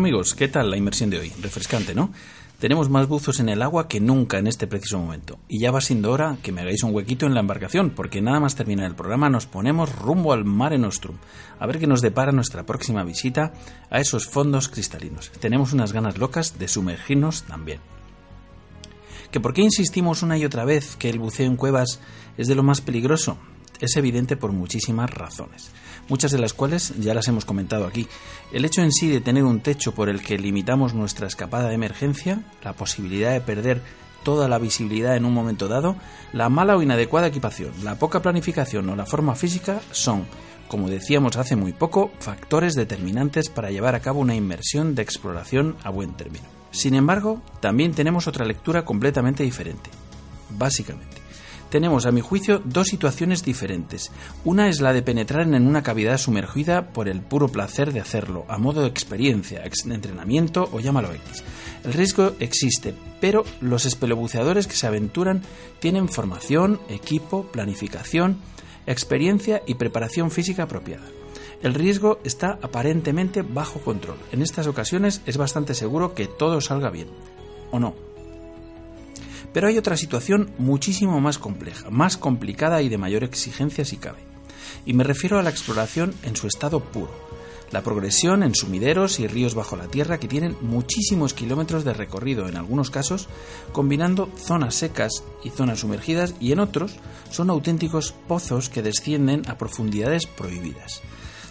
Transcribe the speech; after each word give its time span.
amigos, 0.00 0.34
¿qué 0.34 0.48
tal 0.48 0.70
la 0.70 0.78
inmersión 0.78 1.10
de 1.10 1.18
hoy? 1.18 1.30
Refrescante, 1.42 1.94
¿no? 1.94 2.10
Tenemos 2.58 2.88
más 2.88 3.06
buzos 3.06 3.38
en 3.38 3.50
el 3.50 3.60
agua 3.60 3.86
que 3.86 4.00
nunca 4.00 4.38
en 4.38 4.46
este 4.46 4.66
preciso 4.66 4.98
momento. 4.98 5.38
Y 5.46 5.60
ya 5.60 5.70
va 5.70 5.82
siendo 5.82 6.10
hora 6.10 6.38
que 6.42 6.52
me 6.52 6.62
hagáis 6.62 6.82
un 6.82 6.94
huequito 6.94 7.26
en 7.26 7.34
la 7.34 7.40
embarcación, 7.40 7.90
porque 7.90 8.22
nada 8.22 8.40
más 8.40 8.54
terminar 8.54 8.86
el 8.86 8.94
programa 8.94 9.28
nos 9.28 9.44
ponemos 9.44 9.94
rumbo 9.94 10.32
al 10.32 10.46
Mare 10.46 10.78
Nostrum, 10.78 11.18
a 11.58 11.66
ver 11.66 11.78
qué 11.78 11.86
nos 11.86 12.00
depara 12.00 12.32
nuestra 12.32 12.64
próxima 12.64 13.04
visita 13.04 13.52
a 13.90 14.00
esos 14.00 14.26
fondos 14.26 14.70
cristalinos. 14.70 15.32
Tenemos 15.38 15.74
unas 15.74 15.92
ganas 15.92 16.16
locas 16.16 16.58
de 16.58 16.68
sumergirnos 16.68 17.42
también. 17.42 17.80
¿Que 19.30 19.38
por 19.38 19.52
qué 19.52 19.60
insistimos 19.60 20.22
una 20.22 20.38
y 20.38 20.46
otra 20.46 20.64
vez 20.64 20.96
que 20.96 21.10
el 21.10 21.18
buceo 21.18 21.44
en 21.44 21.56
cuevas 21.56 22.00
es 22.38 22.48
de 22.48 22.54
lo 22.54 22.62
más 22.62 22.80
peligroso? 22.80 23.36
Es 23.80 23.96
evidente 23.96 24.36
por 24.36 24.52
muchísimas 24.52 25.10
razones 25.10 25.70
muchas 26.10 26.32
de 26.32 26.38
las 26.38 26.52
cuales 26.52 26.92
ya 26.98 27.14
las 27.14 27.28
hemos 27.28 27.46
comentado 27.46 27.86
aquí. 27.86 28.06
El 28.52 28.64
hecho 28.64 28.82
en 28.82 28.92
sí 28.92 29.08
de 29.08 29.20
tener 29.20 29.44
un 29.44 29.60
techo 29.60 29.94
por 29.94 30.10
el 30.10 30.20
que 30.20 30.38
limitamos 30.38 30.92
nuestra 30.92 31.26
escapada 31.26 31.68
de 31.68 31.74
emergencia, 31.74 32.42
la 32.62 32.74
posibilidad 32.74 33.32
de 33.32 33.40
perder 33.40 33.80
toda 34.22 34.48
la 34.48 34.58
visibilidad 34.58 35.16
en 35.16 35.24
un 35.24 35.32
momento 35.32 35.68
dado, 35.68 35.96
la 36.32 36.50
mala 36.50 36.76
o 36.76 36.82
inadecuada 36.82 37.28
equipación, 37.28 37.72
la 37.82 37.98
poca 37.98 38.20
planificación 38.20 38.88
o 38.90 38.96
la 38.96 39.06
forma 39.06 39.34
física 39.34 39.80
son, 39.92 40.26
como 40.68 40.90
decíamos 40.90 41.36
hace 41.36 41.56
muy 41.56 41.72
poco, 41.72 42.10
factores 42.18 42.74
determinantes 42.74 43.48
para 43.48 43.70
llevar 43.70 43.94
a 43.94 44.00
cabo 44.00 44.20
una 44.20 44.34
inmersión 44.34 44.94
de 44.94 45.02
exploración 45.02 45.76
a 45.84 45.90
buen 45.90 46.12
término. 46.14 46.44
Sin 46.70 46.94
embargo, 46.94 47.40
también 47.60 47.92
tenemos 47.92 48.28
otra 48.28 48.44
lectura 48.44 48.84
completamente 48.84 49.42
diferente. 49.42 49.90
Básicamente, 50.50 51.19
tenemos, 51.70 52.04
a 52.04 52.12
mi 52.12 52.20
juicio, 52.20 52.60
dos 52.64 52.88
situaciones 52.88 53.44
diferentes. 53.44 54.10
Una 54.44 54.68
es 54.68 54.80
la 54.80 54.92
de 54.92 55.02
penetrar 55.02 55.42
en 55.42 55.66
una 55.66 55.82
cavidad 55.82 56.18
sumergida 56.18 56.92
por 56.92 57.08
el 57.08 57.22
puro 57.22 57.48
placer 57.48 57.92
de 57.92 58.00
hacerlo, 58.00 58.44
a 58.48 58.58
modo 58.58 58.82
de 58.82 58.88
experiencia, 58.88 59.62
entrenamiento 59.64 60.68
o 60.72 60.80
llámalo 60.80 61.12
X. 61.12 61.44
El 61.84 61.92
riesgo 61.92 62.32
existe, 62.40 62.94
pero 63.20 63.44
los 63.60 63.86
espelobuceadores 63.86 64.66
que 64.66 64.76
se 64.76 64.86
aventuran 64.86 65.42
tienen 65.78 66.08
formación, 66.08 66.80
equipo, 66.88 67.44
planificación, 67.44 68.38
experiencia 68.86 69.62
y 69.66 69.74
preparación 69.74 70.30
física 70.30 70.64
apropiada. 70.64 71.06
El 71.62 71.74
riesgo 71.74 72.18
está 72.24 72.58
aparentemente 72.62 73.42
bajo 73.42 73.80
control. 73.80 74.16
En 74.32 74.42
estas 74.42 74.66
ocasiones 74.66 75.22
es 75.26 75.36
bastante 75.36 75.74
seguro 75.74 76.14
que 76.14 76.26
todo 76.26 76.60
salga 76.60 76.90
bien. 76.90 77.08
¿O 77.70 77.78
no? 77.78 78.09
Pero 79.52 79.68
hay 79.68 79.78
otra 79.78 79.96
situación 79.96 80.50
muchísimo 80.58 81.20
más 81.20 81.38
compleja, 81.38 81.90
más 81.90 82.16
complicada 82.16 82.82
y 82.82 82.88
de 82.88 82.98
mayor 82.98 83.24
exigencia 83.24 83.84
si 83.84 83.96
cabe. 83.96 84.18
Y 84.86 84.94
me 84.94 85.04
refiero 85.04 85.38
a 85.38 85.42
la 85.42 85.50
exploración 85.50 86.14
en 86.22 86.36
su 86.36 86.46
estado 86.46 86.80
puro, 86.80 87.10
la 87.70 87.82
progresión 87.82 88.42
en 88.42 88.54
sumideros 88.54 89.20
y 89.20 89.26
ríos 89.26 89.54
bajo 89.54 89.76
la 89.76 89.86
tierra 89.86 90.18
que 90.18 90.28
tienen 90.28 90.56
muchísimos 90.60 91.34
kilómetros 91.34 91.84
de 91.84 91.94
recorrido 91.94 92.48
en 92.48 92.56
algunos 92.56 92.90
casos, 92.90 93.28
combinando 93.72 94.28
zonas 94.36 94.74
secas 94.74 95.22
y 95.44 95.50
zonas 95.50 95.80
sumergidas 95.80 96.34
y 96.40 96.52
en 96.52 96.60
otros 96.60 96.96
son 97.30 97.50
auténticos 97.50 98.12
pozos 98.26 98.68
que 98.68 98.82
descienden 98.82 99.42
a 99.48 99.56
profundidades 99.56 100.26
prohibidas. 100.26 101.00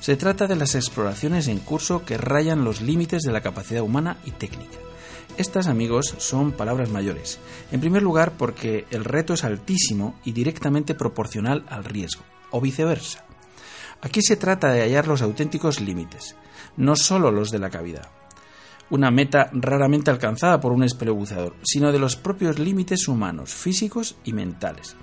Se 0.02 0.18
trata 0.18 0.48
de 0.48 0.56
las 0.56 0.76
exploraciones 0.76 1.48
en 1.48 1.60
curso 1.60 2.04
que 2.04 2.18
rayan 2.18 2.64
los 2.64 2.82
límites 2.82 3.22
de 3.22 3.32
la 3.32 3.42
capacidad 3.42 3.84
humana 3.84 4.18
y 4.26 4.32
técnica. 4.32 4.89
Estas, 5.40 5.68
amigos, 5.68 6.16
son 6.18 6.52
palabras 6.52 6.90
mayores. 6.90 7.40
En 7.72 7.80
primer 7.80 8.04
lugar, 8.04 8.34
porque 8.38 8.86
el 8.92 9.06
reto 9.06 9.34
es 9.34 9.46
altísimo 9.46 10.20
y 10.26 10.34
directamente 10.34 10.96
proporcional 10.96 11.64
al 11.70 11.86
riesgo, 11.86 12.24
o 12.52 12.60
viceversa. 12.60 13.24
Aquí 14.02 14.22
se 14.22 14.36
trata 14.36 14.68
de 14.74 14.82
hallar 14.82 15.08
los 15.08 15.22
auténticos 15.22 15.80
límites, 15.80 16.36
no 16.76 16.98
solo 16.98 17.32
los 17.32 17.52
de 17.52 17.60
la 17.60 17.70
cavidad, 17.70 18.10
una 18.90 19.12
meta 19.12 19.50
raramente 19.54 20.12
alcanzada 20.12 20.60
por 20.60 20.74
un 20.74 20.84
espelebuceador, 20.84 21.56
sino 21.64 21.94
de 21.94 22.00
los 22.00 22.18
propios 22.18 22.60
límites 22.60 23.08
humanos, 23.08 23.54
físicos 23.54 24.18
y 24.26 24.34
mentales. 24.34 24.98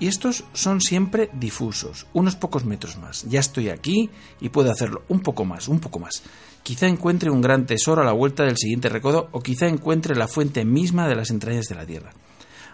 Y 0.00 0.08
estos 0.08 0.44
son 0.54 0.80
siempre 0.80 1.28
difusos, 1.34 2.06
unos 2.14 2.34
pocos 2.34 2.64
metros 2.64 2.96
más. 2.96 3.24
Ya 3.28 3.38
estoy 3.38 3.68
aquí 3.68 4.08
y 4.40 4.48
puedo 4.48 4.72
hacerlo 4.72 5.02
un 5.08 5.20
poco 5.20 5.44
más, 5.44 5.68
un 5.68 5.78
poco 5.78 5.98
más. 5.98 6.22
Quizá 6.62 6.86
encuentre 6.86 7.30
un 7.30 7.42
gran 7.42 7.66
tesoro 7.66 8.00
a 8.00 8.06
la 8.06 8.12
vuelta 8.12 8.44
del 8.44 8.56
siguiente 8.56 8.88
recodo 8.88 9.28
o 9.32 9.40
quizá 9.40 9.68
encuentre 9.68 10.16
la 10.16 10.26
fuente 10.26 10.64
misma 10.64 11.06
de 11.06 11.16
las 11.16 11.30
entrañas 11.30 11.66
de 11.66 11.74
la 11.74 11.84
Tierra. 11.84 12.12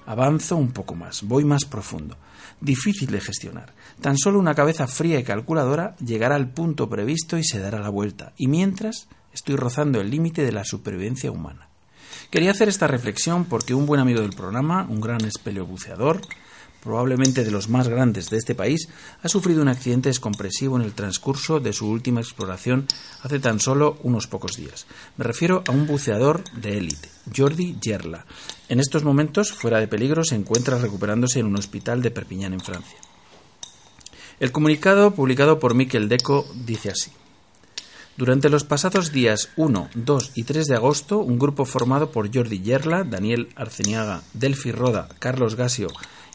Avanzo 0.07 0.57
un 0.57 0.71
poco 0.71 0.95
más, 0.95 1.25
voy 1.25 1.45
más 1.45 1.65
profundo. 1.65 2.17
Difícil 2.61 3.11
de 3.11 3.21
gestionar. 3.21 3.75
Tan 4.01 4.17
solo 4.17 4.39
una 4.39 4.55
cabeza 4.55 4.87
fría 4.87 5.19
y 5.19 5.25
calculadora 5.25 5.97
llegará 5.97 6.37
al 6.37 6.51
punto 6.51 6.89
previsto 6.89 7.37
y 7.39 7.45
se 7.45 7.59
dará 7.59 7.81
la 7.81 7.89
vuelta. 7.89 8.33
Y 8.37 8.47
mientras 8.47 9.09
estoy 9.33 9.57
rozando 9.57 10.01
el 10.01 10.11
límite 10.11 10.45
de 10.45 10.53
la 10.53 10.65
supervivencia 10.65 11.33
humana. 11.33 11.69
Quería 12.31 12.53
hacer 12.53 12.69
esta 12.69 12.87
reflexión 12.87 13.45
porque 13.45 13.75
un 13.75 13.87
buen 13.87 14.01
amigo 14.01 14.21
del 14.21 14.31
programa, 14.31 14.87
un 14.89 15.01
gran 15.01 15.25
espeleobuceador, 15.25 16.23
probablemente 16.87 17.43
de 17.43 17.51
los 17.51 17.69
más 17.69 17.89
grandes 17.89 18.31
de 18.31 18.39
este 18.39 18.55
país, 18.55 18.89
ha 19.21 19.29
sufrido 19.29 19.61
un 19.61 19.69
accidente 19.69 20.09
descompresivo 20.09 20.77
en 20.77 20.83
el 20.83 20.95
transcurso 20.95 21.59
de 21.59 21.73
su 21.73 21.89
última 21.89 22.21
exploración 22.21 22.87
hace 23.23 23.41
tan 23.41 23.59
solo 23.59 23.99
unos 24.05 24.29
pocos 24.29 24.57
días. 24.57 24.87
Me 25.17 25.25
refiero 25.25 25.65
a 25.67 25.73
un 25.73 25.89
buceador 25.89 26.45
de 26.53 26.79
élite, 26.79 27.09
Jordi 27.37 27.77
Gerla. 27.83 28.25
En 28.69 28.79
estos 28.79 29.03
momentos, 29.03 29.53
fuera 29.53 29.81
de 29.81 29.89
peligro, 29.89 30.23
se 30.23 30.37
encuentra 30.37 30.79
recuperándose 30.79 31.41
en 31.41 31.47
un 31.47 31.57
hospital 31.57 32.03
de 32.03 32.13
Perpiñán, 32.13 32.53
en 32.53 32.61
Francia. 32.61 32.99
El 34.39 34.53
comunicado 34.53 35.11
publicado 35.13 35.59
por 35.59 35.75
Miquel 35.75 36.09
Deco 36.09 36.47
dice 36.55 36.91
así. 36.91 37.11
Durante 38.17 38.49
los 38.49 38.65
pasados 38.65 39.13
días 39.13 39.51
1, 39.57 39.91
2 39.95 40.33
y 40.37 40.45
3 40.45 40.67
de 40.67 40.77
agosto, 40.77 41.19
un 41.19 41.39
grupo 41.39 41.67
formado 41.67 42.13
por 42.13 42.35
Jordi 42.35 42.63
Gerla, 42.65 43.05
Daniel 43.05 43.49
Arceniaga, 43.57 44.23
Delfi 44.33 44.73
Roda, 44.73 45.09
Carlos 45.19 45.55
Gasio, 45.55 45.89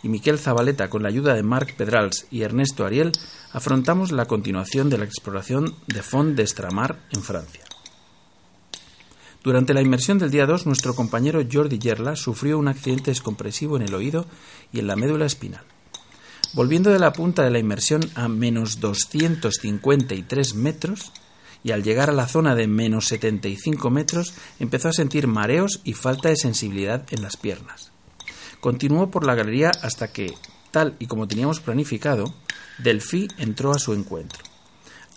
y 0.04 0.10
Miquel 0.10 0.40
Zabaleta, 0.40 0.90
con 0.90 1.04
la 1.04 1.10
ayuda 1.10 1.34
de 1.34 1.44
Marc 1.44 1.76
Pedrals 1.76 2.28
y 2.32 2.42
Ernesto 2.42 2.86
Ariel, 2.86 3.12
afrontamos 3.52 4.12
la 4.12 4.26
continuación 4.26 4.90
de 4.90 4.98
la 4.98 5.06
exploración 5.06 5.76
de 5.88 6.02
Fond 6.02 6.36
d'Estramar 6.36 7.00
en 7.12 7.22
Francia. 7.22 7.64
Durante 9.44 9.74
la 9.74 9.82
inmersión 9.82 10.20
del 10.20 10.32
día 10.32 10.46
2, 10.46 10.68
nuestro 10.68 10.96
compañero 10.96 11.42
Jordi 11.52 11.80
Yerla 11.80 12.16
sufrió 12.16 12.60
un 12.60 12.68
accidente 12.68 13.12
descompresivo 13.12 13.76
en 13.76 13.84
el 13.84 13.96
oído 13.96 14.26
y 14.72 14.80
en 14.80 14.88
la 14.88 14.96
médula 14.96 15.26
espinal. 15.26 15.64
Volviendo 16.54 16.92
de 16.92 17.00
la 17.00 17.14
punta 17.14 17.44
de 17.44 17.50
la 17.50 17.60
inmersión 17.60 18.02
a 18.14 18.28
menos 18.28 18.80
253 18.80 20.56
metros, 20.56 21.12
y 21.64 21.72
al 21.72 21.84
llegar 21.84 22.10
a 22.10 22.14
la 22.14 22.28
zona 22.28 22.56
de 22.56 22.68
menos 22.68 23.08
75 23.08 23.90
metros 23.90 24.34
empezó 24.60 24.90
a 24.90 24.94
sentir 24.94 25.28
mareos 25.28 25.82
y 25.84 25.94
falta 25.94 26.30
de 26.30 26.36
sensibilidad 26.36 27.06
en 27.12 27.22
las 27.22 27.38
piernas. 27.38 27.91
Continuó 28.62 29.10
por 29.10 29.26
la 29.26 29.36
galería 29.36 29.72
hasta 29.82 30.14
que, 30.14 30.34
tal 30.70 30.96
y 31.00 31.08
como 31.08 31.28
teníamos 31.28 31.60
planificado, 31.60 32.34
Delphi 32.78 33.28
entró 33.38 33.72
a 33.72 33.80
su 33.80 33.94
encuentro. 33.94 34.44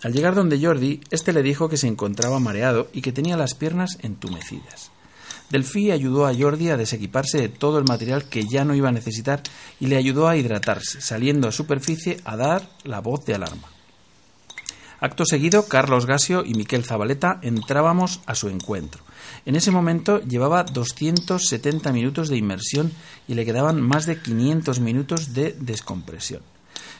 Al 0.03 0.13
llegar 0.13 0.35
donde 0.35 0.59
Jordi, 0.59 0.99
éste 1.11 1.31
le 1.31 1.43
dijo 1.43 1.69
que 1.69 1.77
se 1.77 1.87
encontraba 1.87 2.39
mareado 2.39 2.89
y 2.91 3.01
que 3.01 3.11
tenía 3.11 3.37
las 3.37 3.53
piernas 3.53 3.97
entumecidas. 4.01 4.91
Delphi 5.51 5.91
ayudó 5.91 6.25
a 6.25 6.33
Jordi 6.33 6.69
a 6.69 6.77
desequiparse 6.77 7.39
de 7.39 7.49
todo 7.49 7.77
el 7.77 7.85
material 7.85 8.27
que 8.27 8.45
ya 8.45 8.65
no 8.65 8.73
iba 8.73 8.89
a 8.89 8.91
necesitar 8.91 9.43
y 9.79 9.87
le 9.87 9.97
ayudó 9.97 10.27
a 10.27 10.35
hidratarse, 10.35 10.99
saliendo 11.01 11.47
a 11.47 11.51
superficie 11.51 12.17
a 12.25 12.35
dar 12.35 12.67
la 12.83 12.99
voz 12.99 13.25
de 13.25 13.35
alarma. 13.35 13.74
Acto 14.99 15.25
seguido, 15.25 15.67
Carlos 15.67 16.05
Gasio 16.05 16.43
y 16.45 16.53
Miquel 16.53 16.85
Zabaleta 16.85 17.39
entrábamos 17.41 18.21
a 18.25 18.35
su 18.35 18.47
encuentro. 18.47 19.03
En 19.45 19.55
ese 19.55 19.71
momento 19.71 20.21
llevaba 20.21 20.63
270 20.63 21.91
minutos 21.91 22.29
de 22.29 22.37
inmersión 22.37 22.91
y 23.27 23.33
le 23.33 23.45
quedaban 23.45 23.81
más 23.81 24.05
de 24.05 24.21
500 24.21 24.79
minutos 24.79 25.33
de 25.33 25.55
descompresión. 25.59 26.41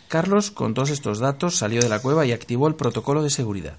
Carlos, 0.09 0.51
con 0.51 0.73
todos 0.73 0.89
estos 0.89 1.19
datos, 1.19 1.55
salió 1.55 1.81
de 1.81 1.89
la 1.89 2.01
cueva 2.01 2.25
y 2.25 2.31
activó 2.31 2.67
el 2.67 2.75
protocolo 2.75 3.23
de 3.23 3.29
seguridad. 3.29 3.77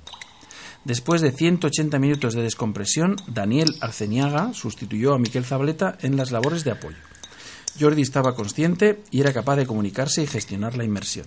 Después 0.85 1.21
de 1.21 1.33
180 1.33 1.99
minutos 1.99 2.35
de 2.35 2.43
descompresión, 2.43 3.17
Daniel 3.27 3.75
Arceniaga 3.81 4.55
sustituyó 4.55 5.15
a 5.15 5.19
Miquel 5.19 5.45
Zabaleta 5.45 5.99
en 6.01 6.17
las 6.17 6.31
labores 6.31 6.65
de 6.65 6.71
apoyo. 6.71 6.97
Jordi 7.79 8.03
estaba 8.03 8.35
consciente 8.35 9.03
y 9.11 9.21
era 9.21 9.33
capaz 9.33 9.57
de 9.57 9.67
comunicarse 9.67 10.23
y 10.23 10.27
gestionar 10.27 10.77
la 10.77 10.85
inmersión. 10.85 11.27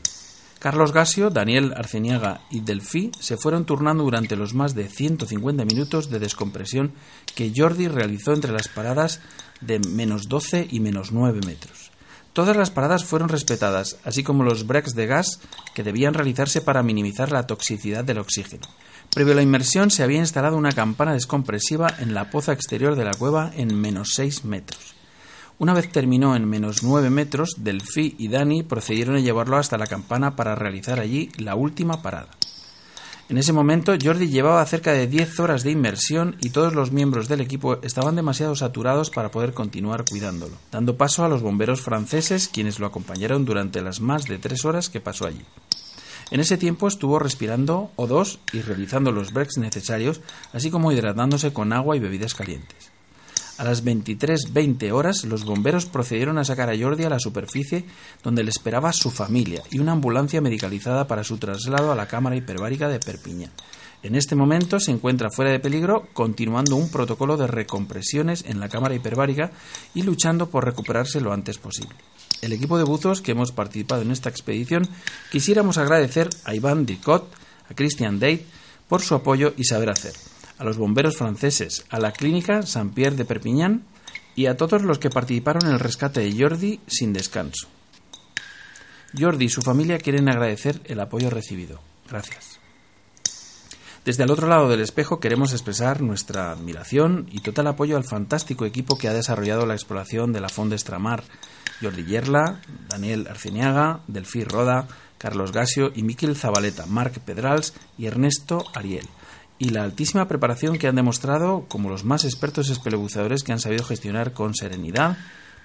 Carlos 0.59 0.91
Gasio, 0.91 1.29
Daniel 1.29 1.73
Arceniaga 1.77 2.41
y 2.51 2.59
Delphi 2.59 3.11
se 3.17 3.37
fueron 3.37 3.63
turnando 3.63 4.03
durante 4.03 4.35
los 4.35 4.53
más 4.53 4.75
de 4.75 4.89
150 4.89 5.63
minutos 5.63 6.09
de 6.09 6.19
descompresión 6.19 6.91
que 7.33 7.53
Jordi 7.55 7.87
realizó 7.87 8.33
entre 8.33 8.51
las 8.51 8.67
paradas 8.67 9.21
de 9.61 9.79
menos 9.79 10.27
12 10.27 10.67
y 10.69 10.81
menos 10.81 11.13
9 11.13 11.39
metros. 11.45 11.91
Todas 12.33 12.57
las 12.57 12.71
paradas 12.71 13.05
fueron 13.05 13.29
respetadas, 13.29 13.99
así 14.03 14.21
como 14.21 14.43
los 14.43 14.67
breaks 14.67 14.95
de 14.95 15.07
gas 15.07 15.39
que 15.73 15.83
debían 15.83 16.13
realizarse 16.13 16.59
para 16.59 16.83
minimizar 16.83 17.31
la 17.31 17.47
toxicidad 17.47 18.03
del 18.03 18.17
oxígeno. 18.17 18.67
Previo 19.11 19.33
a 19.33 19.35
la 19.37 19.41
inmersión 19.41 19.89
se 19.91 20.03
había 20.03 20.19
instalado 20.19 20.57
una 20.57 20.73
campana 20.73 21.13
descompresiva 21.13 21.87
en 21.99 22.13
la 22.13 22.29
poza 22.29 22.51
exterior 22.51 22.97
de 22.97 23.05
la 23.05 23.13
cueva 23.13 23.51
en 23.55 23.73
menos 23.79 24.09
6 24.13 24.43
metros. 24.43 24.98
Una 25.59 25.73
vez 25.73 25.91
terminó 25.91 26.37
en 26.37 26.47
menos 26.47 26.83
9 26.83 27.09
metros, 27.09 27.55
Delphi 27.57 28.15
y 28.17 28.29
Dani 28.29 28.63
procedieron 28.63 29.17
a 29.17 29.19
llevarlo 29.19 29.57
hasta 29.57 29.77
la 29.77 29.87
campana 29.87 30.37
para 30.37 30.55
realizar 30.55 31.01
allí 31.01 31.31
la 31.37 31.55
última 31.55 32.01
parada. 32.01 32.29
En 33.27 33.37
ese 33.37 33.51
momento, 33.51 33.93
Jordi 34.01 34.29
llevaba 34.29 34.65
cerca 34.65 34.93
de 34.93 35.07
10 35.07 35.37
horas 35.41 35.63
de 35.63 35.71
inmersión 35.71 36.37
y 36.39 36.51
todos 36.51 36.73
los 36.73 36.93
miembros 36.93 37.27
del 37.27 37.41
equipo 37.41 37.77
estaban 37.81 38.15
demasiado 38.15 38.55
saturados 38.55 39.09
para 39.09 39.31
poder 39.31 39.53
continuar 39.53 40.05
cuidándolo, 40.09 40.55
dando 40.71 40.95
paso 40.95 41.25
a 41.25 41.29
los 41.29 41.41
bomberos 41.41 41.81
franceses 41.81 42.47
quienes 42.47 42.79
lo 42.79 42.87
acompañaron 42.87 43.43
durante 43.43 43.81
las 43.81 43.99
más 43.99 44.23
de 44.23 44.37
3 44.37 44.63
horas 44.63 44.89
que 44.89 45.01
pasó 45.01 45.27
allí. 45.27 45.43
En 46.31 46.39
ese 46.39 46.57
tiempo 46.57 46.87
estuvo 46.87 47.19
respirando 47.19 47.91
O2 47.97 48.39
y 48.53 48.61
realizando 48.61 49.11
los 49.11 49.33
breaks 49.33 49.57
necesarios, 49.57 50.21
así 50.53 50.71
como 50.71 50.93
hidratándose 50.93 51.51
con 51.51 51.73
agua 51.73 51.97
y 51.97 51.99
bebidas 51.99 52.33
calientes. 52.33 52.88
A 53.59 53.65
las 53.65 53.83
23.20 53.83 54.89
horas, 54.93 55.25
los 55.25 55.43
bomberos 55.43 55.85
procedieron 55.85 56.37
a 56.37 56.45
sacar 56.45 56.69
a 56.69 56.77
Jordi 56.79 57.03
a 57.03 57.09
la 57.09 57.19
superficie 57.19 57.83
donde 58.23 58.41
le 58.41 58.51
esperaba 58.51 58.93
su 58.93 59.11
familia 59.11 59.61
y 59.69 59.79
una 59.79 59.91
ambulancia 59.91 60.39
medicalizada 60.39 61.07
para 61.07 61.25
su 61.25 61.37
traslado 61.39 61.91
a 61.91 61.95
la 61.95 62.07
cámara 62.07 62.37
hiperbárica 62.37 62.87
de 62.87 63.01
Perpiñán. 63.01 63.51
En 64.01 64.15
este 64.15 64.33
momento 64.33 64.79
se 64.79 64.91
encuentra 64.91 65.29
fuera 65.29 65.51
de 65.51 65.59
peligro, 65.59 66.07
continuando 66.13 66.77
un 66.77 66.89
protocolo 66.89 67.35
de 67.35 67.47
recompresiones 67.47 68.45
en 68.47 68.61
la 68.61 68.69
cámara 68.69 68.95
hiperbárica 68.95 69.51
y 69.93 70.03
luchando 70.03 70.49
por 70.49 70.63
recuperarse 70.63 71.19
lo 71.19 71.33
antes 71.33 71.57
posible. 71.57 71.97
El 72.41 72.53
equipo 72.53 72.77
de 72.77 72.85
buzos 72.85 73.21
que 73.21 73.33
hemos 73.33 73.51
participado 73.51 74.03
en 74.03 74.11
esta 74.11 74.29
expedición 74.29 74.87
quisiéramos 75.33 75.77
agradecer 75.77 76.29
a 76.45 76.55
Iván 76.55 76.85
Dicot, 76.85 77.29
a 77.69 77.73
Christian 77.73 78.21
Date 78.21 78.45
por 78.87 79.01
su 79.01 79.15
apoyo 79.15 79.53
y 79.57 79.65
saber 79.65 79.89
hacer 79.89 80.13
a 80.59 80.65
los 80.65 80.77
bomberos 80.77 81.17
franceses, 81.17 81.85
a 81.89 81.99
la 81.99 82.11
clínica 82.11 82.61
Saint-Pierre 82.61 83.15
de 83.15 83.25
Perpignan 83.25 83.85
y 84.35 84.45
a 84.45 84.57
todos 84.57 84.83
los 84.83 84.99
que 84.99 85.09
participaron 85.09 85.65
en 85.65 85.73
el 85.73 85.79
rescate 85.79 86.19
de 86.19 86.37
Jordi 86.37 86.81
sin 86.85 87.13
descanso. 87.13 87.67
Jordi 89.17 89.45
y 89.45 89.49
su 89.49 89.61
familia 89.61 89.97
quieren 89.97 90.29
agradecer 90.29 90.81
el 90.85 90.99
apoyo 90.99 91.29
recibido. 91.29 91.79
Gracias. 92.09 92.59
Desde 94.05 94.23
el 94.23 94.31
otro 94.31 94.47
lado 94.47 94.69
del 94.69 94.81
espejo 94.81 95.19
queremos 95.19 95.53
expresar 95.53 96.01
nuestra 96.01 96.51
admiración 96.51 97.27
y 97.31 97.39
total 97.39 97.67
apoyo 97.67 97.95
al 97.97 98.03
fantástico 98.03 98.65
equipo 98.65 98.97
que 98.97 99.07
ha 99.07 99.13
desarrollado 99.13 99.65
la 99.65 99.75
exploración 99.75 100.33
de 100.33 100.41
la 100.41 100.49
Fonda 100.49 100.75
Estramar, 100.75 101.23
Jordi 101.81 102.05
Yerla, 102.05 102.61
Daniel 102.89 103.27
Arceniaga, 103.29 104.01
Delfí 104.07 104.43
Roda, 104.43 104.87
Carlos 105.17 105.51
Gasio 105.51 105.91
y 105.93 106.03
Miquel 106.03 106.35
Zabaleta, 106.35 106.85
Marc 106.85 107.19
Pedrals 107.19 107.73
y 107.97 108.07
Ernesto 108.07 108.65
Ariel 108.73 109.07
y 109.59 109.69
la 109.69 109.83
altísima 109.83 110.27
preparación 110.27 110.77
que 110.77 110.87
han 110.87 110.95
demostrado 110.95 111.65
como 111.67 111.89
los 111.89 112.05
más 112.05 112.23
expertos 112.23 112.69
espelebuzadores 112.69 113.43
que 113.43 113.51
han 113.51 113.59
sabido 113.59 113.83
gestionar 113.83 114.31
con 114.31 114.55
serenidad, 114.55 115.17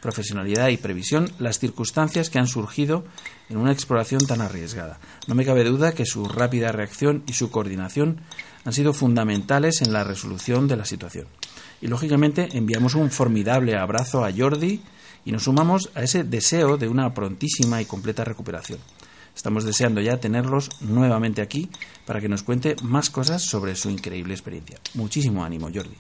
profesionalidad 0.03 0.69
y 0.69 0.77
previsión 0.77 1.31
las 1.39 1.61
circunstancias 1.61 2.29
que 2.29 2.41
han 2.41 2.49
surgido 2.49 3.05
en 3.49 3.57
una 3.57 3.73
exploración 3.73 4.27
tan 4.27 4.41
arriesgada. 4.41 4.99
No 5.29 5.37
me 5.37 5.47
cabe 5.47 5.65
duda 5.65 5.93
que 5.93 6.05
su 6.05 6.29
rápida 6.29 6.73
reacción 6.73 7.23
y 7.27 7.33
su 7.35 7.51
coordinación 7.51 8.21
han 8.65 8.73
sido 8.73 8.93
fundamentales 8.93 9.81
en 9.81 9.93
la 9.93 10.03
resolución 10.05 10.67
de 10.67 10.77
la 10.77 10.85
situación. 10.85 11.27
Y 11.81 11.87
lógicamente 11.87 12.49
enviamos 12.53 12.97
un 12.97 13.11
formidable 13.11 13.77
abrazo 13.77 14.25
a 14.25 14.33
Jordi 14.37 14.83
y 15.25 15.33
nos 15.33 15.45
sumamos 15.45 15.91
a 15.95 16.03
ese 16.03 16.25
deseo 16.25 16.77
de 16.77 16.89
una 16.89 17.15
prontísima 17.15 17.81
y 17.81 17.85
completa 17.85 18.25
recuperación. 18.25 18.81
Estamos 19.35 19.65
deseando 19.65 20.01
ya 20.01 20.19
tenerlos 20.19 20.71
nuevamente 20.81 21.43
aquí 21.43 21.69
para 22.07 22.21
que 22.21 22.29
nos 22.29 22.43
cuente 22.43 22.77
más 22.83 23.11
cosas 23.11 23.43
sobre 23.43 23.75
su 23.75 23.91
increíble 23.91 24.35
experiencia. 24.35 24.79
Muchísimo 24.95 25.45
ánimo, 25.45 25.69
Jordi. 25.75 25.97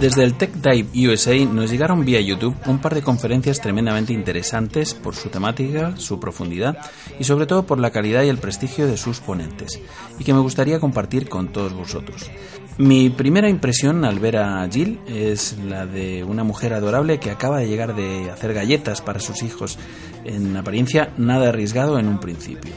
Desde 0.00 0.24
el 0.24 0.34
Tech 0.34 0.52
Dive 0.52 1.08
USA 1.08 1.34
nos 1.46 1.70
llegaron 1.70 2.04
vía 2.04 2.20
YouTube 2.20 2.54
un 2.66 2.80
par 2.80 2.94
de 2.94 3.02
conferencias 3.02 3.60
tremendamente 3.60 4.12
interesantes 4.12 4.92
por 4.94 5.14
su 5.14 5.30
temática, 5.30 5.96
su 5.96 6.20
profundidad 6.20 6.76
y 7.18 7.24
sobre 7.24 7.46
todo 7.46 7.64
por 7.66 7.80
la 7.80 7.90
calidad 7.90 8.22
y 8.22 8.28
el 8.28 8.36
prestigio 8.36 8.86
de 8.86 8.98
sus 8.98 9.20
ponentes, 9.20 9.80
y 10.18 10.24
que 10.24 10.34
me 10.34 10.40
gustaría 10.40 10.80
compartir 10.80 11.28
con 11.28 11.48
todos 11.48 11.72
vosotros. 11.72 12.30
Mi 12.78 13.08
primera 13.08 13.48
impresión 13.48 14.04
al 14.04 14.18
ver 14.18 14.36
a 14.36 14.68
Jill 14.70 15.00
es 15.06 15.56
la 15.64 15.86
de 15.86 16.22
una 16.24 16.44
mujer 16.44 16.74
adorable 16.74 17.18
que 17.18 17.30
acaba 17.30 17.58
de 17.58 17.68
llegar 17.68 17.96
de 17.96 18.30
hacer 18.30 18.52
galletas 18.52 19.00
para 19.00 19.18
sus 19.18 19.42
hijos, 19.42 19.78
en 20.24 20.54
apariencia 20.56 21.10
nada 21.16 21.48
arriesgado 21.48 21.98
en 21.98 22.06
un 22.06 22.20
principio. 22.20 22.74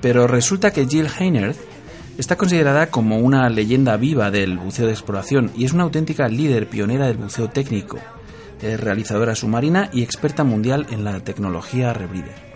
Pero 0.00 0.26
resulta 0.26 0.72
que 0.72 0.86
Jill 0.86 1.08
Heiner 1.18 1.54
Está 2.16 2.36
considerada 2.36 2.92
como 2.92 3.18
una 3.18 3.48
leyenda 3.50 3.96
viva 3.96 4.30
del 4.30 4.56
buceo 4.56 4.86
de 4.86 4.92
exploración 4.92 5.50
y 5.56 5.64
es 5.64 5.72
una 5.72 5.82
auténtica 5.82 6.28
líder 6.28 6.68
pionera 6.68 7.08
del 7.08 7.16
buceo 7.16 7.50
técnico. 7.50 7.98
Es 8.62 8.78
realizadora 8.78 9.34
submarina 9.34 9.90
y 9.92 10.04
experta 10.04 10.44
mundial 10.44 10.86
en 10.90 11.02
la 11.02 11.18
tecnología 11.20 11.92
rebreather. 11.92 12.54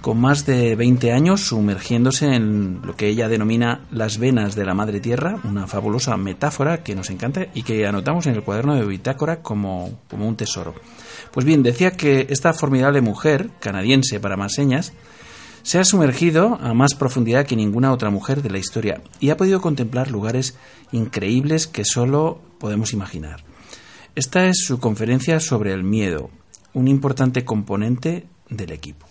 Con 0.00 0.20
más 0.20 0.46
de 0.46 0.76
20 0.76 1.12
años 1.12 1.40
sumergiéndose 1.40 2.32
en 2.32 2.80
lo 2.84 2.94
que 2.94 3.08
ella 3.08 3.28
denomina 3.28 3.86
las 3.90 4.18
venas 4.18 4.54
de 4.54 4.64
la 4.64 4.74
madre 4.74 5.00
tierra, 5.00 5.40
una 5.42 5.66
fabulosa 5.66 6.16
metáfora 6.16 6.84
que 6.84 6.94
nos 6.94 7.10
encanta 7.10 7.48
y 7.54 7.64
que 7.64 7.88
anotamos 7.88 8.28
en 8.28 8.36
el 8.36 8.44
cuaderno 8.44 8.76
de 8.76 8.86
bitácora 8.86 9.42
como, 9.42 9.98
como 10.08 10.28
un 10.28 10.36
tesoro. 10.36 10.76
Pues 11.32 11.44
bien, 11.44 11.64
decía 11.64 11.90
que 11.90 12.28
esta 12.30 12.54
formidable 12.54 13.00
mujer, 13.00 13.50
canadiense 13.58 14.20
para 14.20 14.36
más 14.36 14.52
señas, 14.52 14.92
se 15.66 15.80
ha 15.80 15.84
sumergido 15.84 16.60
a 16.62 16.74
más 16.74 16.94
profundidad 16.94 17.44
que 17.44 17.56
ninguna 17.56 17.92
otra 17.92 18.08
mujer 18.08 18.40
de 18.40 18.50
la 18.50 18.58
historia 18.58 19.02
y 19.18 19.30
ha 19.30 19.36
podido 19.36 19.60
contemplar 19.60 20.12
lugares 20.12 20.56
increíbles 20.92 21.66
que 21.66 21.84
solo 21.84 22.40
podemos 22.60 22.92
imaginar. 22.92 23.42
Esta 24.14 24.46
es 24.46 24.58
su 24.64 24.78
conferencia 24.78 25.40
sobre 25.40 25.72
el 25.72 25.82
miedo, 25.82 26.30
un 26.72 26.86
importante 26.86 27.44
componente 27.44 28.28
del 28.48 28.70
equipo. 28.70 29.08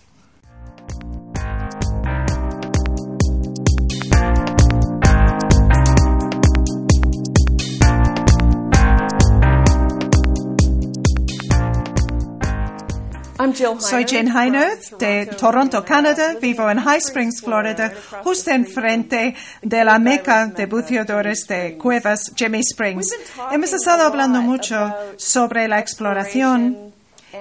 Soy 13.80 14.06
Jane 14.06 14.32
Heiner 14.32 14.80
de 14.98 15.26
Toronto, 15.26 15.84
Canadá. 15.84 16.36
Vivo 16.42 16.70
en 16.70 16.80
High 16.80 17.00
Springs, 17.00 17.42
Florida, 17.42 17.92
justo 18.24 18.52
enfrente 18.52 19.36
de 19.62 19.84
la 19.84 20.00
meca 20.00 20.48
de 20.48 20.66
buceadores 20.66 21.46
de 21.48 21.78
cuevas 21.78 22.32
Jimmy 22.34 22.62
Springs. 22.62 23.10
Hemos 23.52 23.74
estado 23.74 24.04
hablando 24.04 24.42
mucho 24.42 24.94
sobre 25.18 25.68
la 25.68 25.80
exploración 25.80 26.94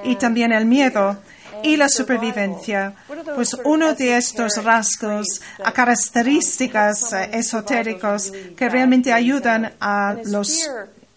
y 0.03 0.17
también 0.17 0.53
el 0.53 0.67
miedo 0.67 1.17
y 1.63 1.77
la 1.77 1.89
supervivencia. 1.89 2.95
Pues 3.37 3.57
uno 3.65 3.95
de 3.95 4.17
estos 4.17 4.63
rasgos, 4.63 5.41
a 5.65 5.73
características 5.73 7.13
esotéricos 7.33 8.33
que 8.57 8.69
realmente 8.69 9.13
ayudan 9.13 9.73
a 9.81 10.17
los 10.25 10.69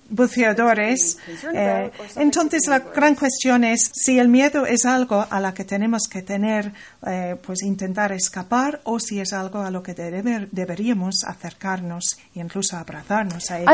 buceadores. 0.09 1.17
Eh, 1.53 1.91
entonces, 2.15 2.67
la 2.67 2.79
gran 2.79 3.15
cuestión 3.15 3.63
es 3.63 3.91
si 3.93 4.19
el 4.19 4.27
miedo 4.27 4.65
es 4.65 4.85
algo 4.85 5.25
a 5.29 5.39
la 5.39 5.53
que 5.53 5.63
tenemos 5.63 6.03
que 6.09 6.21
tener, 6.21 6.71
eh, 7.05 7.35
pues 7.45 7.63
intentar 7.63 8.11
escapar, 8.11 8.81
o 8.83 8.99
si 8.99 9.19
es 9.19 9.33
algo 9.33 9.59
a 9.59 9.71
lo 9.71 9.83
que 9.83 9.93
debe, 9.93 10.47
deberíamos 10.51 11.23
acercarnos 11.23 12.17
e 12.35 12.39
incluso 12.39 12.77
abrazarnos 12.77 13.49
a 13.51 13.59
él. 13.59 13.65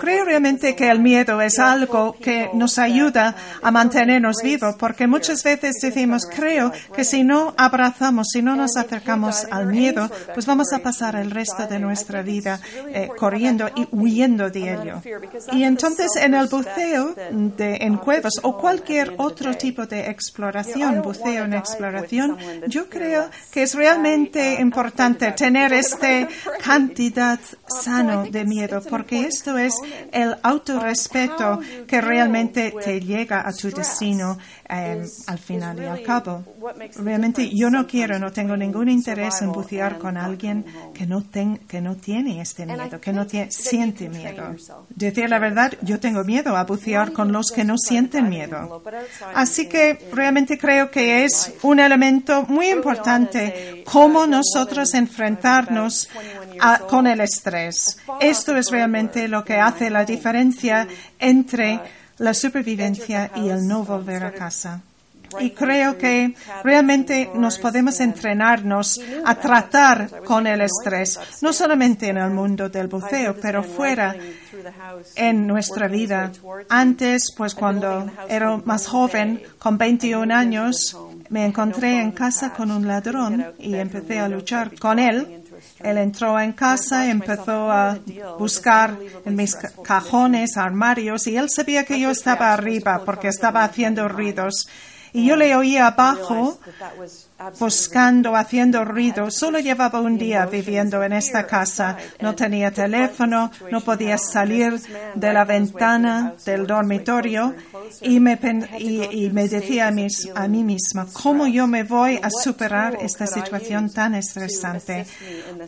Creo 0.00 0.24
realmente 0.24 0.76
que 0.76 0.90
el 0.90 1.00
miedo 1.00 1.40
es 1.40 1.58
algo 1.58 2.16
que 2.20 2.50
nos 2.54 2.78
ayuda 2.78 3.34
a 3.62 3.70
mantenernos 3.70 4.36
vivos, 4.42 4.76
porque 4.78 5.06
muchas 5.06 5.42
veces 5.42 5.76
decimos, 5.80 6.22
creo 6.26 6.72
que 6.94 7.04
si 7.04 7.24
no 7.24 7.54
abrazamos, 7.56 8.28
si 8.32 8.42
no 8.42 8.56
nos 8.56 8.76
acercamos 8.76 9.46
al 9.50 9.66
miedo, 9.66 10.10
pues 10.32 10.46
vamos 10.46 10.72
a 10.72 10.78
pasar 10.80 11.16
el 11.16 11.30
resto 11.30 11.66
de 11.66 11.78
nuestra 11.78 12.22
vida 12.22 12.60
eh, 12.88 13.08
corriendo 13.16 13.70
y 13.74 13.86
huyendo 13.94 14.50
de 14.50 14.72
ello. 14.74 15.00
Y 15.52 15.64
entonces 15.64 16.16
en 16.16 16.34
el 16.34 16.48
buceo 16.48 17.14
de, 17.30 17.76
en 17.80 17.96
cuevas 17.96 18.34
o 18.42 18.58
cualquier 18.58 19.14
otro 19.18 19.54
tipo 19.54 19.86
de 19.86 20.10
exploración, 20.10 21.02
buceo 21.02 21.44
en 21.44 21.54
exploración, 21.54 22.36
yo 22.66 22.88
creo 22.88 23.30
que 23.50 23.62
es 23.62 23.74
realmente 23.74 24.60
importante 24.60 25.32
tener 25.32 25.72
esta 25.84 26.28
cantidad 26.62 27.38
sano 27.66 28.24
de 28.24 28.44
miedo, 28.44 28.82
porque 28.88 29.26
esto 29.26 29.56
es 29.58 29.74
el 30.12 30.36
autorrespeto 30.42 31.60
que 31.86 32.00
realmente 32.00 32.74
te 32.82 33.00
llega 33.00 33.46
a 33.46 33.52
tu 33.52 33.70
destino 33.70 34.38
eh, 34.74 35.04
al 35.26 35.38
final 35.38 35.78
y 35.80 35.84
al 35.84 36.02
cabo. 36.02 36.44
Realmente 36.96 37.50
yo 37.54 37.70
no 37.70 37.86
quiero, 37.86 38.18
no 38.18 38.32
tengo 38.32 38.56
ningún 38.56 38.88
interés 38.88 39.42
en 39.42 39.52
bucear 39.52 39.98
con 39.98 40.16
alguien 40.16 40.64
que 40.92 41.06
no, 41.06 41.22
ten, 41.22 41.58
que 41.68 41.80
no 41.80 41.96
tiene 41.96 42.40
este 42.40 42.66
miedo, 42.66 43.00
que 43.00 43.12
no 43.12 43.26
tiene, 43.26 43.50
siente 43.50 44.08
miedo. 44.08 44.54
Decir 44.90 45.28
la 45.28 45.38
verdad, 45.38 45.72
yo 45.82 46.00
tengo 46.00 46.24
miedo 46.24 46.56
a 46.56 46.64
bucear 46.64 47.12
con 47.12 47.32
los 47.32 47.50
que 47.50 47.64
no 47.64 47.76
sienten 47.78 48.28
miedo. 48.28 48.82
Así 49.34 49.68
que 49.68 49.98
realmente 50.12 50.58
creo 50.58 50.90
que 50.90 51.24
es 51.24 51.52
un 51.62 51.80
elemento 51.80 52.44
muy 52.48 52.68
importante 52.68 53.82
cómo 53.84 54.26
nosotros 54.26 54.94
enfrentarnos 54.94 56.08
con 56.88 57.06
el 57.06 57.20
estrés. 57.20 57.98
Esto 58.20 58.56
es 58.56 58.70
realmente 58.70 59.28
lo 59.28 59.44
que 59.44 59.54
hace 59.54 59.90
la 59.90 60.04
diferencia 60.04 60.86
entre 61.18 61.80
la 62.18 62.34
supervivencia 62.34 63.30
y 63.36 63.48
el 63.48 63.66
no 63.66 63.84
volver 63.84 64.24
a 64.24 64.32
casa. 64.32 64.82
Y 65.40 65.50
creo 65.50 65.98
que 65.98 66.34
realmente 66.62 67.30
nos 67.34 67.58
podemos 67.58 67.98
entrenarnos 68.00 69.00
a 69.24 69.34
tratar 69.34 70.22
con 70.24 70.46
el 70.46 70.60
estrés, 70.60 71.18
no 71.42 71.52
solamente 71.52 72.08
en 72.08 72.18
el 72.18 72.30
mundo 72.30 72.68
del 72.68 72.86
buceo, 72.86 73.34
pero 73.40 73.62
fuera 73.62 74.14
en 75.16 75.46
nuestra 75.46 75.88
vida. 75.88 76.30
Antes, 76.68 77.32
pues 77.36 77.54
cuando 77.54 78.08
era 78.28 78.56
más 78.58 78.86
joven, 78.86 79.42
con 79.58 79.76
21 79.76 80.32
años, 80.32 80.96
me 81.30 81.46
encontré 81.46 82.00
en 82.00 82.12
casa 82.12 82.52
con 82.52 82.70
un 82.70 82.86
ladrón 82.86 83.44
y 83.58 83.74
empecé 83.74 84.20
a 84.20 84.28
luchar 84.28 84.78
con 84.78 84.98
él 84.98 85.43
él 85.84 85.98
entró 85.98 86.40
en 86.40 86.52
casa, 86.52 87.10
empezó 87.10 87.70
a 87.70 87.98
buscar 88.38 88.96
en 89.24 89.36
mis 89.36 89.54
cajones, 89.84 90.56
armarios, 90.56 91.26
y 91.26 91.36
él 91.36 91.50
sabía 91.50 91.84
que 91.84 92.00
yo 92.00 92.10
estaba 92.10 92.52
arriba 92.52 93.02
porque 93.04 93.28
estaba 93.28 93.64
haciendo 93.64 94.08
ruidos. 94.08 94.66
Y 95.12 95.26
yo 95.26 95.36
le 95.36 95.54
oía 95.54 95.86
abajo 95.86 96.58
buscando, 97.58 98.36
haciendo 98.36 98.84
ruido. 98.84 99.30
Solo 99.30 99.58
llevaba 99.58 100.00
un 100.00 100.18
día 100.18 100.46
viviendo 100.46 101.02
en 101.02 101.12
esta 101.12 101.46
casa. 101.46 101.96
No 102.20 102.34
tenía 102.34 102.70
teléfono, 102.70 103.50
no 103.70 103.80
podía 103.80 104.18
salir 104.18 104.80
de 105.14 105.32
la 105.32 105.44
ventana 105.44 106.34
del 106.44 106.66
dormitorio 106.66 107.54
y 108.00 108.20
me, 108.20 108.38
y, 108.78 109.30
me 109.30 109.48
decía 109.48 109.88
a, 109.88 109.90
mis, 109.90 110.28
a 110.34 110.48
mí 110.48 110.62
misma, 110.62 111.06
¿cómo 111.12 111.46
yo 111.46 111.66
me 111.66 111.82
voy 111.82 112.18
a 112.22 112.30
superar 112.30 112.98
esta 113.00 113.26
situación 113.26 113.90
tan 113.92 114.14
estresante? 114.14 115.06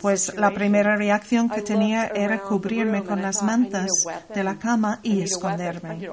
Pues 0.00 0.35
la 0.37 0.52
primera 0.52 0.96
reacción 0.96 1.49
que 1.49 1.62
tenía 1.62 2.06
era 2.14 2.38
cubrirme 2.38 3.02
con 3.02 3.20
las 3.23 3.42
mantas 3.42 3.90
de 4.35 4.44
la 4.44 4.56
cama 4.56 5.00
y 5.02 5.23
esconderme. 5.23 6.08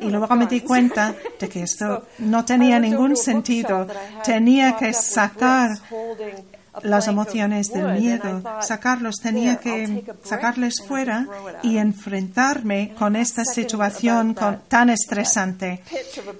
Y 0.00 0.10
luego 0.10 0.34
me 0.34 0.46
di 0.46 0.60
cuenta 0.60 1.14
de 1.38 1.48
que 1.48 1.62
esto 1.68 2.08
no 2.18 2.44
tenía 2.44 2.78
ningún 2.78 3.16
sentido. 3.16 3.86
Tenía 4.24 4.77
que 4.78 4.92
sacar 4.92 5.68
las 6.82 7.08
emociones 7.08 7.68
del 7.72 7.98
miedo, 7.98 8.42
sacarlos, 8.60 9.16
tenía 9.16 9.56
que 9.56 10.04
sacarles 10.22 10.82
fuera 10.86 11.26
y 11.62 11.78
enfrentarme 11.78 12.94
con 12.98 13.16
esta 13.16 13.44
situación 13.44 14.36
tan 14.68 14.90
estresante. 14.90 15.82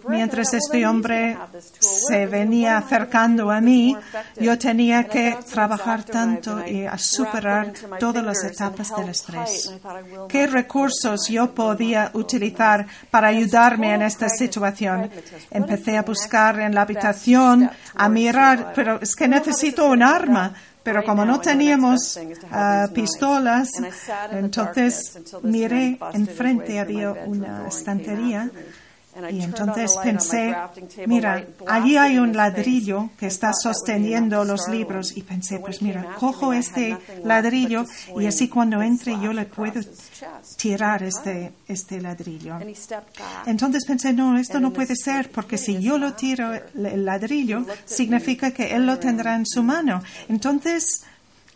Mientras 0.09 0.55
este 0.55 0.87
hombre 0.87 1.37
se 1.81 2.27
venía 2.27 2.79
acercando 2.79 3.51
a 3.51 3.61
mí, 3.61 3.97
yo 4.41 4.59
tenía 4.59 5.05
que 5.05 5.37
trabajar 5.51 6.05
tanto 6.05 6.67
y 6.67 6.87
a 6.87 6.99
superar 6.99 7.73
todas 7.99 8.25
las 8.25 8.45
etapas 8.45 8.95
del 8.97 9.09
estrés. 9.11 9.73
¿Qué 10.29 10.47
recursos 10.47 11.29
yo 11.29 11.55
podía 11.55 12.11
utilizar 12.15 12.87
para 13.11 13.29
ayudarme 13.29 13.95
en 13.95 14.03
esta 14.03 14.29
situación? 14.29 15.11
Empecé 15.51 15.97
a 15.97 16.03
buscar 16.03 16.61
en 16.61 16.75
la 16.75 16.83
habitación, 16.83 17.71
a 17.95 18.09
mirar, 18.09 18.73
pero 18.75 19.01
es 19.01 19.15
que 19.15 19.29
necesito 19.29 19.87
un 19.87 20.03
arma 20.03 20.28
pero 20.83 21.05
como 21.05 21.25
no 21.25 21.41
teníamos 21.41 22.19
ah, 22.51 22.89
pistolas, 22.95 23.71
entonces 24.31 25.19
miré 25.43 25.99
enfrente, 26.13 26.79
había 26.79 27.13
una 27.13 27.69
estantería 27.69 28.51
y 29.31 29.43
entonces 29.43 29.97
pensé, 30.03 30.55
mira, 31.07 31.45
allí 31.67 31.97
hay 31.97 32.19
un 32.19 32.37
ladrillo 32.37 33.11
que 33.19 33.27
está 33.27 33.53
sosteniendo 33.53 34.45
los 34.45 34.69
libros. 34.69 35.17
Y 35.17 35.23
pensé, 35.23 35.59
pues 35.59 35.83
mira, 35.83 36.15
cojo 36.19 36.53
este 36.53 36.97
ladrillo 37.25 37.85
y 38.19 38.27
así 38.27 38.49
cuando 38.49 38.83
entre 38.83 39.19
yo 39.21 39.33
le 39.33 39.45
puedo 39.45 39.81
tirar 40.57 41.03
este, 41.03 41.53
este 41.67 42.01
ladrillo. 42.01 42.59
Entonces 43.47 43.85
pensé, 43.85 44.13
no, 44.13 44.39
esto 44.39 44.61
no 44.61 44.73
puede 44.73 44.95
ser 44.97 45.31
porque 45.31 45.59
si 45.59 45.81
yo 45.81 45.99
lo 45.99 46.15
tiro 46.15 46.53
el 46.53 47.05
ladrillo 47.05 47.65
significa 47.85 48.51
que 48.53 48.75
él 48.75 48.87
lo 48.87 48.99
tendrá 48.99 49.35
en 49.35 49.47
su 49.47 49.63
mano. 49.63 50.03
Entonces 50.29 51.03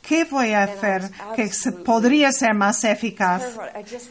¿Qué 0.03 0.25
voy 0.25 0.53
a 0.53 0.65
hacer 0.65 1.09
que 1.37 1.49
podría 1.85 2.33
ser 2.33 2.55
más 2.55 2.83
eficaz? 2.83 3.43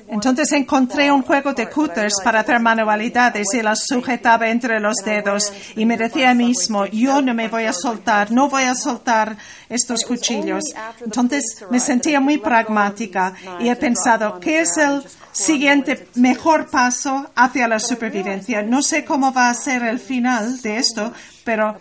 Entonces 0.07 0.50
encontré 0.53 1.12
un 1.12 1.21
juego 1.21 1.53
de 1.53 1.69
cutters 1.69 2.21
para 2.24 2.39
hacer 2.39 2.62
manualidades 2.62 3.53
y 3.53 3.62
las 3.62 3.86
sujetaba 3.88 4.48
entre 4.48 4.79
los 4.79 4.95
dedos 5.03 5.51
y 5.75 5.86
me 5.86 5.98
decía 5.98 6.33
mismo, 6.33 6.86
yo 6.86 7.21
no 7.21 7.33
me 7.33 7.50
voy 7.50 7.65
a 7.65 7.74
soltar, 7.74 8.31
no 8.31 8.48
voy 8.48 8.63
a 8.63 8.74
soltar 8.74 9.36
estos 9.67 10.05
cuchillos. 10.05 10.63
Entonces 11.03 11.65
me 11.69 11.79
sentía 11.81 12.21
muy 12.21 12.38
pragmática 12.38 13.33
y 13.60 13.67
he 13.67 13.75
pensado, 13.75 14.39
¿qué 14.39 14.62
es 14.62 14.77
el 14.77 15.03
siguiente 15.33 16.07
mejor 16.15 16.69
paso 16.69 17.29
hacia 17.36 17.67
la 17.67 17.79
supervivencia? 17.79 18.63
No 18.63 18.81
sé 18.81 19.03
cómo 19.03 19.33
va 19.33 19.50
a 19.50 19.53
ser 19.53 19.83
el 19.83 20.00
final 20.00 20.62
de 20.62 20.77
esto, 20.77 21.12
pero 21.43 21.77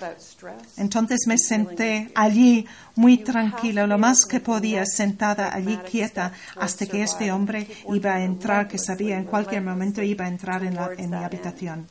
entonces 0.76 1.21
me 1.26 1.38
senté 1.38 2.11
allí 2.14 2.67
muy 2.97 3.19
tranquila, 3.19 3.87
lo 3.87 3.99
más 3.99 4.26
que 4.26 4.40
podía, 4.40 4.85
sentada 4.87 5.55
allí 5.55 5.76
quieta, 5.79 6.33
hasta 6.57 6.87
que 6.87 7.02
este 7.02 7.33
hombre 7.33 7.67
iba 7.88 8.14
a 8.14 8.23
entrar, 8.23 8.69
que 8.69 8.79
sabía 8.79 9.17
en 9.17 9.25
cualquier 9.25 9.62
momento 9.62 10.02
iba 10.02 10.25
a 10.25 10.29
entrar 10.29 10.64
en, 10.64 11.11
mi 11.11 11.17
habitación. 11.17 11.87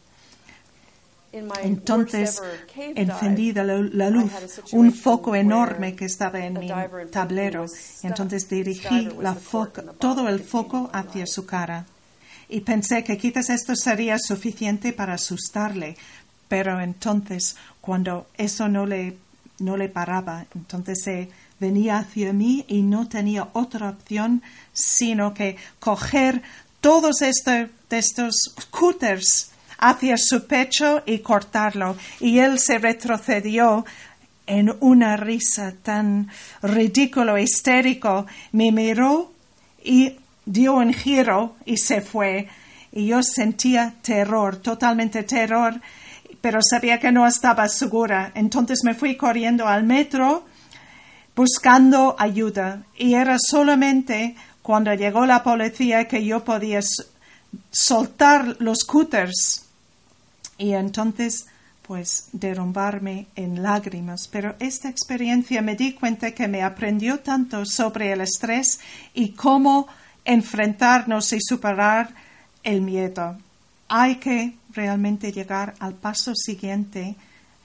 Entonces 1.61 2.41
encendí 2.75 3.53
la, 3.53 3.63
la, 3.63 4.09
luz, 4.09 4.31
un 4.71 4.91
foco 4.91 5.35
enorme 5.35 5.95
que 5.95 6.05
estaba 6.05 6.39
en 6.39 6.59
mi 6.59 6.71
tablero. 7.11 7.65
Entonces 8.01 8.49
dirigí 8.49 9.09
la 9.21 9.35
todo 9.99 10.27
el 10.27 10.39
foco 10.39 10.89
hacia 10.91 11.27
su 11.27 11.45
cara. 11.45 11.85
Y 12.51 12.61
pensé 12.61 13.03
que 13.03 13.15
quizás 13.15 13.51
esto 13.51 13.75
sería 13.75 14.17
suficiente 14.17 14.91
para 14.91 15.13
asustarle, 15.13 15.95
pero 16.49 16.81
entonces, 16.81 17.55
cuando 17.79 18.27
eso 18.37 18.67
no 18.67 18.85
le, 18.85 19.15
no 19.59 19.77
le 19.77 19.87
paraba, 19.87 20.45
entonces 20.53 21.01
se 21.03 21.29
venía 21.59 21.99
hacia 21.99 22.33
mí 22.33 22.65
y 22.67 22.81
no 22.81 23.07
tenía 23.07 23.49
otra 23.53 23.89
opción 23.89 24.41
sino 24.73 25.33
que 25.33 25.57
coger 25.79 26.41
todos 26.81 27.21
estos, 27.21 27.67
estos 27.89 28.35
scooters 28.59 29.51
hacia 29.77 30.17
su 30.17 30.45
pecho 30.45 31.03
y 31.05 31.19
cortarlo. 31.19 31.95
Y 32.19 32.39
él 32.39 32.59
se 32.59 32.77
retrocedió 32.77 33.85
en 34.47 34.75
una 34.79 35.15
risa 35.17 35.73
tan 35.83 36.29
ridículo, 36.61 37.37
histérico. 37.37 38.25
Me 38.51 38.71
miró 38.71 39.31
y 39.83 40.15
dio 40.45 40.75
un 40.75 40.93
giro 40.93 41.55
y 41.65 41.77
se 41.77 42.01
fue. 42.01 42.47
Y 42.91 43.07
yo 43.07 43.21
sentía 43.21 43.93
terror, 44.01 44.57
totalmente 44.57 45.23
terror, 45.23 45.79
pero 46.41 46.59
sabía 46.61 46.99
que 46.99 47.11
no 47.11 47.27
estaba 47.27 47.67
segura. 47.67 48.31
Entonces 48.35 48.79
me 48.83 48.93
fui 48.93 49.15
corriendo 49.15 49.67
al 49.67 49.83
metro 49.83 50.45
buscando 51.35 52.15
ayuda. 52.19 52.83
Y 52.97 53.13
era 53.13 53.37
solamente 53.39 54.35
cuando 54.61 54.93
llegó 54.93 55.25
la 55.25 55.43
policía 55.43 56.07
que 56.07 56.25
yo 56.25 56.43
podía 56.43 56.79
soltar 57.71 58.57
los 58.59 58.83
cúters 58.83 59.65
y 60.57 60.73
entonces 60.73 61.47
pues 61.81 62.27
derrumbarme 62.33 63.25
en 63.35 63.63
lágrimas. 63.63 64.27
Pero 64.27 64.55
esta 64.59 64.89
experiencia 64.89 65.63
me 65.63 65.75
di 65.75 65.93
cuenta 65.93 66.31
que 66.31 66.47
me 66.47 66.61
aprendió 66.61 67.21
tanto 67.21 67.65
sobre 67.65 68.11
el 68.11 68.21
estrés 68.21 68.79
y 69.15 69.29
cómo 69.29 69.87
enfrentarnos 70.23 71.33
y 71.33 71.39
superar 71.41 72.13
el 72.61 72.81
miedo. 72.81 73.37
Hay 73.89 74.17
que 74.17 74.53
realmente 74.71 75.31
llegar 75.31 75.73
al 75.79 75.95
paso 75.95 76.33
siguiente, 76.35 77.15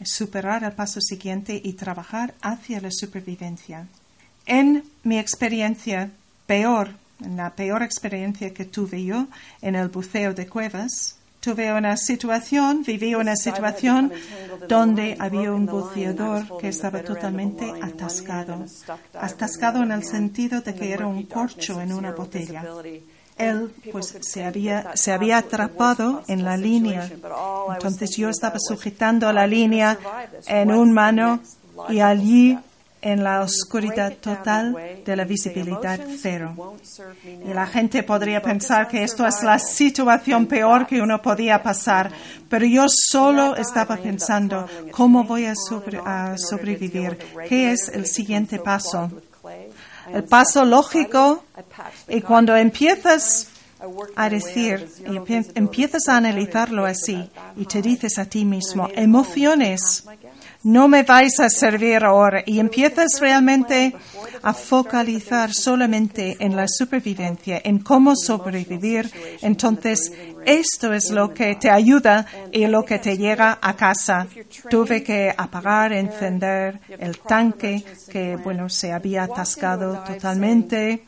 superar 0.03 0.65
el 0.65 0.73
paso 0.73 1.01
siguiente 1.01 1.61
y 1.63 1.75
trabajar 1.75 2.35
hacia 2.41 2.81
la 2.81 2.91
supervivencia. 2.91 3.87
En 4.47 4.85
mi 5.03 5.19
experiencia 5.19 6.11
peor, 6.47 6.91
en 7.23 7.37
la 7.37 7.51
peor 7.51 7.83
experiencia 7.83 8.53
que 8.53 8.65
tuve 8.65 9.05
yo 9.05 9.27
en 9.63 9.75
el 9.75 9.89
buceo 9.89 10.35
de 10.35 10.47
cuevas, 10.47 11.17
tuve 11.41 11.71
una 11.73 11.97
situación, 11.99 12.83
viví 12.85 13.15
una 13.15 13.37
situación 13.37 14.11
donde 14.67 15.15
había 15.19 15.53
un 15.53 15.67
buceador 15.67 16.57
que 16.59 16.69
estaba 16.69 17.03
totalmente 17.03 17.71
atascado, 17.83 18.65
atascado 19.13 19.83
en 19.83 19.93
el 19.93 20.05
sentido 20.05 20.63
de 20.63 20.75
que 20.75 20.93
era 20.93 21.07
un 21.07 21.25
corcho 21.25 21.83
en 21.83 21.93
una 21.93 22.13
botella. 22.13 22.65
Él 23.37 23.73
pues 23.91 24.17
se 24.21 24.45
había, 24.45 24.97
se 24.97 25.13
había 25.13 25.39
atrapado 25.39 26.23
en 26.29 26.45
la 26.45 26.57
línea. 26.57 27.11
Entonces 27.73 28.17
yo 28.17 28.29
estaba 28.29 28.59
sujetando 28.59 29.33
la 29.33 29.47
línea 29.47 29.99
en 30.47 30.71
un 30.71 30.93
mano 30.93 31.41
y 31.89 32.01
allí 32.01 32.59
en 33.05 33.23
la 33.23 33.43
oscuridad 33.43 34.15
total 34.15 34.75
de 35.05 35.17
la 35.17 35.25
visibilidad 35.25 36.01
cero. 36.19 36.77
Y 37.45 37.53
la 37.53 37.67
gente 37.67 38.03
podría 38.03 38.41
pensar 38.41 38.89
que 38.89 39.05
esto 39.05 39.27
es 39.27 39.43
la 39.43 39.59
situación 39.59 40.47
peor 40.47 40.87
que 40.87 41.03
uno 41.03 41.21
podía 41.21 41.63
pasar, 41.63 42.11
pero 42.49 42.65
yo 42.65 42.87
solo 42.89 43.57
estaba 43.57 43.99
pensando 43.99 44.67
cómo 44.91 45.25
voy 45.25 45.45
a, 45.45 45.55
sobrevivir, 45.55 47.19
qué 47.47 47.73
es 47.73 47.89
el 47.91 48.07
siguiente 48.07 48.59
paso. 48.59 49.11
El 50.13 50.25
paso 50.25 50.65
lógico, 50.65 51.45
y 52.09 52.21
cuando 52.21 52.57
empiezas 52.57 53.49
a 54.17 54.29
decir, 54.29 54.89
empiezas 55.55 56.09
a 56.09 56.17
analizarlo 56.17 56.87
así, 56.87 57.31
y 57.57 57.67
te 57.67 57.83
dices 57.83 58.19
a 58.19 58.25
ti 58.25 58.45
mismo, 58.45 58.89
emociones 58.95 60.05
no 60.65 60.89
me 60.89 61.03
vais 61.03 61.39
a 61.41 61.51
servir 61.51 62.03
ahora 62.05 62.43
y 62.45 62.59
empiezas 62.59 63.21
realmente 63.21 63.95
a 64.43 64.55
focalizar 64.55 65.53
solamente 65.53 66.39
en 66.41 66.57
la 66.57 66.67
supervivencia, 66.67 67.61
en 67.63 67.81
cómo 67.81 68.15
sobrevivir, 68.17 69.11
entonces 69.43 70.11
esto 70.47 70.93
es 70.93 71.11
lo 71.11 71.33
que 71.33 71.57
te 71.57 71.71
ayuda 71.71 72.27
y 72.53 72.67
lo 72.67 72.85
que 72.85 72.99
te 72.99 73.17
llega 73.17 73.59
a 73.61 73.75
casa. 73.75 74.27
Tuve 74.69 75.03
que 75.03 75.33
apagar, 75.37 75.93
encender 75.93 76.81
el 76.99 77.19
tanque 77.19 77.85
que, 78.11 78.37
bueno, 78.37 78.69
se 78.69 78.93
había 78.93 79.25
atascado 79.25 80.03
totalmente. 80.07 81.05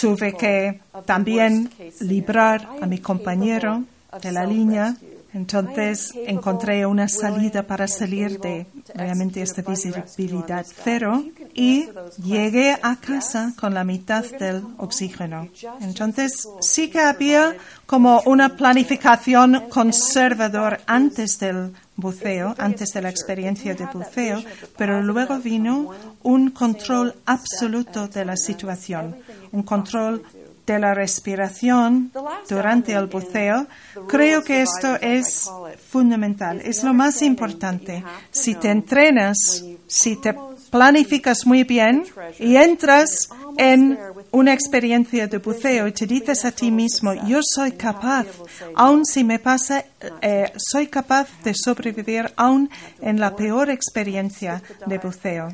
Tuve 0.00 0.34
que 0.34 0.80
también 1.04 1.70
librar 2.00 2.68
a 2.80 2.86
mi 2.86 2.98
compañero 2.98 3.84
de 4.22 4.32
la 4.32 4.44
línea 4.44 4.96
entonces 5.34 6.12
encontré 6.26 6.86
una 6.86 7.08
salida 7.08 7.62
para 7.62 7.86
salir 7.86 8.40
de 8.40 8.66
realmente 8.94 9.42
esta 9.42 9.62
visibilidad 9.62 10.66
cero 10.84 11.22
y 11.54 11.88
llegué 12.22 12.76
a 12.82 12.96
casa 12.96 13.52
con 13.58 13.74
la 13.74 13.84
mitad 13.84 14.24
del 14.24 14.62
oxígeno. 14.78 15.48
Entonces 15.80 16.48
sí 16.60 16.88
que 16.88 17.00
había 17.00 17.56
como 17.86 18.22
una 18.26 18.56
planificación 18.56 19.68
conservador 19.68 20.80
antes 20.86 21.38
del 21.38 21.72
buceo, 21.96 22.54
antes 22.58 22.92
de 22.92 23.02
la 23.02 23.10
experiencia 23.10 23.74
de 23.74 23.86
buceo, 23.86 24.42
pero 24.76 25.02
luego 25.02 25.38
vino 25.38 25.90
un 26.22 26.50
control 26.50 27.14
absoluto 27.26 28.08
de 28.08 28.24
la 28.24 28.36
situación, 28.36 29.16
un 29.52 29.62
control 29.62 30.22
de 30.68 30.78
la 30.78 30.94
respiración 30.94 32.12
durante 32.48 32.92
el 32.92 33.06
buceo, 33.06 33.66
creo 34.06 34.44
que 34.44 34.62
esto 34.62 34.96
es 35.00 35.50
fundamental, 35.90 36.60
es 36.62 36.84
lo 36.84 36.92
más 36.92 37.22
importante. 37.22 38.04
Si 38.30 38.54
te 38.54 38.70
entrenas, 38.70 39.64
si 39.86 40.16
te 40.16 40.36
planificas 40.70 41.46
muy 41.46 41.64
bien 41.64 42.04
y 42.38 42.56
entras 42.56 43.30
en 43.56 43.98
una 44.30 44.52
experiencia 44.52 45.26
de 45.26 45.38
buceo 45.38 45.88
y 45.88 45.92
te 45.92 46.06
dices 46.06 46.44
a 46.44 46.52
ti 46.52 46.70
mismo, 46.70 47.14
yo 47.26 47.40
soy 47.42 47.72
capaz, 47.72 48.26
aun 48.74 49.06
si 49.06 49.24
me 49.24 49.38
pasa, 49.38 49.84
eh, 50.20 50.52
soy 50.56 50.88
capaz 50.88 51.28
de 51.42 51.54
sobrevivir 51.54 52.30
aún 52.36 52.68
en 53.00 53.18
la 53.18 53.34
peor 53.34 53.70
experiencia 53.70 54.62
de 54.84 54.98
buceo. 54.98 55.48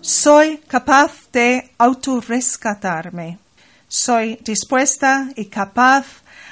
Soy 0.00 0.58
capaz 0.66 1.12
de 1.32 1.70
autorrescatarme 1.76 3.38
soy 3.88 4.38
dispuesta 4.44 5.28
y 5.34 5.46
capaz 5.46 6.06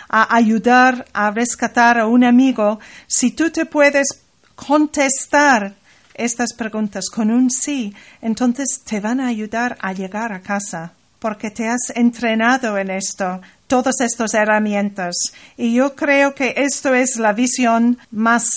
a 0.08 0.34
ayudar 0.34 1.06
a 1.12 1.30
rescatar 1.30 1.98
a 1.98 2.06
un 2.06 2.24
amigo, 2.24 2.80
si 3.06 3.32
tú 3.32 3.50
te 3.50 3.66
puedes 3.66 4.06
contestar 4.54 5.74
estas 6.14 6.54
preguntas 6.54 7.10
con 7.10 7.30
un 7.30 7.50
sí, 7.50 7.94
entonces 8.22 8.80
te 8.84 9.00
van 9.00 9.20
a 9.20 9.26
ayudar 9.26 9.76
a 9.80 9.92
llegar 9.92 10.32
a 10.32 10.40
casa, 10.40 10.92
porque 11.18 11.50
te 11.50 11.68
has 11.68 11.90
entrenado 11.94 12.78
en 12.78 12.90
esto, 12.90 13.40
todas 13.66 14.00
estas 14.00 14.32
herramientas. 14.34 15.14
Y 15.56 15.74
yo 15.74 15.94
creo 15.94 16.34
que 16.34 16.54
esto 16.56 16.94
es 16.94 17.16
la 17.16 17.32
visión 17.32 17.98
más 18.10 18.48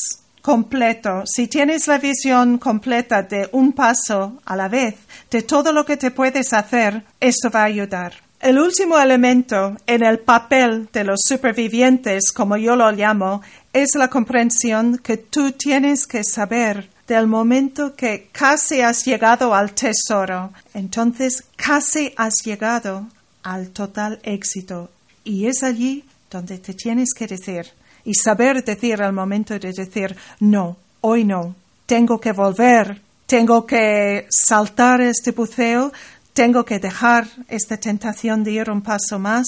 completo. 0.42 1.24
Si 1.26 1.48
tienes 1.48 1.88
la 1.88 1.98
visión 1.98 2.58
completa 2.58 3.24
de 3.24 3.50
un 3.52 3.74
paso 3.74 4.40
a 4.46 4.56
la 4.56 4.70
vez, 4.70 4.96
de 5.30 5.42
todo 5.42 5.74
lo 5.74 5.86
que 5.86 5.98
te 5.98 6.12
puedes 6.12 6.54
hacer, 6.54 7.04
eso 7.20 7.50
va 7.54 7.62
a 7.62 7.66
ayudar. 7.66 8.29
El 8.40 8.58
último 8.58 8.98
elemento 8.98 9.76
en 9.86 10.02
el 10.02 10.20
papel 10.20 10.88
de 10.94 11.04
los 11.04 11.20
supervivientes, 11.26 12.32
como 12.32 12.56
yo 12.56 12.78
lo 12.78 12.90
llamo, 12.92 13.42
es 13.74 13.96
la 13.96 14.10
comprensión 14.10 14.98
que 15.00 15.18
tú 15.18 15.52
tienes 15.52 16.08
que 16.08 16.24
saber 16.24 16.90
del 17.06 17.28
momento 17.28 17.96
que 17.96 18.30
casi 18.32 18.80
has 18.80 19.04
llegado 19.04 19.54
al 19.54 19.74
tesoro. 19.74 20.52
Entonces 20.74 21.44
casi 21.58 22.14
has 22.16 22.36
llegado 22.46 23.08
al 23.44 23.72
total 23.72 24.20
éxito. 24.24 24.90
Y 25.26 25.48
es 25.48 25.62
allí 25.62 26.06
donde 26.32 26.60
te 26.60 26.74
tienes 26.74 27.14
que 27.14 27.28
decir 27.28 27.66
y 28.06 28.14
saber 28.14 28.64
decir 28.64 29.02
al 29.02 29.12
momento 29.12 29.60
de 29.60 29.74
decir 29.74 30.16
no, 30.40 30.78
hoy 31.02 31.26
no, 31.26 31.56
tengo 31.86 32.22
que 32.22 32.32
volver, 32.32 33.02
tengo 33.26 33.66
que 33.66 34.28
saltar 34.30 35.02
este 35.02 35.32
buceo, 35.32 35.92
tengo 36.40 36.64
que 36.64 36.80
dejar 36.80 37.28
esta 37.50 37.76
tentación 37.76 38.46
de 38.46 38.52
ir 38.52 38.70
un 38.70 38.82
paso 38.82 39.20
más, 39.20 39.46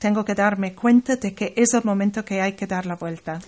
tengo 0.00 0.24
que 0.24 0.34
darme 0.34 0.74
cuenta 0.74 1.14
de 1.14 1.32
que 1.32 1.54
es 1.56 1.74
el 1.74 1.84
momento 1.84 2.24
que 2.24 2.40
hay 2.40 2.54
que 2.54 2.66
dar 2.66 2.86
la 2.86 2.96
vuelta. 2.96 3.38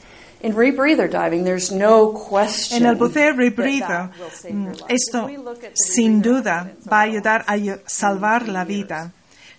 en 2.70 2.86
el 2.86 2.94
buceo 2.94 3.32
rebreather, 3.32 4.10
mm, 4.52 4.68
esto 4.88 5.28
sin 5.74 6.22
duda 6.22 6.74
va 6.88 7.00
a 7.00 7.02
ayudar 7.02 7.44
a 7.48 7.56
salvar 7.86 8.46
la 8.46 8.64
vida. 8.64 9.10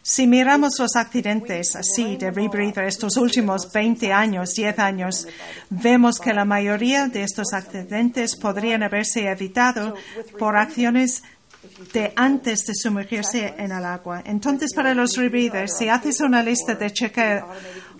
Si 0.02 0.26
miramos 0.26 0.80
los 0.80 0.96
accidentes 0.96 1.76
así 1.76 2.16
de 2.16 2.32
rebreather 2.32 2.86
estos 2.86 3.18
últimos 3.18 3.70
20 3.74 4.14
años, 4.14 4.54
10 4.56 4.80
años, 4.80 5.28
vemos 5.70 6.18
que 6.18 6.34
la 6.34 6.46
mayoría 6.46 7.08
de 7.10 7.24
estos 7.24 7.52
accidentes 7.52 8.38
podrían 8.38 8.84
haberse 8.84 9.28
evitado 9.28 9.96
por 10.40 10.56
acciones 10.56 11.24
de 11.94 12.14
antes 12.16 12.66
de 12.66 12.74
sumergirse 12.76 13.54
en 13.58 13.72
el 13.72 13.86
agua. 13.86 14.22
Entonces, 14.26 14.74
para 14.74 14.94
los 14.94 15.16
rebreathers, 15.16 15.78
si 15.78 15.90
haces 15.90 16.20
una 16.22 16.44
lista 16.44 16.76
de 16.76 16.92
chequeo 16.92 17.48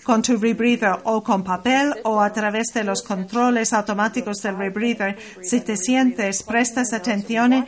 con 0.08 0.22
tu 0.22 0.38
rebreather 0.38 1.02
o 1.04 1.22
con 1.22 1.44
papel 1.44 1.94
o 2.06 2.22
a 2.22 2.32
través 2.32 2.68
de 2.74 2.86
los 2.86 3.02
controles 3.02 3.74
automáticos 3.74 4.38
del 4.42 4.56
rebreather. 4.56 5.18
Si 5.44 5.60
te 5.60 5.76
sientes, 5.76 6.44
prestas 6.44 6.94
atención 6.94 7.68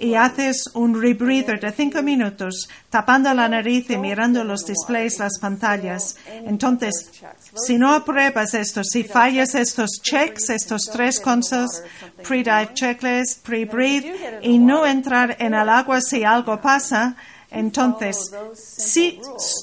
y 0.00 0.14
haces 0.14 0.64
un 0.74 1.00
rebreather 1.00 1.60
de 1.60 1.70
cinco 1.70 2.02
minutos 2.02 2.68
tapando 2.90 3.32
la 3.34 3.48
nariz 3.48 3.88
y 3.88 3.98
mirando 3.98 4.42
los 4.42 4.66
displays, 4.66 5.20
las 5.20 5.38
pantallas. 5.38 6.16
Entonces, 6.26 7.12
si 7.54 7.78
no 7.78 7.94
apruebas 7.94 8.54
esto, 8.54 8.82
si 8.82 9.04
fallas 9.04 9.54
estos 9.54 10.00
checks, 10.02 10.50
estos 10.50 10.90
tres 10.92 11.20
cosas, 11.20 11.84
pre-dive 12.26 12.74
checklist, 12.74 13.46
pre-breathe, 13.46 14.40
y 14.42 14.58
no 14.58 14.84
entrar 14.86 15.36
en 15.38 15.54
el 15.54 15.68
agua 15.68 16.00
si 16.00 16.24
algo 16.24 16.60
pasa, 16.60 17.14
entonces, 17.50 18.32
si 18.54 19.20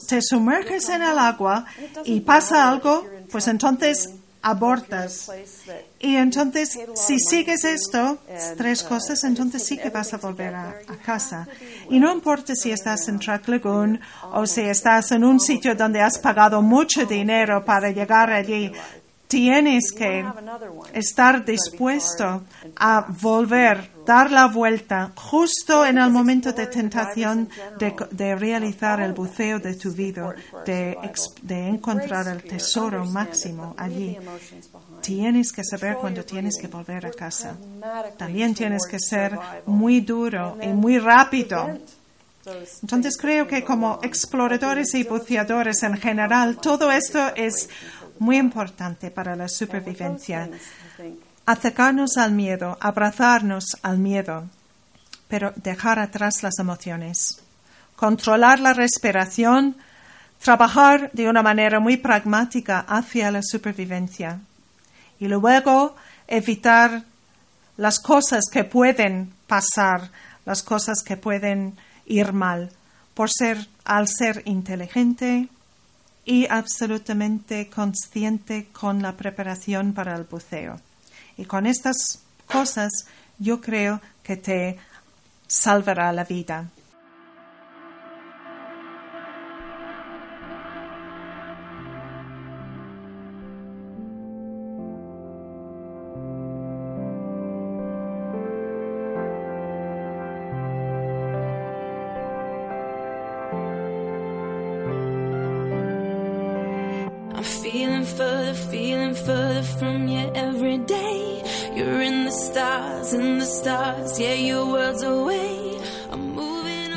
te 0.08 0.22
sumerges 0.22 0.90
en 0.90 1.02
el 1.02 1.18
agua 1.18 1.66
y 2.06 2.22
pasa 2.22 2.70
algo, 2.70 3.06
pues 3.32 3.48
entonces 3.48 4.10
abortas. 4.44 5.32
Y 6.00 6.16
entonces, 6.18 6.78
si 6.96 7.18
sigues 7.18 7.64
esto, 7.64 8.20
tres 8.58 8.84
cosas, 8.84 9.24
entonces 9.24 9.66
sí 9.66 9.78
que 9.78 9.90
vas 9.90 10.14
a 10.14 10.18
volver 10.18 10.54
a, 10.54 10.76
casa. 11.04 11.48
Y 11.90 12.00
no 12.00 12.12
importa 12.14 12.54
si 12.56 12.72
estás 12.72 13.08
en 13.08 13.20
Track 13.20 13.48
Lagoon 13.48 14.00
o 14.34 14.46
si 14.46 14.62
estás 14.62 15.12
en 15.12 15.24
un 15.24 15.40
sitio 15.40 15.76
donde 15.76 16.02
has 16.02 16.20
pagado 16.20 16.62
mucho 16.62 17.06
dinero 17.06 17.64
para 17.66 17.90
llegar 17.90 18.30
allí, 18.32 18.72
tienes 19.28 19.92
que 19.92 20.26
estar 20.94 21.44
dispuesto 21.44 22.44
a 22.76 23.06
volver, 23.22 23.90
dar 24.06 24.32
la 24.32 24.48
vuelta 24.48 25.12
justo 25.16 25.86
en 25.86 25.98
el 25.98 26.12
momento 26.12 26.52
de 26.54 26.68
tentación 26.68 27.50
de, 27.80 28.36
realizar 28.36 29.02
el 29.02 29.14
buceo 29.14 29.60
de 29.60 29.74
tu 29.76 29.92
vida, 29.92 30.36
de, 30.66 30.98
de, 31.42 31.68
encontrar 31.68 32.28
el 32.28 32.44
tesoro 32.44 33.06
máximo 33.06 33.74
allí. 33.78 34.18
Tienes 35.02 35.52
que 35.52 35.64
saber 35.64 35.98
cuando 35.98 36.24
tienes 36.24 36.58
que 36.60 36.68
volver 36.68 37.06
a 37.06 37.12
casa. 37.12 37.56
También 38.18 38.54
tienes 38.54 38.86
que 38.86 39.00
ser 39.00 39.38
muy 39.66 40.02
duro 40.02 40.58
y 40.62 40.68
muy 40.68 41.00
rápido. 41.00 41.80
Entonces 42.82 43.18
creo 43.18 43.48
que 43.48 43.64
como 43.64 44.00
exploradores 44.04 44.94
y 44.96 45.04
buceadores 45.04 45.82
en 45.84 45.98
general, 45.98 46.58
todo 46.58 46.92
esto 46.92 47.34
es 47.36 47.70
muy 48.20 48.38
importante 48.38 49.12
para 49.12 49.36
la 49.36 49.48
supervivencia. 49.48 50.50
Acercarnos 51.46 52.18
al 52.18 52.32
miedo, 52.32 52.78
abrazarnos 52.80 53.78
al 53.82 53.98
miedo, 53.98 54.46
pero 55.28 55.52
dejar 55.56 56.00
atrás 56.00 56.44
las 56.44 56.60
emociones. 56.60 57.42
Controlar 57.96 58.60
la 58.60 58.74
respiración, 58.74 59.76
trabajar 60.42 61.12
de 61.14 61.28
una 61.30 61.42
manera 61.42 61.80
muy 61.80 61.98
pragmática 61.98 62.86
hacia 62.88 63.32
la 63.32 63.42
supervivencia. 63.42 64.40
Y 65.20 65.28
luego 65.28 65.96
evitar 66.28 67.04
las 67.78 68.00
cosas 68.00 68.44
que 68.52 68.64
pueden 68.64 69.34
pasar, 69.48 70.12
las 70.46 70.64
cosas 70.64 71.02
que 71.04 71.18
pueden 71.18 71.76
ir 72.06 72.34
mal, 72.34 72.72
por 73.14 73.30
ser, 73.32 73.68
al 73.86 74.08
ser 74.08 74.42
inteligente, 74.46 75.48
y 76.26 76.48
absolutamente 76.48 77.70
consciente 77.70 78.68
con 78.72 79.02
la 79.02 79.18
preparación 79.18 79.94
para 79.94 80.16
el 80.16 80.24
buceo. 80.24 80.80
Y 81.38 81.46
con 81.46 81.66
estas 81.66 82.20
cosas 82.48 82.92
yo 83.40 83.60
creo 83.60 84.02
que 84.24 84.38
te 84.38 84.78
salvará 85.48 86.12
la 86.14 86.24
vida. 86.24 86.70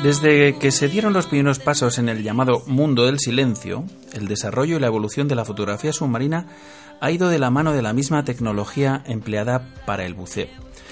Desde 0.07 0.57
que 0.57 0.71
se 0.71 0.87
dieron 0.87 1.11
los 1.11 1.27
primeros 1.27 1.59
pasos 1.59 1.97
en 1.97 2.07
el 2.07 2.23
llamado 2.23 2.63
mundo 2.65 3.05
del 3.05 3.19
silencio, 3.19 3.83
el 4.13 4.29
desarrollo 4.29 4.77
y 4.77 4.79
la 4.79 4.87
evolución 4.87 5.27
de 5.27 5.35
la 5.35 5.43
fotografía 5.43 5.91
submarina 5.91 6.47
ha 7.01 7.11
ido 7.11 7.27
de 7.27 7.39
la 7.39 7.49
mano 7.49 7.73
de 7.73 7.81
la 7.81 7.91
misma 7.91 8.23
tecnología 8.23 9.03
empleada 9.05 9.67
para 9.85 10.05
el 10.05 10.13
buceo. 10.13 10.47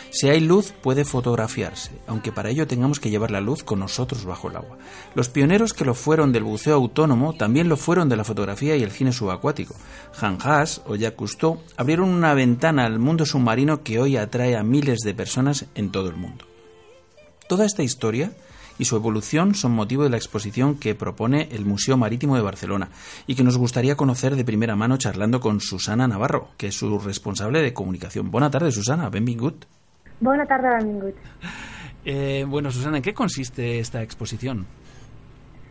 Si 0.10 0.28
hay 0.28 0.42
luz 0.42 0.74
puede 0.84 1.06
fotografiarse, 1.06 1.92
aunque 2.08 2.34
para 2.34 2.50
ello 2.50 2.68
tengamos 2.68 3.00
que 3.00 3.10
llevar 3.10 3.32
la 3.32 3.40
luz 3.40 3.64
con 3.64 3.80
nosotros 3.80 4.26
bajo 4.26 4.50
el 4.50 4.58
agua. 4.58 4.78
Los 5.14 5.30
pioneros 5.30 5.72
que 5.74 5.86
lo 5.86 5.94
fueron 5.94 6.34
del 6.34 6.44
buceo 6.44 6.76
autónomo 6.76 7.38
también 7.38 7.70
lo 7.70 7.78
fueron 7.78 8.10
de 8.10 8.18
la 8.18 8.26
fotografía 8.26 8.76
y 8.76 8.84
el 8.84 8.92
cine 8.92 9.14
subacuático. 9.14 9.76
Han 10.20 10.40
Haas 10.44 10.82
o 10.88 10.98
Jacques 10.98 11.16
Cousteau 11.16 11.62
abrieron 11.78 12.10
una 12.10 12.34
ventana 12.34 12.86
al 12.86 13.00
mundo 13.00 13.26
submarino 13.26 13.82
que 13.82 13.98
hoy 13.98 14.18
atrae 14.18 14.58
a 14.58 14.64
miles 14.64 15.00
de 15.06 15.14
personas 15.14 15.68
en 15.74 15.94
todo 15.94 16.10
el 16.10 16.18
mundo. 16.18 16.44
Toda 17.48 17.66
esta 17.66 17.82
historia 17.82 18.34
y 18.78 18.86
su 18.86 18.96
evolución 18.96 19.56
son 19.56 19.72
motivo 19.72 20.04
de 20.04 20.10
la 20.10 20.18
exposición 20.18 20.80
que 20.80 20.96
propone 20.96 21.50
el 21.52 21.66
Museo 21.66 21.98
Marítimo 21.98 22.36
de 22.36 22.42
Barcelona 22.42 22.90
y 23.28 23.36
que 23.36 23.44
nos 23.44 23.58
gustaría 23.58 23.96
conocer 23.96 24.36
de 24.36 24.46
primera 24.46 24.76
mano 24.76 24.98
charlando 24.98 25.40
con 25.40 25.60
Susana 25.60 26.08
Navarro, 26.08 26.50
que 26.58 26.68
es 26.68 26.76
su 26.76 27.00
responsable 27.00 27.62
de 27.62 27.74
comunicación. 27.74 28.32
Buenas 28.32 28.52
tardes, 28.52 28.76
Susana. 28.76 29.10
Benvingut. 29.10 29.66
Buenas 30.20 30.48
tardes, 30.48 30.84
benvingut. 30.84 31.16
Eh, 32.06 32.46
bueno, 32.48 32.72
Susana, 32.72 32.98
¿en 32.98 33.04
qué 33.04 33.14
consiste 33.14 33.80
esta 33.80 34.02
exposición? 34.04 34.66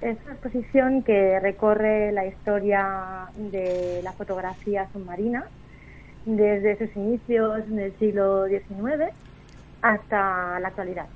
Es 0.01 0.19
una 0.25 0.35
exposición 0.35 1.03
que 1.03 1.39
recorre 1.41 2.13
la 2.13 2.27
historia 2.27 3.29
de 3.37 4.01
la 4.03 4.13
fotografía 4.13 4.89
submarina 4.93 5.45
desde 6.27 6.77
sus 6.79 6.97
inicios 6.97 7.65
en 7.69 7.79
el 7.79 7.99
siglo 7.99 8.47
XIX 8.47 9.13
hasta 9.81 10.59
la 10.61 10.69
actualidad. 10.69 11.07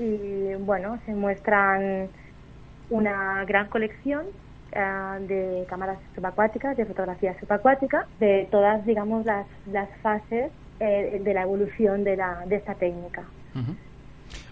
Y 0.00 0.54
bueno, 0.54 0.98
se 1.04 1.12
muestran 1.12 2.08
una 2.88 3.44
gran 3.44 3.68
colección 3.68 4.24
eh, 4.72 5.26
de 5.28 5.66
cámaras 5.68 5.98
subacuáticas, 6.14 6.76
de 6.76 6.86
fotografía 6.86 7.38
subacuática, 7.38 8.06
de 8.18 8.48
todas, 8.50 8.84
digamos, 8.86 9.26
las, 9.26 9.46
las 9.70 9.88
fases 10.00 10.50
eh, 10.80 11.20
de 11.22 11.34
la 11.34 11.42
evolución 11.42 12.02
de, 12.02 12.16
la, 12.16 12.44
de 12.46 12.56
esta 12.56 12.74
técnica. 12.74 13.24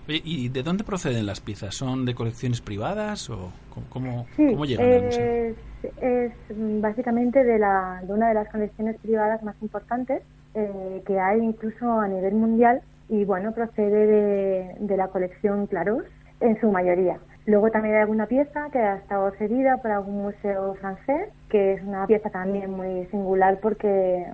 ¿y 0.07 0.49
de 0.49 0.63
dónde 0.63 0.85
proceden 0.85 1.27
las 1.27 1.41
piezas? 1.41 1.75
¿Son 1.75 2.05
de 2.05 2.15
colecciones 2.15 2.61
privadas 2.61 3.29
o 3.31 3.53
cómo, 3.89 4.27
cómo, 4.37 4.65
llegan 4.65 4.93
al 4.93 5.03
museo? 5.05 5.55
Es 6.01 6.33
básicamente 6.81 7.45
de, 7.45 7.59
la, 7.59 8.03
de 8.03 8.13
una 8.13 8.29
de 8.29 8.35
las 8.35 8.49
colecciones 8.49 8.97
privadas 9.01 9.43
más 9.43 9.55
importantes 9.63 10.23
eh, 10.55 11.03
que 11.07 11.21
hay 11.21 11.41
incluso 11.41 12.01
a 12.01 12.09
nivel 12.09 12.35
mundial 12.35 12.81
y 13.09 13.25
bueno, 13.25 13.53
procede 13.53 14.07
de, 14.07 14.75
de 14.81 14.97
la 14.97 15.09
colección 15.09 15.67
Clarus 15.67 16.05
en 16.41 16.61
su 16.61 16.71
mayoría. 16.71 17.19
Luego 17.47 17.71
también 17.71 17.95
hay 17.95 18.03
alguna 18.03 18.27
pieza 18.27 18.69
que 18.71 18.79
ha 18.79 18.97
estado 18.97 19.31
cedida 19.39 19.79
por 19.79 19.91
algún 19.91 20.23
museo 20.23 20.75
francés, 20.75 21.31
que 21.49 21.75
es 21.75 21.83
una 21.83 22.07
pieza 22.07 22.29
también 22.29 22.71
muy 22.71 23.07
singular 23.07 23.59
porque 23.61 24.27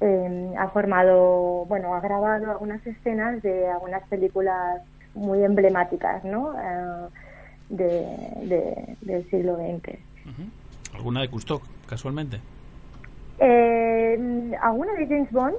eh, 0.00 0.54
ha 0.58 0.68
formado, 0.68 1.64
bueno, 1.66 1.94
ha 1.94 2.00
grabado 2.00 2.50
algunas 2.50 2.86
escenas 2.86 3.40
de 3.42 3.66
algunas 3.68 4.06
películas 4.08 4.82
muy 5.14 5.42
emblemáticas, 5.42 6.22
¿no? 6.24 6.52
Eh, 6.60 7.08
de, 7.70 8.96
del 9.00 9.30
siglo 9.30 9.56
XX. 9.56 9.98
¿Alguna 10.94 11.22
de 11.22 11.28
Cousteau, 11.28 11.62
casualmente? 11.88 12.40
Eh, 13.38 14.52
alguna 14.60 14.92
de 14.92 15.06
James 15.06 15.32
Bond. 15.32 15.56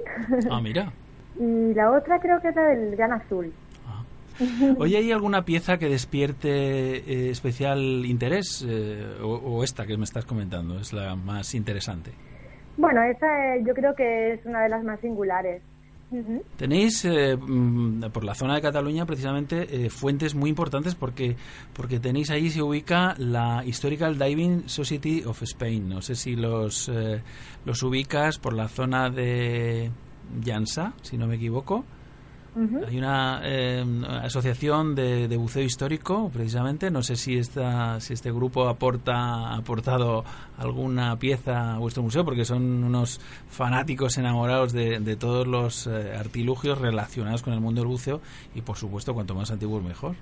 Ah, 0.50 0.60
mira. 0.60 0.92
y 1.38 1.74
la 1.74 1.90
otra 1.90 2.18
creo 2.20 2.40
que 2.40 2.48
es 2.48 2.56
la 2.56 2.62
del 2.68 2.96
Gran 2.96 3.12
Azul. 3.12 3.52
Ah. 3.86 4.02
Oye, 4.78 4.98
¿hay 4.98 5.12
alguna 5.12 5.44
pieza 5.44 5.78
que 5.78 5.88
despierte 5.88 7.30
especial 7.30 8.04
interés? 8.04 8.66
o, 9.22 9.26
o, 9.26 9.64
esta 9.64 9.86
que 9.86 9.96
me 9.96 10.04
estás 10.04 10.24
comentando 10.24 10.78
es 10.78 10.92
la 10.92 11.14
más 11.16 11.54
interesante? 11.54 12.12
Bueno, 12.76 13.02
esa 13.02 13.56
yo 13.66 13.74
creo 13.74 13.94
que 13.94 14.34
es 14.34 14.44
una 14.44 14.62
de 14.62 14.68
las 14.68 14.84
más 14.84 15.00
singulares. 15.00 15.62
Tenéis 16.56 17.04
eh, 17.04 17.36
mm, 17.36 18.10
por 18.12 18.22
la 18.22 18.34
zona 18.34 18.54
de 18.54 18.62
Cataluña 18.62 19.06
precisamente 19.06 19.86
eh, 19.86 19.90
fuentes 19.90 20.36
muy 20.36 20.50
importantes 20.50 20.94
porque 20.94 21.34
porque 21.72 21.98
tenéis 21.98 22.30
ahí 22.30 22.48
se 22.48 22.62
ubica 22.62 23.16
la 23.18 23.64
Historical 23.64 24.16
Diving 24.16 24.68
Society 24.68 25.24
of 25.24 25.42
Spain. 25.42 25.88
No 25.88 26.02
sé 26.02 26.14
si 26.14 26.36
los 26.36 26.88
eh, 26.88 27.22
los 27.64 27.82
ubicas 27.82 28.38
por 28.38 28.52
la 28.52 28.68
zona 28.68 29.10
de 29.10 29.90
Llansa, 30.42 30.92
si 31.02 31.16
no 31.16 31.26
me 31.26 31.36
equivoco. 31.36 31.84
Hay 32.88 32.96
una 32.96 33.42
eh, 33.44 33.84
asociación 34.22 34.94
de, 34.94 35.36
buceo 35.36 35.62
histórico, 35.62 36.30
precisamente. 36.32 36.90
No 36.90 37.02
sé 37.02 37.16
si 37.16 37.36
esta, 37.36 38.00
si 38.00 38.14
este 38.14 38.32
grupo 38.32 38.66
aporta 38.66 39.12
ha 39.12 39.58
aportado 39.58 40.24
alguna 40.56 41.18
pieza 41.18 41.74
a 41.74 41.78
vuestro 41.78 42.02
museo, 42.02 42.24
porque 42.24 42.46
son 42.46 42.82
unos 42.82 43.20
fanáticos 43.48 44.16
enamorados 44.16 44.72
de, 44.72 45.16
todos 45.16 45.46
los 45.46 45.86
eh, 45.86 46.16
artilugios 46.18 46.80
relacionados 46.80 47.42
con 47.42 47.52
el 47.52 47.60
mundo 47.60 47.82
del 47.82 47.88
buceo 47.88 48.22
y, 48.54 48.62
por 48.62 48.78
supuesto, 48.78 49.12
cuanto 49.12 49.34
más 49.34 49.50
antiguos 49.50 49.82
mejor. 49.82 50.16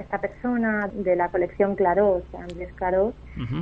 Esta 0.00 0.18
persona 0.20 0.88
de 0.92 1.14
la 1.14 1.28
colección 1.28 1.76
Claros, 1.76 2.24
Andrés 2.36 2.72
Claros, 2.74 3.14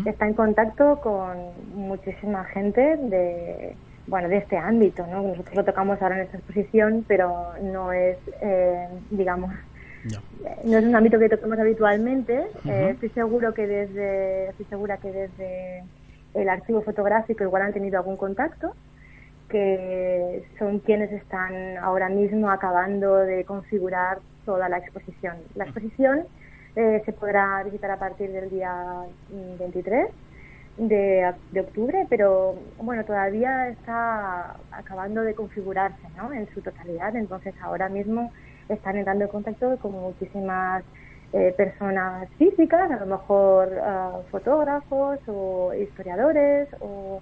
está 0.07 0.27
en 0.27 0.35
contacto 0.35 1.01
con 1.03 1.37
muchísima 1.74 2.44
gente 2.44 2.81
de 2.96 3.77
bueno, 4.08 4.28
de 4.28 4.38
este 4.38 4.56
ámbito, 4.56 5.06
¿no? 5.06 5.22
Nosotros 5.22 5.54
lo 5.54 5.64
tocamos 5.64 6.00
ahora 6.00 6.16
en 6.16 6.22
esta 6.22 6.38
exposición, 6.38 7.04
pero 7.06 7.52
no 7.62 7.92
es, 7.92 8.16
eh, 8.40 8.88
digamos, 9.10 9.52
no. 10.04 10.78
es 10.78 10.84
un 10.84 10.96
ámbito 10.96 11.18
que 11.18 11.28
tocamos 11.28 11.58
habitualmente. 11.58 12.46
Eh, 12.64 12.90
estoy 12.92 13.10
seguro 13.10 13.52
que 13.52 13.66
desde, 13.66 14.48
estoy 14.48 14.66
segura 14.66 14.96
que 14.96 15.12
desde 15.12 15.84
el 16.34 16.48
archivo 16.48 16.82
fotográfico 16.82 17.44
igual 17.44 17.62
han 17.62 17.72
tenido 17.72 17.98
algún 17.98 18.16
contacto, 18.16 18.74
que 19.50 20.44
son 20.58 20.78
quienes 20.80 21.12
están 21.12 21.76
ahora 21.78 22.08
mismo 22.08 22.50
acabando 22.50 23.16
de 23.16 23.44
configurar 23.44 24.18
toda 24.46 24.68
la 24.68 24.78
exposición. 24.78 25.36
La 25.54 25.64
exposición 25.64 26.24
eh, 26.76 27.02
se 27.04 27.12
podrá 27.12 27.62
visitar 27.64 27.90
a 27.90 27.98
partir 27.98 28.30
del 28.30 28.48
día 28.48 29.04
23 29.58 30.08
de, 30.78 31.34
de, 31.50 31.60
octubre, 31.60 32.06
pero 32.08 32.56
bueno, 32.78 33.04
todavía 33.04 33.68
está 33.68 34.56
acabando 34.70 35.22
de 35.22 35.34
configurarse 35.34 36.06
¿no? 36.16 36.32
en 36.32 36.48
su 36.54 36.62
totalidad, 36.62 37.14
entonces 37.16 37.54
ahora 37.60 37.88
mismo 37.88 38.32
están 38.68 38.96
entrando 38.96 39.24
en 39.24 39.30
contacto 39.30 39.76
con 39.78 39.92
muchísimas 39.92 40.84
eh, 41.32 41.52
personas 41.56 42.28
físicas, 42.38 42.90
a 42.90 42.96
lo 42.96 43.06
mejor 43.06 43.70
ah, 43.82 44.20
fotógrafos 44.30 45.18
o 45.26 45.74
historiadores 45.74 46.68
o 46.80 47.20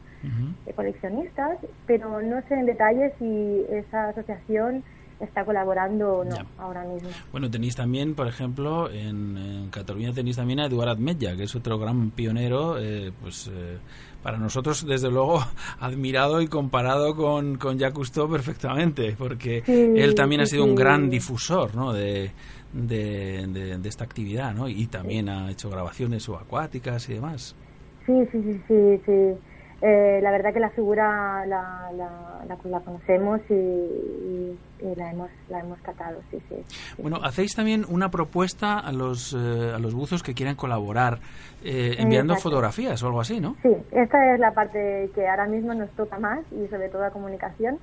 coleccionistas, 0.74 1.58
pero 1.86 2.20
no 2.20 2.42
sé 2.42 2.54
en 2.54 2.66
detalle 2.66 3.14
si 3.18 3.66
esa 3.70 4.08
asociación 4.08 4.84
está 5.20 5.44
colaborando 5.44 6.18
o 6.18 6.24
no 6.24 6.36
ahora 6.58 6.84
mismo. 6.84 7.08
Bueno, 7.32 7.50
tenéis 7.50 7.76
también, 7.76 8.14
por 8.14 8.28
ejemplo, 8.28 8.90
en, 8.90 9.68
Cataluña 9.70 10.12
tenéis 10.12 10.36
también 10.36 10.60
a 10.60 10.66
Eduard 10.66 10.90
Admetlla, 10.90 11.36
que 11.36 11.44
es 11.44 11.54
otro 11.54 11.78
gran 11.78 12.10
pionero, 12.10 12.78
eh, 12.78 13.12
pues 13.20 13.50
eh, 13.52 13.78
para 14.22 14.38
nosotros, 14.38 14.86
desde 14.86 15.10
luego, 15.10 15.40
admirado 15.80 16.40
y 16.40 16.48
comparado 16.48 17.14
con, 17.14 17.56
con 17.56 17.78
Jacques 17.78 18.10
perfectamente, 18.10 19.14
porque 19.16 19.62
él 19.66 20.14
también 20.14 20.42
ha 20.42 20.46
sido 20.46 20.64
un 20.64 20.74
gran 20.74 21.08
difusor 21.08 21.74
¿no? 21.74 21.92
de, 21.92 22.32
de, 22.72 23.78
esta 23.84 24.04
actividad, 24.04 24.54
¿no? 24.54 24.68
Y 24.68 24.86
también 24.86 25.28
ha 25.28 25.50
hecho 25.50 25.70
grabaciones 25.70 26.24
subacuáticas 26.24 27.08
y 27.08 27.14
demás. 27.14 27.56
Sí, 28.04 28.12
sí, 28.30 28.42
sí, 28.42 28.60
sí, 28.68 29.00
sí. 29.06 29.55
Eh, 29.82 30.20
la 30.22 30.30
verdad 30.30 30.54
que 30.54 30.60
la 30.60 30.70
figura 30.70 31.44
la, 31.44 31.90
la, 31.94 32.46
la, 32.46 32.80
conocemos 32.80 33.40
y, 33.50 34.58
la 34.96 35.10
hemos 35.10 35.30
la 35.50 35.60
hemos 35.60 35.78
tratado, 35.80 36.20
sí, 36.30 36.38
sí. 36.48 36.56
Bueno, 36.96 37.18
hacéis 37.22 37.54
también 37.54 37.84
una 37.88 38.10
propuesta 38.10 38.78
a 38.78 38.92
los 38.92 39.34
eh, 39.34 39.72
a 39.74 39.78
los 39.78 39.94
buzos 39.94 40.22
que 40.22 40.32
quieran 40.32 40.54
colaborar 40.54 41.18
eh, 41.62 41.96
enviando 41.98 42.36
fotografías 42.36 43.02
o 43.02 43.06
algo 43.06 43.20
así, 43.20 43.38
¿no? 43.38 43.56
Sí, 43.62 43.74
esta 43.90 44.32
es 44.32 44.40
la 44.40 44.52
parte 44.52 45.10
que 45.14 45.28
ahora 45.28 45.46
mismo 45.46 45.74
nos 45.74 45.90
toca 45.90 46.18
más 46.18 46.40
y 46.52 46.66
sobre 46.68 46.88
todo 46.88 47.04
a 47.04 47.10
comunicación, 47.10 47.78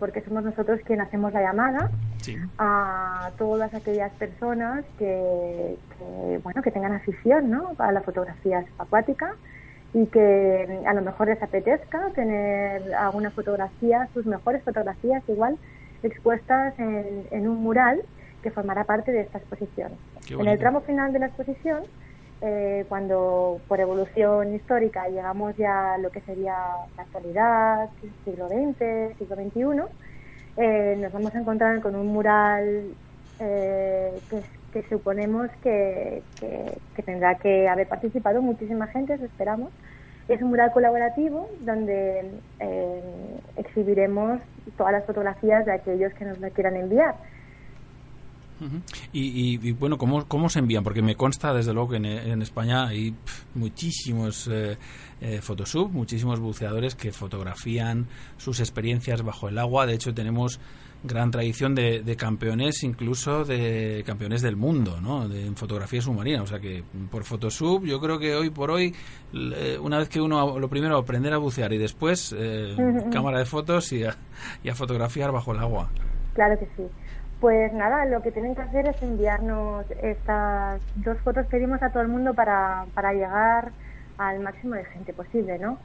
porque 0.00 0.22
somos 0.22 0.42
nosotros 0.42 0.80
quienes 0.84 1.06
hacemos 1.06 1.32
la 1.32 1.42
llamada 1.42 1.90
a 2.58 3.30
todas 3.38 3.72
aquellas 3.74 4.12
personas 4.14 4.84
que, 4.98 5.76
que, 5.98 6.38
bueno 6.42 6.62
que 6.62 6.72
tengan 6.72 6.94
afición, 6.94 7.48
¿no? 7.48 7.74
A 7.78 7.92
la 7.92 8.00
fotografía 8.00 8.64
acuática 8.78 9.36
y 9.94 10.06
que 10.06 10.82
a 10.86 10.92
lo 10.94 11.02
mejor 11.02 11.28
les 11.28 11.42
apetezca 11.42 12.10
tener 12.14 12.94
alguna 12.94 13.30
fotografía, 13.30 14.08
sus 14.12 14.26
mejores 14.26 14.62
fotografías 14.62 15.22
igual 15.28 15.56
expuestas 16.02 16.74
en, 16.78 17.48
un 17.48 17.62
mural 17.62 18.02
que 18.42 18.50
formará 18.50 18.84
parte 18.84 19.10
de 19.12 19.22
esta 19.22 19.38
exposición. 19.38 19.92
En 20.30 20.46
el 20.46 20.58
tramo 20.58 20.82
final 20.82 21.12
de 21.12 21.18
la 21.18 21.26
exposición, 21.26 21.82
eh, 22.40 22.84
cuando 22.88 23.60
por 23.66 23.80
evolución 23.80 24.54
histórica 24.54 25.08
llegamos 25.08 25.56
ya 25.56 25.94
a 25.94 25.98
lo 25.98 26.10
que 26.10 26.20
sería 26.20 26.54
la 26.96 27.02
actualidad, 27.02 27.88
siglo 28.24 28.46
XX, 28.48 29.18
siglo 29.18 29.36
XXI, 29.36 29.82
eh, 30.56 30.96
nos 31.00 31.12
vamos 31.12 31.34
a 31.34 31.38
encontrar 31.38 31.80
con 31.80 31.96
un 31.96 32.08
mural 32.08 32.92
eh, 33.40 34.12
que, 34.28 34.42
suponemos 34.88 35.48
que, 35.62 36.22
que, 36.38 37.02
tendrá 37.02 37.36
que 37.36 37.68
haber 37.68 37.88
participado 37.88 38.42
muchísima 38.42 38.86
gente, 38.88 39.14
esperamos. 39.14 39.70
Es 40.28 40.42
un 40.42 40.48
mural 40.48 40.72
colaborativo 40.72 41.48
donde 41.60 42.30
eh, 42.60 43.02
exhibiremos 43.56 44.40
todas 44.76 44.92
las 44.92 45.06
fotografías 45.06 45.64
de 45.64 45.72
aquellos 45.72 46.12
que 46.14 46.24
nos 46.24 46.38
la 46.38 46.50
quieran 46.50 46.76
enviar. 46.76 47.14
y, 49.12 49.72
bueno, 49.72 49.96
¿cómo, 49.96 50.26
¿cómo 50.26 50.48
se 50.48 50.58
envían? 50.58 50.84
Porque 50.84 51.00
me 51.00 51.14
consta, 51.14 51.54
desde 51.54 51.72
luego, 51.72 51.90
que 51.90 51.96
en, 51.96 52.42
España 52.42 52.88
hay 52.88 53.14
muchísimos 53.54 54.48
eh, 54.52 54.76
eh, 55.20 55.40
muchísimos 55.90 56.40
buceadores 56.40 56.94
que 56.94 57.12
fotografían 57.12 58.06
sus 58.36 58.60
experiencias 58.60 59.22
bajo 59.22 59.48
el 59.48 59.58
agua. 59.58 59.86
De 59.86 59.94
hecho, 59.94 60.12
tenemos 60.12 60.60
gran 61.02 61.30
tradición 61.30 61.74
de, 61.74 62.16
campeones, 62.16 62.82
incluso 62.82 63.44
de 63.44 64.02
campeones 64.06 64.42
del 64.42 64.56
mundo, 64.56 65.00
¿no? 65.00 65.28
De, 65.28 65.46
en 65.46 65.56
fotografía 65.56 66.00
submarina. 66.00 66.42
O 66.42 66.46
sea 66.46 66.58
que 66.58 66.82
por 67.10 67.24
Photosub, 67.24 67.84
yo 67.84 68.00
creo 68.00 68.18
que 68.18 68.34
hoy 68.34 68.50
por 68.50 68.70
hoy, 68.70 68.94
una 69.80 69.98
vez 69.98 70.08
que 70.08 70.20
uno, 70.20 70.58
lo 70.58 70.68
primero, 70.68 70.96
aprender 70.96 71.32
a 71.32 71.38
bucear 71.38 71.72
y 71.72 71.78
después 71.78 72.34
eh, 72.36 72.76
cámara 73.12 73.38
de 73.38 73.44
fotos 73.44 73.92
y 73.92 74.04
a, 74.04 74.16
y 74.62 74.68
a 74.68 74.74
fotografiar 74.74 75.30
bajo 75.32 75.52
el 75.52 75.60
agua. 75.60 75.90
Claro 76.34 76.58
que 76.58 76.66
sí. 76.76 76.84
Pues 77.40 77.72
nada, 77.72 78.04
lo 78.06 78.20
que 78.20 78.32
tienen 78.32 78.56
que 78.56 78.62
hacer 78.62 78.88
es 78.88 79.00
enviarnos 79.00 79.86
estas 80.02 80.80
dos 80.96 81.16
fotos. 81.18 81.46
Pedimos 81.46 81.80
a 81.82 81.90
todo 81.90 82.02
el 82.02 82.08
mundo 82.08 82.34
para, 82.34 82.86
para 82.94 83.12
llegar 83.12 83.70
al 84.18 84.40
máximo 84.40 84.74
de 84.74 84.84
gente 84.86 85.12
posible, 85.12 85.56
¿no? 85.58 85.78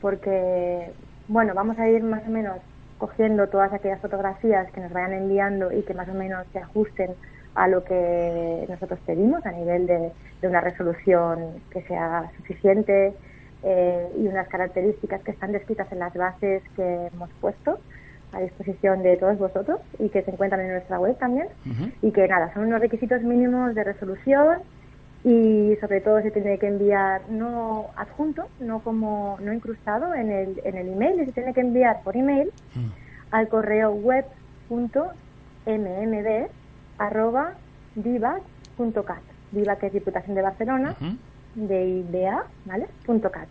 Porque, 0.00 0.92
bueno, 1.26 1.54
vamos 1.54 1.76
a 1.80 1.88
ir 1.88 2.04
más 2.04 2.22
o 2.26 2.30
menos 2.30 2.56
cogiendo 3.02 3.48
todas 3.48 3.72
aquellas 3.72 4.00
fotografías 4.00 4.70
que 4.70 4.80
nos 4.80 4.92
vayan 4.92 5.12
enviando 5.12 5.72
y 5.72 5.82
que 5.82 5.92
más 5.92 6.08
o 6.08 6.14
menos 6.14 6.46
se 6.52 6.60
ajusten 6.60 7.10
a 7.56 7.66
lo 7.66 7.82
que 7.82 8.64
nosotros 8.68 9.00
pedimos 9.04 9.44
a 9.44 9.50
nivel 9.50 9.88
de, 9.88 10.12
una 10.44 10.60
resolución 10.60 11.60
que 11.72 11.82
sea 11.82 12.30
suficiente 12.36 13.12
eh, 13.64 14.08
y 14.16 14.28
unas 14.28 14.46
características 14.46 15.20
que 15.22 15.32
están 15.32 15.50
descritas 15.50 15.90
en 15.90 15.98
las 15.98 16.14
bases 16.14 16.62
que 16.76 17.08
hemos 17.12 17.28
puesto 17.40 17.80
a 18.32 18.40
disposición 18.40 19.02
de 19.02 19.16
todos 19.16 19.36
vosotros 19.36 19.80
y 19.98 20.08
que 20.08 20.22
se 20.22 20.30
encuentran 20.30 20.60
en 20.60 20.70
nuestra 20.70 21.00
web 21.00 21.18
también. 21.18 21.48
Y 22.02 22.12
que 22.12 22.28
nada, 22.28 22.54
son 22.54 22.66
unos 22.66 22.80
requisitos 22.80 23.20
mínimos 23.22 23.74
de 23.74 23.82
resolución 23.82 24.58
y 25.24 25.76
sobre 25.80 26.00
todo 26.00 26.20
se 26.20 26.30
tiene 26.32 26.58
que 26.58 26.66
enviar 26.66 27.22
no 27.28 27.86
adjunto, 27.96 28.48
no 28.58 28.80
como 28.80 29.38
no 29.40 29.52
incrustado 29.52 30.14
en 30.14 30.30
el, 30.30 30.60
en 30.64 30.76
el 30.76 30.88
email, 30.88 31.20
y 31.20 31.26
se 31.26 31.32
tiene 31.32 31.54
que 31.54 31.60
enviar 31.60 32.02
por 32.02 32.16
email 32.16 32.50
mm. 32.74 32.88
al 33.30 33.48
correo 33.48 33.92
web.mmd 33.92 34.88
arroba 36.98 37.54
divac.cat, 37.94 39.22
diva 39.52 39.76
que 39.76 39.86
es 39.86 39.92
Diputación 39.92 40.34
de 40.34 40.42
Barcelona, 40.42 40.96
de 41.54 41.86
IBA, 41.86 42.46
¿vale? 42.64 42.88
Punto 43.06 43.30
cat. 43.30 43.48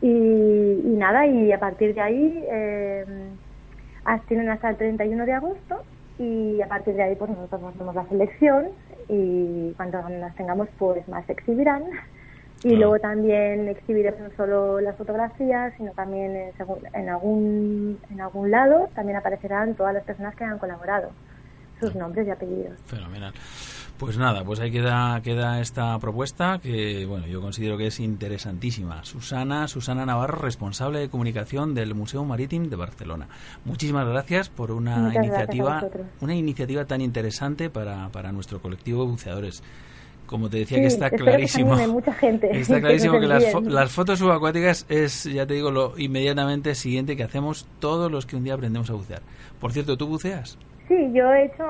Y, 0.00 0.08
y, 0.08 0.94
nada, 0.96 1.26
y 1.26 1.52
a 1.52 1.58
partir 1.58 1.94
de 1.94 2.00
ahí 2.00 2.44
eh, 2.50 3.04
tienen 4.26 4.48
hasta 4.48 4.70
el 4.70 4.76
31 4.76 5.26
de 5.26 5.32
agosto 5.32 5.82
y 6.18 6.60
a 6.62 6.68
partir 6.68 6.94
de 6.94 7.02
ahí 7.02 7.16
pues 7.16 7.30
nosotros 7.30 7.60
nos 7.60 7.74
hacemos 7.74 7.94
la 7.94 8.06
selección 8.06 8.68
y 9.08 9.72
cuando 9.76 10.02
las 10.08 10.34
tengamos 10.36 10.68
pues 10.78 11.06
más 11.08 11.24
se 11.26 11.32
exhibirán. 11.32 11.84
Y 12.64 12.74
luego 12.74 12.98
también 12.98 13.68
exhibiremos 13.68 14.20
no 14.20 14.30
solo 14.36 14.80
las 14.80 14.96
fotografías 14.96 15.72
sino 15.76 15.92
también 15.92 16.34
en, 16.34 16.52
en, 16.92 17.08
algún 17.08 18.00
en 18.10 18.20
algún 18.20 18.50
lado 18.50 18.88
también 18.96 19.16
aparecerán 19.16 19.74
todas 19.74 19.94
las 19.94 20.02
personas 20.02 20.34
que 20.34 20.44
han 20.44 20.58
colaborado. 20.58 21.10
Sus 21.80 21.94
nombres 21.94 22.26
y 22.26 22.30
apellidos. 22.30 22.76
Fenomenal 22.86 23.32
pues 23.98 24.16
nada, 24.16 24.44
pues 24.44 24.60
ahí 24.60 24.70
queda, 24.70 25.20
queda 25.22 25.60
esta 25.60 25.98
propuesta 25.98 26.60
que, 26.62 27.04
bueno, 27.04 27.26
yo 27.26 27.40
considero 27.40 27.76
que 27.76 27.88
es 27.88 27.98
interesantísima. 27.98 29.04
Susana, 29.04 29.66
Susana 29.66 30.06
Navarro, 30.06 30.38
responsable 30.38 31.00
de 31.00 31.08
comunicación 31.08 31.74
del 31.74 31.94
Museo 31.94 32.24
Marítimo 32.24 32.68
de 32.68 32.76
Barcelona. 32.76 33.28
Muchísimas 33.64 34.06
gracias 34.06 34.50
por 34.50 34.70
una 34.70 35.12
iniciativa, 35.14 35.84
una 36.20 36.34
iniciativa 36.34 36.84
tan 36.84 37.00
interesante 37.00 37.70
para, 37.70 38.08
para 38.10 38.30
nuestro 38.30 38.62
colectivo 38.62 39.04
de 39.04 39.10
buceadores. 39.10 39.62
como 40.26 40.48
te 40.48 40.58
decía, 40.58 40.78
que 40.78 40.86
está 40.86 41.10
clarísimo. 41.10 41.74
mucha 41.88 42.12
gente. 42.12 42.50
Está 42.56 42.80
clarísimo 42.80 43.18
que, 43.18 43.26
las, 43.26 43.90
fotos 43.90 44.20
subacuáticas 44.20 44.86
es, 44.88 45.24
ya 45.24 45.44
te 45.44 45.54
digo, 45.54 45.72
lo 45.72 45.98
inmediatamente 45.98 46.76
siguiente 46.76 47.16
que 47.16 47.24
hacemos 47.24 47.66
todos 47.80 48.12
los 48.12 48.26
que 48.26 48.36
un 48.36 48.44
día 48.44 48.54
aprendemos 48.54 48.90
a 48.90 48.92
bucear. 48.92 49.22
Por 49.58 49.72
cierto, 49.72 49.96
¿tú 49.96 50.06
buceas? 50.06 50.56
Sí, 50.88 51.12
yo 51.12 51.30
he 51.32 51.44
hecho 51.44 51.64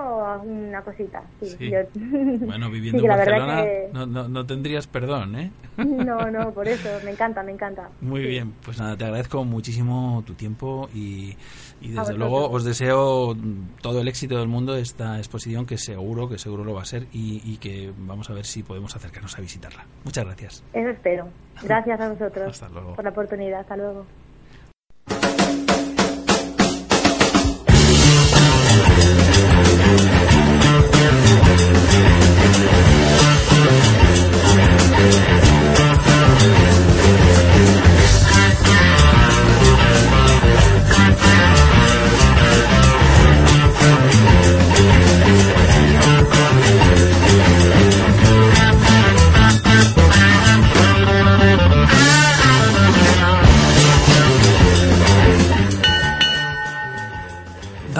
una 0.45 0.81
cosita. 0.83 1.23
Sí, 1.43 1.71
Bueno, 2.41 2.71
viviendo 2.71 3.03
en 3.03 3.09
Barcelona 3.09 3.65
no, 3.93 4.29
no, 4.29 4.47
tendrías 4.47 4.87
perdón, 4.87 5.35
¿eh? 5.35 5.51
No, 5.77 6.19
no, 6.31 6.53
por 6.53 6.69
eso, 6.69 6.89
me 7.05 7.11
encanta, 7.11 7.43
me 7.43 7.51
encanta. 7.51 7.89
Muy 8.01 8.23
bien, 8.23 8.55
pues 8.65 8.79
nada, 8.79 8.97
te 8.97 9.05
agradezco 9.05 9.45
muchísimo 9.45 10.23
tu 10.25 10.35
tiempo 10.35 10.89
y, 10.95 11.37
desde 11.81 12.15
luego 12.15 12.49
os 12.49 12.65
deseo 12.65 13.37
todo 13.83 14.01
el 14.01 14.09
éxito 14.09 14.39
del 14.39 14.49
mundo 14.49 14.75
de 14.75 14.83
esta 14.83 15.19
exposición 15.19 15.67
que 15.67 15.79
seguro, 15.79 16.29
que 16.29 16.39
seguro 16.39 16.65
lo 16.65 16.75
va 16.75 16.83
a 16.83 16.87
ser 16.87 17.07
y, 17.13 17.43
y 17.45 17.57
que 17.57 17.93
vamos 17.99 18.31
a 18.31 18.35
ver 18.35 18.47
si 18.47 18.63
podemos 18.63 18.95
acercarnos 18.95 19.37
a 19.37 19.41
visitarla. 19.41 19.85
Muchas 20.05 20.25
gracias. 20.25 20.65
Eso 20.73 20.89
espero. 20.91 21.29
Gracias 21.63 22.01
a 22.01 22.09
vosotros 22.09 22.49
Hasta 22.51 22.69
luego. 22.69 22.95
por 22.95 23.05
la 23.05 23.11
oportunidad. 23.11 23.61
Hasta 23.61 23.77
luego. 23.77 24.07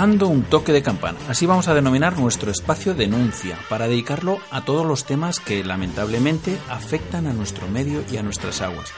Un 0.09 0.43
toque 0.43 0.73
de 0.73 0.83
campana. 0.83 1.19
Así 1.29 1.45
vamos 1.45 1.69
a 1.69 1.75
denominar 1.75 2.19
nuestro 2.19 2.51
espacio 2.51 2.95
denuncia, 2.95 3.59
para 3.69 3.89
dedicarlo 3.89 4.39
a 4.51 4.65
todos 4.65 4.87
los 4.87 5.05
temas 5.05 5.39
que 5.39 5.63
lamentablemente 5.63 6.59
afectan 6.71 7.27
a 7.27 7.35
nuestro 7.35 7.69
medio 7.69 8.03
y 8.11 8.17
a 8.17 8.23
nuestras 8.23 8.63
aguas. 8.63 8.91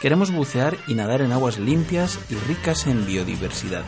Queremos 0.00 0.32
bucear 0.32 0.76
y 0.86 0.94
nadar 0.94 1.20
en 1.20 1.32
aguas 1.32 1.58
limpias 1.58 2.18
y 2.30 2.34
ricas 2.34 2.86
en 2.86 3.04
biodiversidad. 3.04 3.84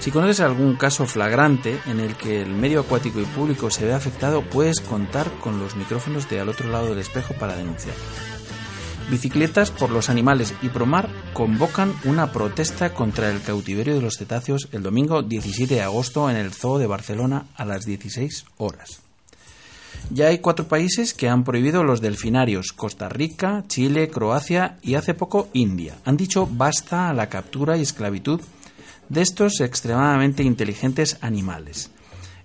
Si 0.00 0.10
conoces 0.10 0.40
algún 0.40 0.74
caso 0.74 1.06
flagrante 1.06 1.78
en 1.86 2.00
el 2.00 2.16
que 2.16 2.42
el 2.42 2.50
medio 2.50 2.80
acuático 2.80 3.20
y 3.20 3.24
público 3.24 3.70
se 3.70 3.84
ve 3.84 3.94
afectado, 3.94 4.42
puedes 4.42 4.80
contar 4.80 5.30
con 5.40 5.60
los 5.60 5.76
micrófonos 5.76 6.28
de 6.28 6.40
al 6.40 6.48
otro 6.48 6.68
lado 6.68 6.88
del 6.88 6.98
espejo 6.98 7.34
para 7.34 7.56
denunciar. 7.56 7.94
Bicicletas 9.10 9.70
por 9.70 9.88
los 9.88 10.10
Animales 10.10 10.52
y 10.60 10.68
Promar 10.68 11.08
convocan 11.32 11.94
una 12.04 12.30
protesta 12.30 12.92
contra 12.92 13.30
el 13.30 13.40
cautiverio 13.40 13.94
de 13.94 14.02
los 14.02 14.18
cetáceos 14.18 14.68
el 14.72 14.82
domingo 14.82 15.22
17 15.22 15.76
de 15.76 15.80
agosto 15.80 16.28
en 16.28 16.36
el 16.36 16.52
Zoo 16.52 16.78
de 16.78 16.86
Barcelona 16.86 17.46
a 17.56 17.64
las 17.64 17.86
16 17.86 18.44
horas. 18.58 19.00
Ya 20.10 20.26
hay 20.26 20.40
cuatro 20.40 20.68
países 20.68 21.14
que 21.14 21.30
han 21.30 21.42
prohibido 21.42 21.84
los 21.84 22.02
delfinarios, 22.02 22.72
Costa 22.72 23.08
Rica, 23.08 23.64
Chile, 23.66 24.10
Croacia 24.10 24.76
y 24.82 24.94
hace 24.94 25.14
poco 25.14 25.48
India. 25.54 25.96
Han 26.04 26.18
dicho 26.18 26.46
basta 26.46 27.08
a 27.08 27.14
la 27.14 27.30
captura 27.30 27.78
y 27.78 27.82
esclavitud 27.82 28.42
de 29.08 29.22
estos 29.22 29.60
extremadamente 29.60 30.42
inteligentes 30.42 31.16
animales. 31.22 31.90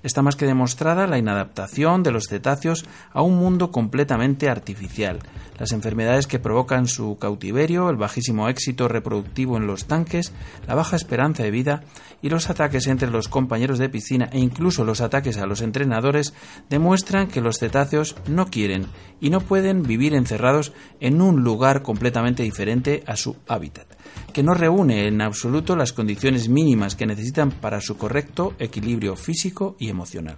Está 0.04 0.22
más 0.22 0.36
que 0.36 0.46
demostrada 0.46 1.08
la 1.08 1.18
inadaptación 1.18 2.04
de 2.04 2.12
los 2.12 2.28
cetáceos 2.28 2.86
a 3.14 3.22
un 3.22 3.38
mundo 3.38 3.72
completamente 3.72 4.50
artificial, 4.50 5.20
las 5.58 5.72
enfermedades 5.72 6.28
que 6.28 6.40
provocan 6.40 6.88
su 6.88 7.18
cautiverio, 7.18 7.90
el 7.90 7.96
bajísimo 7.96 8.50
éxito 8.50 8.90
reproductivo 8.90 9.56
en 9.56 9.66
los 9.66 9.86
tanques, 9.86 10.34
la 10.68 10.76
baja 10.76 10.98
esperanza 10.98 11.44
de 11.44 11.52
vida 11.52 11.84
y 12.22 12.28
los 12.28 12.50
ataques 12.50 12.88
entre 12.88 13.10
los 13.10 13.30
compañeros 13.30 13.80
de 13.80 13.88
piscina 13.88 14.30
e 14.34 14.40
incluso 14.40 14.84
los 14.84 15.00
ataques 15.00 15.38
a 15.38 15.46
los 15.46 15.62
entrenadores 15.62 16.34
demuestran 16.70 17.28
que 17.28 17.40
los 17.42 17.60
cetáceos 17.60 18.18
no 18.28 18.48
quieren 18.48 18.88
y 19.22 19.30
no 19.30 19.40
pueden 19.40 19.84
vivir 19.84 20.16
encerrados 20.16 20.74
en 21.00 21.22
un 21.22 21.44
lugar 21.44 21.82
completamente 21.82 22.44
diferente 22.44 23.04
a 23.08 23.16
su 23.16 23.38
hábitat 23.48 23.88
que 24.34 24.44
no 24.44 24.56
reúne 24.56 25.08
en 25.08 25.22
absoluto 25.22 25.76
las 25.76 25.94
condiciones 25.94 26.50
mínimas 26.50 26.96
que 26.96 27.06
necesitan 27.06 27.52
para 27.52 27.82
su 27.82 27.98
correcto 27.98 28.56
equilibrio 28.58 29.16
físico 29.16 29.76
y 29.80 29.90
emocional. 29.94 30.38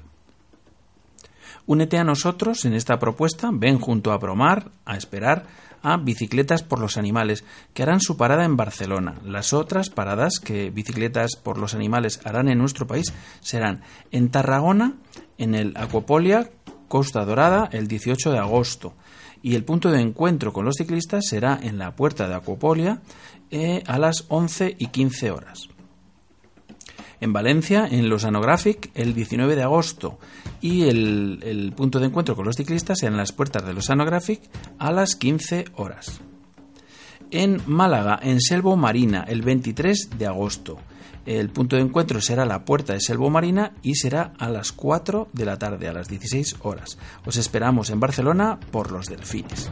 Únete 1.67 1.97
a 1.97 2.03
nosotros 2.03 2.63
en 2.65 2.73
esta 2.73 2.99
propuesta, 2.99 3.49
ven 3.51 3.79
junto 3.79 4.11
a 4.11 4.17
Bromar 4.17 4.69
a 4.85 4.97
esperar 4.97 5.47
a 5.81 5.97
Bicicletas 5.97 6.63
por 6.63 6.79
los 6.79 6.97
Animales, 6.97 7.43
que 7.73 7.83
harán 7.83 8.01
su 8.01 8.17
parada 8.17 8.45
en 8.45 8.55
Barcelona. 8.55 9.15
Las 9.23 9.53
otras 9.53 9.89
paradas 9.89 10.39
que 10.39 10.69
Bicicletas 10.69 11.31
por 11.41 11.57
los 11.57 11.73
Animales 11.73 12.21
harán 12.23 12.49
en 12.49 12.59
nuestro 12.59 12.85
país 12.87 13.13
serán 13.39 13.81
en 14.11 14.29
Tarragona, 14.29 14.93
en 15.37 15.55
el 15.55 15.73
Acuapolia, 15.75 16.49
Costa 16.87 17.25
Dorada, 17.25 17.69
el 17.71 17.87
18 17.87 18.31
de 18.31 18.39
agosto. 18.39 18.93
Y 19.41 19.55
el 19.55 19.63
punto 19.63 19.91
de 19.91 20.01
encuentro 20.01 20.53
con 20.53 20.65
los 20.65 20.75
ciclistas 20.75 21.25
será 21.27 21.59
en 21.61 21.77
la 21.77 21.95
puerta 21.95 22.27
de 22.27 22.35
Acuapolia 22.35 23.01
eh, 23.51 23.83
a 23.85 23.99
las 23.99 24.25
11 24.29 24.75
y 24.79 24.87
15 24.87 25.31
horas. 25.31 25.69
En 27.25 27.33
Valencia, 27.33 27.87
en 27.89 28.07
los 28.07 28.23
Anographic, 28.23 28.91
el 28.93 29.15
19 29.15 29.55
de 29.55 29.63
agosto. 29.63 30.19
Y 30.61 30.83
el, 30.83 31.73
punto 31.75 31.99
de 31.99 32.05
encuentro 32.05 32.35
con 32.35 32.45
los 32.45 32.55
ciclistas 32.55 33.01
en 33.01 33.17
las 33.17 33.31
puertas 33.31 33.65
de 33.65 33.73
los 33.73 33.89
Anographic 33.89 34.41
a 34.77 34.91
las 34.91 35.15
15 35.15 35.65
horas. 35.73 36.21
En 37.31 37.63
Málaga, 37.65 38.19
en 38.21 38.39
Selvo 38.39 38.77
Marina, 38.77 39.25
el 39.27 39.41
23 39.41 40.11
de 40.19 40.27
agosto. 40.27 40.77
El 41.25 41.49
punto 41.49 41.77
de 41.77 41.81
encuentro 41.81 42.21
será 42.21 42.45
la 42.45 42.63
puerta 42.63 42.93
de 42.93 43.01
Selvo 43.01 43.31
Marina 43.31 43.73
y 43.81 43.95
será 43.95 44.33
a 44.37 44.51
las 44.51 44.71
4 44.71 45.29
de 45.33 45.45
la 45.45 45.57
tarde, 45.57 45.87
a 45.87 45.93
las 45.93 46.07
16 46.07 46.57
horas. 46.61 46.99
Os 47.25 47.37
esperamos 47.37 47.89
en 47.89 47.99
Barcelona 47.99 48.59
por 48.69 48.91
los 48.91 49.07
delfines. 49.07 49.71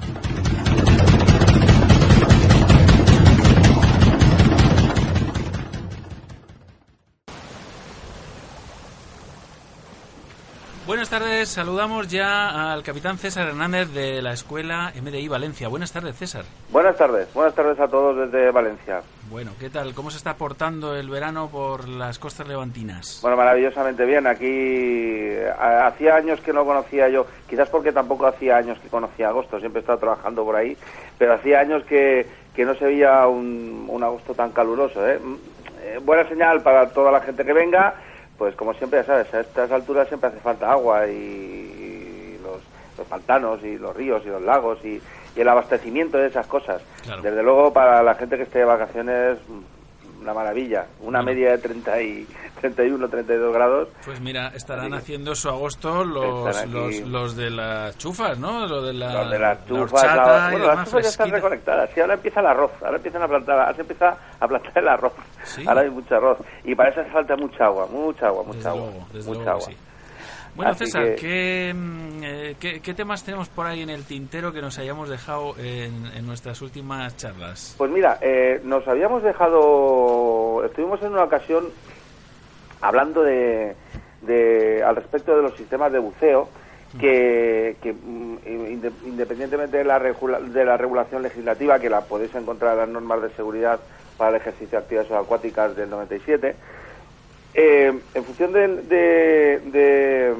Buenas 10.85 11.09
tardes, 11.09 11.47
saludamos 11.47 12.09
ya 12.09 12.73
al 12.73 12.83
capitán 12.83 13.17
César 13.17 13.47
Hernández 13.47 13.93
de 13.93 14.21
la 14.21 14.33
Escuela 14.33 14.91
MDI 15.01 15.29
Valencia. 15.29 15.69
Buenas 15.69 15.93
tardes, 15.93 16.17
César. 16.17 16.43
Buenas 16.71 16.97
tardes, 16.97 17.33
buenas 17.33 17.55
tardes 17.55 17.79
a 17.79 17.87
todos 17.87 18.17
desde 18.17 18.51
Valencia. 18.51 19.01
Bueno, 19.29 19.51
¿qué 19.57 19.69
tal? 19.69 19.93
¿Cómo 19.93 20.11
se 20.11 20.17
está 20.17 20.33
portando 20.35 20.93
el 20.93 21.09
verano 21.09 21.47
por 21.47 21.87
las 21.87 22.19
costas 22.19 22.49
levantinas? 22.49 23.19
Bueno, 23.21 23.37
maravillosamente 23.37 24.03
bien. 24.03 24.27
Aquí 24.27 25.29
hacía 25.57 26.17
años 26.17 26.41
que 26.41 26.51
no 26.51 26.65
conocía 26.65 27.07
yo, 27.07 27.27
quizás 27.49 27.69
porque 27.69 27.93
tampoco 27.93 28.27
hacía 28.27 28.57
años 28.57 28.77
que 28.79 28.89
conocía 28.89 29.29
agosto, 29.29 29.59
siempre 29.59 29.79
he 29.79 29.83
estado 29.83 29.99
trabajando 29.99 30.43
por 30.43 30.57
ahí, 30.57 30.75
pero 31.17 31.35
hacía 31.35 31.61
años 31.61 31.85
que, 31.85 32.27
que 32.53 32.65
no 32.65 32.75
se 32.75 32.83
veía 32.83 33.25
un, 33.27 33.85
un 33.87 34.03
agosto 34.03 34.33
tan 34.33 34.51
caluroso. 34.51 35.07
¿eh? 35.07 35.17
Eh, 35.81 35.99
buena 36.03 36.27
señal 36.27 36.61
para 36.61 36.89
toda 36.89 37.09
la 37.09 37.21
gente 37.21 37.45
que 37.45 37.53
venga 37.53 37.95
pues 38.43 38.57
como 38.57 38.73
siempre 38.73 38.99
ya 38.99 39.05
sabes, 39.05 39.33
a 39.33 39.39
estas 39.39 39.71
alturas 39.71 40.05
siempre 40.09 40.27
hace 40.27 40.41
falta 40.41 40.69
agua 40.69 41.07
y, 41.07 42.37
los, 42.43 42.59
los, 42.97 43.07
pantanos 43.07 43.63
y 43.63 43.77
los 43.77 43.95
ríos 43.95 44.21
y 44.25 44.27
los 44.27 44.41
lagos 44.41 44.83
y, 44.83 45.01
el 45.33 45.47
abastecimiento 45.47 46.17
de 46.17 46.27
esas 46.27 46.45
cosas. 46.45 46.81
Desde 47.21 47.41
luego 47.41 47.71
para 47.71 48.03
la 48.03 48.15
gente 48.15 48.35
que 48.35 48.43
esté 48.43 48.59
de 48.59 48.65
vacaciones 48.65 49.37
una 50.23 50.33
maravilla, 50.33 50.87
una 51.01 51.21
media 51.21 51.51
de 51.51 51.57
30 51.57 52.01
y 52.01 52.27
31, 52.61 53.09
32 53.09 53.53
grados. 53.53 53.89
Pues 54.05 54.21
mira, 54.21 54.51
estarán 54.55 54.93
haciendo 54.93 55.35
su 55.35 55.49
agosto 55.49 56.03
los, 56.03 56.65
los, 57.05 57.35
de 57.35 57.49
las 57.49 57.97
chufas, 57.97 58.39
¿no? 58.39 58.81
De 58.81 58.93
la, 58.93 59.13
los 59.13 59.31
de 59.31 59.39
las 59.39 59.65
chufas, 59.65 60.03
la, 60.03 60.49
bueno, 60.51 60.67
las 60.67 60.85
chufas 60.85 61.03
ya 61.03 61.09
están 61.09 61.31
reconectadas. 61.31 61.89
Sí, 61.93 61.99
ahora 61.99 62.13
empieza 62.13 62.39
el 62.39 62.47
arroz, 62.47 62.71
ahora 62.81 62.97
empiezan 62.97 63.21
a 63.21 63.27
plantar, 63.27 63.59
ahora 63.59 63.73
se 63.75 63.81
empieza 63.81 64.17
a 64.39 64.47
plantar 64.47 64.77
el 64.77 64.87
arroz. 64.87 65.13
Ahora 65.67 65.81
hay 65.81 65.89
mucho 65.89 66.15
arroz 66.15 66.37
y 66.63 66.73
para 66.73 66.89
eso 66.89 67.01
hace 67.01 67.11
falta 67.11 67.35
mucha 67.35 67.65
agua, 67.65 67.87
mucha 67.87 68.27
agua, 68.27 68.43
mucha 68.43 68.69
agua, 68.69 68.89
mucha 69.25 69.51
agua. 69.51 69.67
Bueno, 70.55 70.75
César, 70.75 71.03
mm, 71.03 72.23
eh, 72.23 72.55
¿qué, 72.59 72.79
¿qué, 72.79 72.93
temas 72.93 73.23
tenemos 73.23 73.49
por 73.49 73.65
ahí 73.65 73.81
en 73.81 73.89
el 73.89 74.03
tintero 74.05 74.53
que 74.53 74.61
nos 74.61 74.77
hayamos 74.77 75.09
dejado 75.09 75.55
en, 75.57 76.25
nuestras 76.25 76.61
últimas 76.61 77.17
charlas? 77.17 77.73
Pues 77.77 77.89
mira, 77.89 78.19
eh, 78.21 78.61
nos 78.63 78.87
habíamos 78.87 79.23
dejado, 79.23 80.63
estuvimos 80.63 81.01
en 81.01 81.13
una 81.13 81.23
ocasión 81.23 81.65
hablando 82.81 83.23
de, 83.23 83.75
al 84.85 84.95
respecto 84.95 85.35
de 85.35 85.41
los 85.41 85.55
sistemas 85.55 85.91
de 85.91 85.99
buceo, 85.99 86.49
que, 86.99 87.75
mm, 87.83 88.35
independientemente 89.07 89.77
de 89.77 89.83
la, 89.83 89.99
de 89.99 90.65
la 90.65 90.77
regulación 90.77 91.23
legislativa, 91.23 91.79
que 91.79 91.89
la 91.89 92.01
podéis 92.01 92.35
encontrar 92.35 92.73
en 92.73 92.79
las 92.79 92.89
normas 92.89 93.23
de 93.23 93.31
seguridad 93.31 93.79
para 94.17 94.29
el 94.29 94.35
ejercicio 94.35 94.77
de 94.77 94.83
actividades 94.83 95.11
acuáticas 95.11 95.75
del 95.75 95.89
97, 95.89 96.55
eh, 97.53 97.93
en 98.13 98.23
función 98.23 98.51
de, 98.53 100.35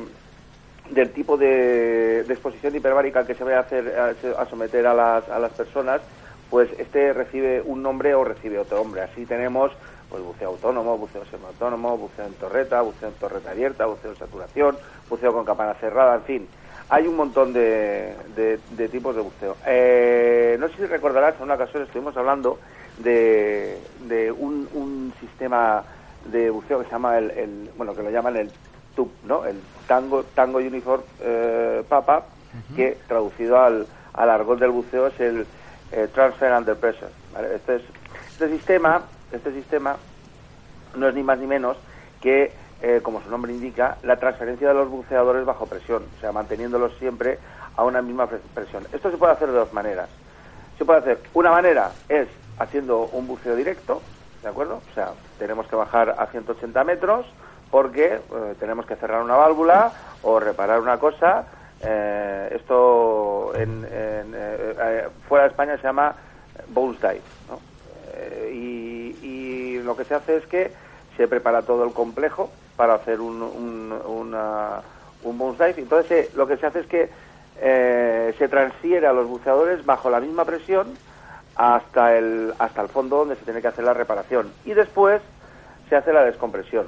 del 0.89 1.09
tipo 1.11 1.37
de, 1.37 2.21
exposición 2.21 2.75
hiperbárica 2.75 3.25
que 3.25 3.35
se 3.35 3.43
vaya 3.43 3.57
a 3.57 3.61
hacer 3.61 4.35
a, 4.37 4.45
someter 4.45 4.87
a 4.87 4.93
las, 4.93 5.29
a 5.29 5.39
las 5.39 5.51
personas, 5.53 6.01
pues 6.49 6.69
este 6.77 7.13
recibe 7.13 7.61
un 7.61 7.81
nombre 7.81 8.15
o 8.15 8.23
recibe 8.23 8.59
otro 8.59 8.77
nombre. 8.77 9.01
Así 9.01 9.25
tenemos 9.25 9.71
pues 10.09 10.23
buceo 10.23 10.49
autónomo, 10.49 10.95
buceo 10.97 11.25
semiautónomo, 11.25 11.97
buceo 11.97 12.25
en 12.25 12.33
torreta, 12.33 12.81
buceo 12.81 13.09
en 13.09 13.15
torreta 13.15 13.49
abierta, 13.49 13.87
buceo 13.87 14.11
en 14.11 14.17
saturación, 14.17 14.77
buceo 15.09 15.33
con 15.33 15.43
campana 15.43 15.73
cerrada, 15.75 16.15
en 16.15 16.21
fin. 16.21 16.47
Hay 16.89 17.07
un 17.07 17.15
montón 17.15 17.53
de, 17.53 18.13
de, 18.35 18.87
tipos 18.89 19.15
de 19.15 19.21
buceo. 19.21 19.57
Eh, 19.65 20.55
no 20.59 20.67
sé 20.67 20.75
si 20.75 20.85
recordarás, 20.85 21.35
en 21.37 21.43
una 21.43 21.55
ocasión 21.55 21.81
estuvimos 21.81 22.15
hablando 22.15 22.59
de, 22.99 23.79
de 24.07 24.31
un, 24.31 24.69
un 24.73 25.13
sistema 25.19 25.83
de 26.25 26.49
buceo 26.49 26.79
que 26.79 26.85
se 26.85 26.91
llama 26.91 27.17
el, 27.17 27.69
bueno, 27.77 27.95
que 27.95 28.03
lo 28.03 28.09
llaman 28.09 28.37
el 28.37 28.51
TUP, 28.95 29.11
¿no? 29.25 29.45
El 29.45 29.59
Tango, 29.87 30.23
Tango 30.23 30.59
Uniform 30.59 31.03
eh, 31.21 31.83
Papa, 31.87 32.25
que 32.75 32.97
traducido 33.07 33.59
al, 33.59 33.87
al 34.13 34.29
argot 34.29 34.59
del 34.59 34.69
buceo 34.69 35.07
es 35.07 35.19
el 35.19 35.47
eh, 35.91 36.07
Transfer 36.13 36.53
Under 36.53 36.75
Pressure. 36.75 37.11
Este, 37.55 37.77
es, 37.77 37.81
este 38.31 38.49
sistema, 38.49 39.01
este 39.31 39.51
sistema 39.51 39.97
no 40.95 41.07
es 41.07 41.15
ni 41.15 41.23
más 41.23 41.39
ni 41.39 41.47
menos 41.47 41.77
que, 42.21 42.51
eh, 42.81 42.99
como 43.01 43.21
su 43.21 43.29
nombre 43.29 43.51
indica, 43.51 43.97
la 44.03 44.17
transferencia 44.17 44.67
de 44.67 44.73
los 44.75 44.89
buceadores 44.89 45.45
bajo 45.45 45.65
presión, 45.65 46.03
o 46.17 46.21
sea, 46.21 46.31
manteniéndolos 46.31 46.95
siempre 46.99 47.39
a 47.75 47.83
una 47.83 48.01
misma 48.01 48.27
presión. 48.27 48.85
Esto 48.93 49.09
se 49.09 49.17
puede 49.17 49.33
hacer 49.33 49.47
de 49.47 49.55
dos 49.55 49.73
maneras. 49.73 50.09
Se 50.77 50.85
puede 50.85 50.99
hacer, 50.99 51.19
una 51.33 51.51
manera 51.51 51.91
es 52.07 52.27
haciendo 52.59 53.05
un 53.11 53.27
buceo 53.27 53.55
directo, 53.55 54.01
¿de 54.43 54.49
acuerdo? 54.49 54.81
O 54.91 54.93
sea, 54.93 55.13
tenemos 55.39 55.67
que 55.67 55.75
bajar 55.75 56.15
a 56.17 56.27
180 56.27 56.83
metros 56.83 57.25
porque 57.71 58.15
eh, 58.15 58.19
tenemos 58.59 58.85
que 58.85 58.95
cerrar 58.95 59.23
una 59.23 59.35
válvula 59.35 59.91
o 60.21 60.39
reparar 60.39 60.79
una 60.79 60.99
cosa. 60.99 61.45
Eh, 61.81 62.49
esto 62.55 63.51
en, 63.55 63.85
eh, 63.89 65.07
fuera 65.27 65.45
de 65.45 65.49
España 65.49 65.77
se 65.77 65.83
llama 65.83 66.13
bounce 66.67 66.99
dive. 67.07 67.21
¿no? 67.49 67.59
Y, 68.51 69.17
y, 69.23 69.79
lo 69.79 69.97
que 69.97 70.05
se 70.05 70.13
hace 70.13 70.37
es 70.37 70.45
que 70.45 70.71
se 71.17 71.27
prepara 71.27 71.63
todo 71.63 71.83
el 71.83 71.93
complejo 71.93 72.51
para 72.75 72.93
hacer 72.93 73.19
un, 73.19 73.41
un, 73.41 73.91
una, 74.05 74.81
un 75.23 75.37
bounce 75.37 75.65
dive. 75.65 75.81
Entonces 75.81 76.33
lo 76.35 76.45
que 76.45 76.57
se 76.57 76.67
hace 76.67 76.81
es 76.81 76.87
que 76.87 77.09
se 78.37 78.47
transfiere 78.49 79.07
a 79.07 79.13
los 79.13 79.27
buceadores 79.27 79.85
bajo 79.85 80.09
la 80.09 80.19
misma 80.19 80.43
presión 80.43 80.87
hasta 81.55 82.17
el, 82.17 82.53
hasta 82.57 82.81
el 82.81 82.89
fondo 82.89 83.17
donde 83.17 83.35
se 83.35 83.45
tiene 83.45 83.61
que 83.61 83.67
hacer 83.67 83.83
la 83.83 83.93
reparación. 83.93 84.51
Y 84.65 84.73
después 84.73 85.21
se 85.89 85.95
hace 85.95 86.13
la 86.13 86.23
descompresión. 86.23 86.87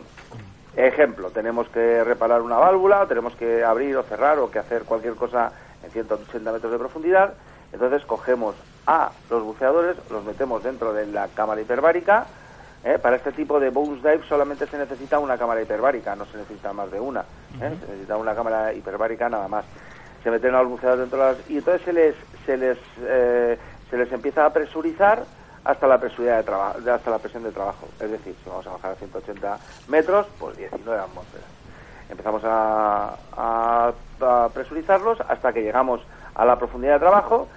Ejemplo, 0.75 1.29
tenemos 1.29 1.69
que 1.69 2.03
reparar 2.03 2.41
una 2.41 2.57
válvula, 2.57 3.05
tenemos 3.07 3.35
que 3.35 3.63
abrir 3.63 3.95
o 3.95 4.03
cerrar 4.03 4.39
o 4.39 4.51
que 4.51 4.59
hacer 4.59 4.83
cualquier 4.83 5.15
cosa 5.15 5.51
en 5.83 5.91
180 5.91 6.51
metros 6.51 6.71
de 6.71 6.77
profundidad. 6.77 7.33
Entonces 7.71 8.05
cogemos 8.05 8.55
a 8.85 9.11
los 9.29 9.43
buceadores, 9.43 9.95
los 10.09 10.23
metemos 10.23 10.63
dentro 10.63 10.93
de 10.93 11.07
la 11.07 11.27
cámara 11.29 11.61
hiperbárica. 11.61 12.25
¿eh? 12.83 12.99
Para 12.99 13.15
este 13.15 13.31
tipo 13.31 13.59
de 13.59 13.69
bounce 13.69 14.07
dive 14.07 14.27
solamente 14.27 14.67
se 14.67 14.77
necesita 14.77 15.19
una 15.19 15.37
cámara 15.37 15.61
hiperbárica, 15.61 16.15
no 16.15 16.25
se 16.25 16.37
necesita 16.37 16.73
más 16.73 16.91
de 16.91 16.99
una. 16.99 17.21
¿eh? 17.21 17.75
Se 17.79 17.87
necesita 17.87 18.17
una 18.17 18.35
cámara 18.35 18.73
hiperbárica 18.73 19.29
nada 19.29 19.47
más. 19.47 19.65
Se 20.23 20.31
meten 20.31 20.55
a 20.55 20.61
los 20.61 20.71
buceadores 20.71 21.01
dentro 21.01 21.19
de 21.19 21.33
las... 21.33 21.49
Y 21.49 21.57
entonces 21.57 21.83
se 21.85 21.93
les, 21.93 22.15
se 22.45 22.57
les 22.57 22.77
eh, 23.01 23.57
se 23.95 24.03
les 24.03 24.11
empieza 24.11 24.45
a 24.45 24.51
presurizar 24.51 25.23
hasta 25.63 25.87
la 25.87 25.97
de 25.97 26.43
trabajo, 26.43 26.79
hasta 26.93 27.09
la 27.09 27.17
presión 27.17 27.43
de 27.43 27.51
trabajo. 27.51 27.87
Es 28.01 28.11
decir, 28.11 28.35
si 28.43 28.49
vamos 28.49 28.67
a 28.67 28.71
bajar 28.71 28.91
a 28.91 28.95
180 28.95 29.57
metros, 29.87 30.27
pues 30.37 30.57
19 30.57 31.01
atmósferas. 31.01 31.47
Empezamos 32.09 32.43
a, 32.43 33.15
a, 33.37 33.93
presurizarlos 34.53 35.21
hasta 35.21 35.53
que 35.53 35.63
llegamos 35.63 36.01
a 36.35 36.43
la 36.43 36.59
profundidad 36.59 36.95
de 36.95 36.99
trabajo 36.99 37.47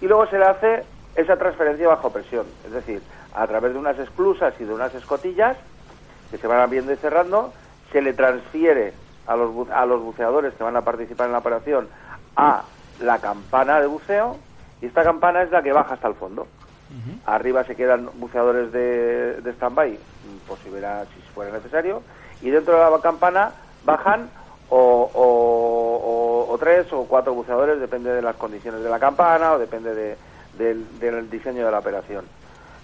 y 0.00 0.06
luego 0.06 0.28
se 0.28 0.38
le 0.38 0.44
hace 0.44 0.84
esa 1.16 1.36
transferencia 1.36 1.88
bajo 1.88 2.10
presión. 2.10 2.46
Es 2.64 2.72
decir, 2.72 3.02
a 3.34 3.44
través 3.48 3.72
de 3.72 3.78
unas 3.80 3.98
esclusas 3.98 4.54
y 4.60 4.64
de 4.64 4.72
unas 4.72 4.94
escotillas 4.94 5.56
que 6.30 6.38
se 6.38 6.46
van 6.46 6.60
abriendo 6.60 6.92
y 6.92 6.96
cerrando, 6.96 7.52
se 7.90 8.00
le 8.00 8.12
transfiere 8.14 8.94
a 9.26 9.34
los, 9.34 9.68
a 9.70 9.84
los 9.86 10.00
buceadores 10.02 10.54
que 10.54 10.62
van 10.62 10.76
a 10.76 10.82
participar 10.82 11.26
en 11.26 11.32
la 11.32 11.38
operación 11.38 11.88
a 12.36 12.62
la 13.00 13.18
campana 13.18 13.80
de 13.80 13.88
buceo 13.88 14.38
y 14.84 14.88
esta 14.88 15.02
campana 15.02 15.42
es 15.42 15.50
la 15.50 15.62
que 15.62 15.72
baja 15.72 15.94
hasta 15.94 16.08
el 16.08 16.14
fondo. 16.14 16.46
Arriba 17.24 17.64
se 17.64 17.74
quedan 17.74 18.10
buceadores 18.16 18.70
de, 18.70 19.40
de 19.40 19.50
stand-by, 19.54 19.98
por 20.46 20.58
si, 20.58 20.64
si 20.64 21.32
fuera 21.34 21.52
necesario, 21.52 22.02
y 22.42 22.50
dentro 22.50 22.74
de 22.74 22.90
la 22.90 23.00
campana 23.00 23.52
bajan 23.84 24.28
o, 24.68 25.10
o, 26.50 26.58
tres 26.58 26.92
o 26.92 27.04
cuatro 27.04 27.32
buceadores, 27.32 27.80
depende 27.80 28.12
de 28.12 28.20
las 28.20 28.36
condiciones 28.36 28.82
de 28.82 28.90
la 28.90 28.98
campana 28.98 29.54
o 29.54 29.58
depende 29.58 30.16
del, 30.58 31.30
diseño 31.30 31.64
de 31.64 31.72
la 31.72 31.78
operación. 31.78 32.26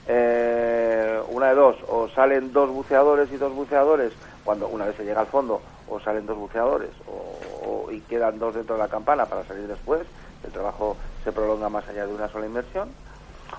Eh, 0.09 1.21
una 1.29 1.49
de 1.49 1.55
dos, 1.55 1.77
o 1.87 2.09
salen 2.09 2.51
dos 2.55 2.71
buceadores 2.71 3.31
y 3.31 3.37
dos 3.37 3.55
buceadores 3.55 4.13
cuando 4.43 4.69
una 4.69 4.87
vez 4.87 4.97
se 4.97 5.05
llega 5.05 5.21
al 5.21 5.27
fondo, 5.27 5.61
o 5.87 6.01
salen 6.01 6.25
dos 6.25 6.39
buceadores 6.39 6.91
o, 7.07 7.91
y 7.93 8.01
quedan 8.01 8.39
dos 8.39 8.55
dentro 8.55 8.77
de 8.77 8.83
la 8.83 8.89
campana 8.89 9.27
para 9.27 9.45
salir 9.45 9.69
después, 9.69 10.01
el 10.45 10.53
trabajo 10.53 10.97
se 11.25 11.33
prolonga 11.33 11.69
más 11.69 11.87
allá 11.89 12.07
de 12.07 12.15
una 12.15 12.29
sola 12.29 12.47
inversión. 12.47 12.89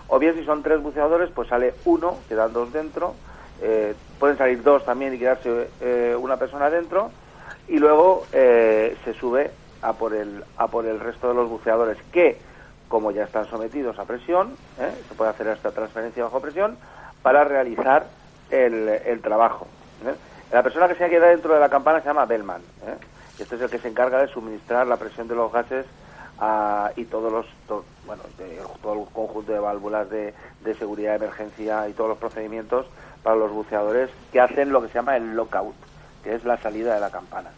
O 0.08 0.20
bien 0.20 0.36
si 0.36 0.46
son 0.46 0.64
tres 0.64 0.82
buceadores, 0.82 1.30
pues 1.32 1.50
sale 1.50 1.74
uno, 1.86 2.18
quedan 2.28 2.54
dos 2.54 2.72
dentro, 2.74 3.16
eh, 3.62 3.94
pueden 4.20 4.38
salir 4.38 4.64
dos 4.64 4.84
también 4.86 5.14
y 5.14 5.20
quedarse 5.20 5.70
eh, 5.82 6.16
una 6.20 6.38
persona 6.38 6.70
dentro, 6.70 7.12
y 7.68 7.78
luego 7.78 8.26
eh, 8.32 8.98
se 9.04 9.14
sube 9.14 9.52
a 9.82 9.94
por, 9.94 10.14
el, 10.14 10.44
a 10.58 10.68
por 10.68 10.86
el 10.86 11.00
resto 11.00 11.30
de 11.30 11.34
los 11.34 11.50
buceadores 11.50 11.98
que, 12.12 12.38
como 12.88 13.12
ya 13.12 13.24
están 13.24 13.46
sometidos 13.50 13.98
a 14.00 14.06
presión, 14.06 14.56
se 14.78 15.16
puede 15.16 15.32
hacer 15.32 15.48
esta 15.48 15.72
transferencia 15.72 16.24
bajo 16.24 16.42
presión 16.42 16.78
para 17.22 17.44
realizar 17.44 18.06
el, 18.50 18.90
el 18.90 19.22
trabajo. 19.22 19.68
La 20.52 20.62
persona 20.62 20.90
que 20.90 20.96
se 20.96 21.10
queda 21.10 21.28
dentro 21.28 21.54
de 21.54 21.60
la 21.62 21.70
campana 21.70 22.02
se 22.02 22.08
llama 22.08 22.26
Bellman. 22.26 22.62
Este 23.40 23.56
es 23.56 23.62
el 23.62 23.70
que 23.70 23.80
se 23.80 23.88
encarga 23.88 24.20
de 24.20 24.28
suministrar 24.28 24.86
la 24.88 24.98
presión 24.98 25.28
de 25.28 25.36
los 25.36 25.52
gases 25.52 25.86
y 26.96 27.06
todos 27.06 27.32
los 27.32 27.46
bueno 28.06 28.24
todo 28.82 28.94
el 28.94 29.06
conjunto 29.14 29.52
de 29.52 29.60
válvulas 29.60 30.10
de, 30.10 30.34
seguridad 30.80 31.12
de 31.12 31.26
emergencia 31.26 31.88
y 31.88 31.94
todos 31.94 32.10
los 32.10 32.18
procedimientos 32.18 32.88
para 33.22 33.36
los 33.36 33.52
buceadores 33.52 34.10
que 34.32 34.40
hacen 34.40 34.72
lo 34.72 34.82
que 34.82 34.88
se 34.88 34.96
llama 34.96 35.18
el 35.18 35.36
lockout 35.36 35.76
que 36.24 36.34
es 36.34 36.44
la 36.44 36.58
salida 36.58 36.96
de 36.96 37.00
la 37.00 37.12
campana. 37.12 37.50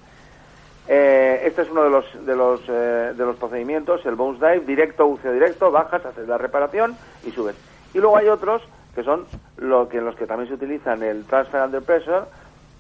Eh, 0.88 1.44
este 1.46 1.62
es 1.62 1.70
uno 1.70 1.84
de 1.84 1.90
los 1.90 2.26
de 2.26 2.36
los 2.36 2.62
eh, 2.68 3.14
de 3.16 3.26
los 3.26 3.38
procedimientos 3.38 4.06
el 4.06 4.16
bounce 4.16 4.46
dive 4.46 4.66
directo 4.66 5.08
buceo 5.08 5.32
directo 5.32 5.72
bajas 5.72 6.06
haces 6.06 6.28
la 6.28 6.38
reparación 6.38 6.98
y 7.26 7.32
subes. 7.32 7.56
Y 7.94 8.00
luego 8.00 8.18
hay 8.18 8.28
otros 8.28 8.62
que 8.96 9.04
son 9.04 9.26
lo 9.58 9.88
que 9.88 10.02
los 10.02 10.16
que 10.16 10.28
también 10.28 10.50
se 10.50 10.56
utilizan 10.56 11.02
el 11.04 11.24
transfer 11.24 11.62
under 11.64 11.82
pressure 11.82 12.26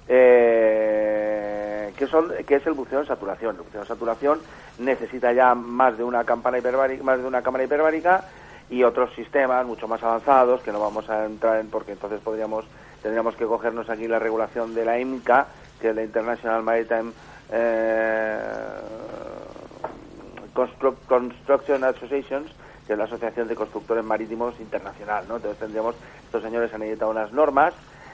eh, 0.07 1.93
que 1.97 2.07
son 2.07 2.31
que 2.45 2.55
es 2.55 2.67
el 2.67 2.73
buceo 2.73 2.99
en 2.99 3.07
saturación 3.07 3.55
el 3.55 3.61
buceo 3.61 3.81
en 3.81 3.87
saturación 3.87 4.39
necesita 4.79 5.31
ya 5.31 5.55
más 5.55 5.97
de 5.97 6.03
una 6.03 6.23
campana 6.23 6.57
hiperbárica, 6.57 7.03
más 7.03 7.19
de 7.19 7.25
una 7.25 7.41
cámara 7.41 7.63
hiperbárica 7.63 8.25
y 8.69 8.83
otros 8.83 9.13
sistemas 9.15 9.65
mucho 9.65 9.87
más 9.87 10.01
avanzados 10.03 10.61
que 10.61 10.71
no 10.71 10.79
vamos 10.79 11.09
a 11.09 11.25
entrar 11.25 11.59
en 11.59 11.69
porque 11.69 11.93
entonces 11.93 12.19
podríamos 12.21 12.65
tendríamos 13.03 13.35
que 13.35 13.45
cogernos 13.45 13.89
aquí 13.89 14.07
la 14.07 14.17
regulación 14.17 14.73
de 14.73 14.85
la 14.85 14.97
IMCA, 14.97 15.47
que 15.79 15.89
es 15.89 15.95
la 15.95 16.03
International 16.03 16.63
Maritime 16.63 17.11
eh, 17.51 18.39
Construction 20.53 21.83
Associations, 21.83 22.49
que 22.87 22.93
es 22.93 22.97
la 22.99 23.05
Asociación 23.05 23.47
de 23.47 23.55
Constructores 23.55 24.03
Marítimos 24.03 24.59
Internacional, 24.59 25.25
¿no? 25.27 25.35
Entonces 25.35 25.59
tendríamos, 25.59 25.95
estos 26.23 26.41
señores 26.41 26.73
han 26.73 26.83
editado 26.83 27.11
unas 27.11 27.31
normas 27.33 27.73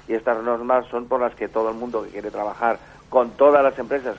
y 0.09 0.15
estas 0.15 0.43
normas 0.43 0.87
son 0.87 1.05
por 1.05 1.21
las 1.21 1.35
que 1.35 1.47
todo 1.47 1.69
el 1.69 1.75
mundo 1.75 2.03
que 2.03 2.09
quiere 2.09 2.31
trabajar 2.31 2.79
con 3.09 3.31
todas 3.31 3.63
las 3.63 3.77
empresas 3.77 4.17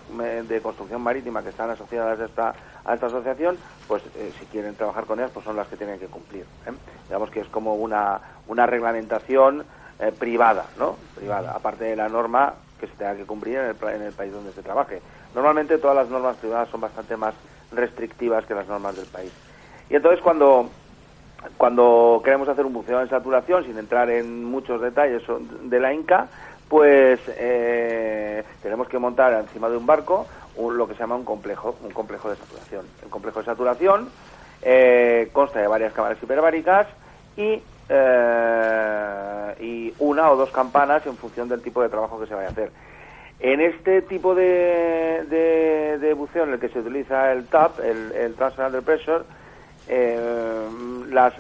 de 0.49 0.63
construcción 0.63 1.03
marítima 1.03 1.43
que 1.43 1.49
están 1.49 1.69
asociadas 1.69 2.19
a 2.21 2.25
esta, 2.25 2.55
a 2.85 2.95
esta 2.95 3.07
asociación, 3.07 3.59
pues 3.89 4.03
eh, 4.17 4.33
si 4.39 4.47
quieren 4.47 4.77
trabajar 4.77 5.05
con 5.05 5.19
ellas, 5.19 5.33
pues 5.35 5.45
son 5.45 5.57
las 5.57 5.67
que 5.67 5.77
tienen 5.77 5.99
que 5.99 6.07
cumplir. 6.07 6.45
¿eh? 6.67 6.73
Digamos 7.09 7.31
que 7.31 7.41
es 7.41 7.49
como 7.49 7.75
una, 7.75 8.21
una 8.47 8.67
reglamentación 8.67 9.65
eh, 9.99 10.13
privada, 10.17 10.67
¿no? 10.79 10.97
Privada, 11.17 11.53
aparte 11.57 11.85
de 11.85 11.97
la 11.97 12.09
norma 12.09 12.55
que 12.79 12.87
se 12.87 12.95
tenga 12.95 13.17
que 13.17 13.27
cumplir 13.27 13.59
en 13.59 13.67
el, 13.67 13.95
en 13.95 14.03
el 14.03 14.13
país 14.13 14.33
donde 14.33 14.53
se 14.53 14.63
trabaje. 14.63 15.03
Normalmente 15.35 15.79
todas 15.79 15.97
las 15.97 16.09
normas 16.09 16.37
privadas 16.37 16.69
son 16.69 16.81
bastante 16.81 17.17
más 17.17 17.35
restrictivas 17.73 18.45
que 18.47 18.55
las 18.55 18.69
normas 18.69 18.97
del 18.97 19.07
país. 19.07 19.33
Y 19.89 19.97
entonces 19.97 20.21
cuando 20.21 20.71
cuando 21.57 22.21
queremos 22.25 22.49
hacer 22.49 22.67
un 22.67 22.73
buceo 22.73 23.01
en 23.01 23.09
saturación, 23.09 23.65
sin 23.65 23.79
entrar 23.79 24.11
en 24.11 24.45
muchos 24.45 24.81
detalles 24.81 25.23
de 25.63 25.81
la 25.81 25.93
INCA, 25.93 26.29
pues 26.69 27.21
eh, 27.27 28.45
tenemos 28.63 28.89
que 28.89 28.99
montar 28.99 29.33
encima 29.33 29.69
de 29.69 29.77
un 29.77 29.87
barco 29.87 30.27
lo 30.69 30.87
que 30.87 30.95
se 30.95 31.01
llama 31.01 31.17
un 31.17 31.25
complejo, 31.25 31.77
un 31.83 31.91
complejo 31.93 32.29
de 32.29 32.37
saturación. 32.37 32.85
El 33.03 33.09
complejo 33.09 33.39
de 33.39 33.47
saturación 33.47 34.09
eh, 34.63 35.31
consta 35.33 35.61
de 35.61 35.69
varias 35.69 35.93
cámaras 35.93 36.23
hiperbáricas 36.23 36.87
y, 37.37 37.63
eh, 37.89 39.55
y 39.61 39.95
una 40.01 40.31
o 40.31 40.37
dos 40.37 40.51
campanas 40.51 41.07
en 41.07 41.17
función 41.17 41.49
del 41.49 41.63
tipo 41.63 41.81
de 41.83 41.89
trabajo 41.89 42.21
que 42.21 42.27
se 42.27 42.35
vaya 42.35 42.49
a 42.49 42.51
hacer. 42.51 42.71
En 43.39 43.63
este 43.63 44.03
tipo 44.03 44.35
de, 44.35 45.25
de, 45.99 46.13
buceo 46.13 46.45
en 46.45 46.53
el 46.53 46.61
que 46.61 46.69
se 46.69 46.81
utiliza 46.81 47.33
el 47.33 47.47
TAP, 47.47 47.81
el, 47.81 48.13
el 48.13 48.35
Pressure, 48.83 49.25
eh, 49.93 50.71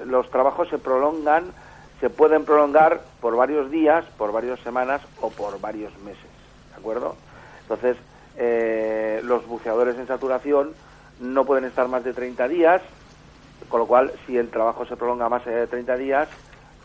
los 0.07 0.28
trabajos 0.30 0.68
se 0.70 0.78
prolongan, 0.78 1.55
se 2.01 2.11
pueden 2.11 2.44
prolongar 2.44 3.07
por 3.20 3.36
varios 3.36 3.70
días, 3.70 4.05
por 4.16 4.32
varias 4.32 4.59
semanas 4.61 5.01
o 5.20 5.30
por 5.30 5.61
varios 5.61 5.96
meses, 5.98 6.32
¿de 6.70 6.76
acuerdo? 6.76 7.18
Entonces, 7.62 7.96
eh, 8.34 9.20
los 9.22 9.46
buceadores 9.46 9.96
en 9.96 10.09
saturación 10.09 10.74
no 11.18 11.44
pueden 11.44 11.64
estar 11.64 11.86
más 11.86 12.03
de 12.03 12.12
30 12.12 12.48
días, 12.48 12.82
con 13.68 13.78
lo 13.78 13.86
cual, 13.86 14.12
si 14.26 14.36
el 14.36 14.51
trabajo 14.51 14.84
se 14.86 14.96
prolonga 14.96 15.28
más 15.28 15.44
de 15.44 15.68
30 15.68 15.96
días, 15.96 16.28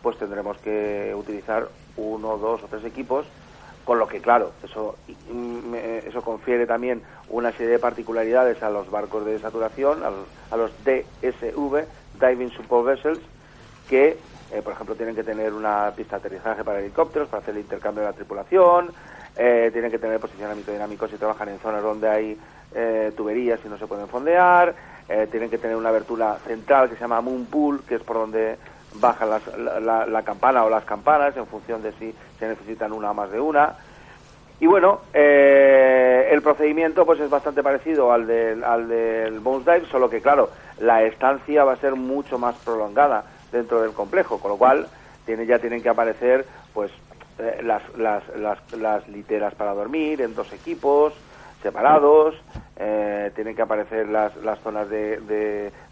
pues 0.02 0.16
tendremos 0.18 0.56
que 0.58 1.12
utilizar 1.16 1.68
uno, 1.96 2.38
dos 2.38 2.62
o 2.62 2.68
tres 2.68 2.84
equipos, 2.84 3.26
con 3.86 4.00
lo 4.00 4.08
que, 4.08 4.20
claro, 4.20 4.50
eso, 4.64 4.96
mm, 5.32 5.74
eso 6.08 6.20
confiere 6.20 6.66
también 6.66 7.02
una 7.28 7.52
serie 7.52 7.68
de 7.68 7.78
particularidades 7.78 8.60
a 8.64 8.68
los 8.68 8.90
barcos 8.90 9.24
de 9.24 9.38
saturación, 9.38 10.02
a 10.02 10.56
los, 10.56 10.72
DSV, 10.84 11.84
Diving 12.20 12.50
Support 12.50 12.84
Vessels, 12.84 13.20
que, 13.88 14.18
eh, 14.52 14.62
por 14.62 14.72
ejemplo, 14.72 14.96
tienen 14.96 15.14
que 15.14 15.22
tener 15.22 15.54
una 15.54 15.92
pista 15.94 16.16
de 16.16 16.26
aterrizaje 16.26 16.64
para 16.64 16.80
helicópteros, 16.80 17.28
para 17.28 17.42
hacer 17.42 17.54
el 17.54 17.60
intercambio 17.60 18.02
de 18.02 18.08
la 18.08 18.12
tripulación, 18.12 18.90
eh, 19.36 19.70
tienen 19.72 19.92
que 19.92 20.00
tener 20.00 20.18
posicionamiento 20.18 20.72
dinámico 20.72 21.06
si 21.06 21.16
trabajan 21.16 21.50
en 21.50 21.60
zonas 21.60 21.80
donde 21.80 22.08
hay 22.08 22.40
eh, 22.74 23.12
tuberías 23.16 23.60
y 23.64 23.68
no 23.68 23.78
se 23.78 23.86
pueden 23.86 24.08
fondear, 24.08 24.74
tienen 25.30 25.48
que 25.48 25.58
tener 25.58 25.76
una 25.76 25.90
abertura 25.90 26.36
central 26.44 26.88
que 26.88 26.96
se 26.96 27.02
llama 27.02 27.20
Moon 27.20 27.46
Pool, 27.46 27.84
que 27.84 27.94
es 27.94 28.02
por 28.02 28.16
donde 28.16 28.56
baja 29.00 29.26
la, 29.26 30.22
campana 30.22 30.64
o 30.64 30.70
las 30.70 30.84
campanas 30.84 31.36
en 31.36 31.46
función 31.46 31.82
de 31.82 31.92
si 31.92 32.14
se 32.38 32.48
necesitan 32.48 32.92
una 32.92 33.12
más 33.12 33.30
de 33.30 33.40
una. 33.40 33.74
Y 34.58 34.66
bueno, 34.66 35.00
eh, 35.12 36.28
el 36.30 36.40
procedimiento 36.40 37.04
pues 37.04 37.20
es 37.20 37.28
bastante 37.28 37.62
parecido 37.62 38.12
al 38.12 38.26
del, 38.26 38.64
al 38.64 38.88
del 38.88 39.40
Bones 39.40 39.66
Dive, 39.66 39.86
solo 39.90 40.08
que 40.08 40.22
claro, 40.22 40.50
la 40.80 41.02
estancia 41.02 41.64
va 41.64 41.74
a 41.74 41.76
ser 41.76 41.94
mucho 41.94 42.38
más 42.38 42.56
prolongada 42.56 43.24
dentro 43.52 43.82
del 43.82 43.92
complejo, 43.92 44.38
con 44.38 44.52
lo 44.52 44.56
cual 44.56 44.86
tiene, 45.26 45.44
ya 45.44 45.58
tienen 45.58 45.82
que 45.82 45.90
aparecer 45.90 46.46
pues 46.72 46.90
eh, 47.38 47.60
las, 47.62 47.82
las, 47.98 48.22
las, 48.36 48.58
las 48.72 49.06
literas 49.08 49.54
para 49.54 49.74
dormir 49.74 50.22
en 50.22 50.34
dos 50.34 50.50
equipos 50.54 51.12
separados, 51.62 52.34
eh, 52.78 53.30
tienen 53.34 53.56
que 53.56 53.62
aparecer 53.62 54.08
las, 54.08 54.36
las 54.36 54.58
zonas 54.60 54.88
de, 54.88 55.20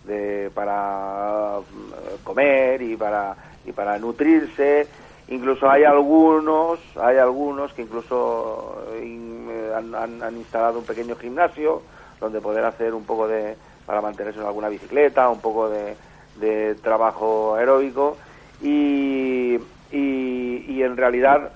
de, 0.05 0.51
para 0.55 1.59
mm, 1.61 2.24
comer 2.24 2.82
y 2.82 2.97
para 2.97 3.37
y 3.64 3.72
para 3.72 3.99
nutrirse. 3.99 4.87
Incluso 5.28 5.70
hay 5.70 5.85
algunos 5.85 6.78
hay 7.01 7.16
algunos 7.16 7.72
que 7.72 7.82
incluso 7.82 8.85
eh, 8.93 9.72
han, 9.74 9.95
han, 9.95 10.37
instalado 10.37 10.78
un 10.78 10.85
pequeño 10.85 11.16
gimnasio 11.16 11.82
donde 12.20 12.41
poder 12.41 12.64
hacer 12.64 12.93
un 12.95 13.05
poco 13.05 13.26
de 13.28 13.57
para 13.87 14.01
mantenerse 14.01 14.41
en 14.41 14.47
alguna 14.47 14.68
bicicleta 14.68 15.28
un 15.28 15.41
poco 15.41 15.68
de, 15.68 15.97
de 16.37 16.74
trabajo 16.76 17.55
aeróbico. 17.55 18.16
Y, 18.62 19.59
y, 19.91 20.82
en 20.82 20.97
realidad 20.97 21.51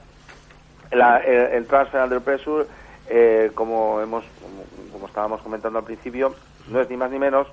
la, 0.91 1.19
el, 1.19 1.67
transfer 1.67 2.03
under 2.03 2.21
pressure 2.21 2.67
eh, 3.09 3.51
como 3.55 4.01
hemos 4.01 4.25
como 4.99 5.07
estábamos 5.09 5.41
comentando 5.43 5.79
al 5.79 5.85
principio 5.85 6.35
no 6.69 6.81
es 6.81 6.91
ni 6.91 6.97
más 6.97 7.11
ni 7.11 7.19
menos 7.19 7.47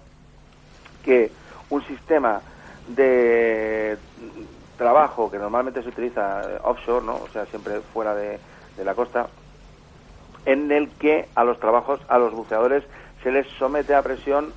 que 1.04 1.32
un 1.70 1.86
sistema 1.86 2.41
de 2.88 3.98
trabajo 4.78 5.30
que 5.30 5.38
normalmente 5.38 5.84
se 5.84 5.89
utiliza 5.89 6.41
eh, 6.41 6.60
offshore, 6.64 7.06
¿no? 7.06 7.16
o 7.16 7.28
sea, 7.32 7.46
siempre 7.46 7.80
fuera 7.93 8.16
de, 8.16 8.39
la 8.84 8.96
costa, 8.96 9.28
en 10.46 10.72
el 10.72 10.89
que 10.89 11.30
a 11.36 11.43
los 11.43 11.60
trabajos, 11.60 12.02
a 12.10 12.18
los 12.18 12.34
buceadores, 12.34 12.84
se 13.24 13.32
les 13.32 13.48
somete 13.58 13.93
a 13.93 14.02
presión 14.02 14.52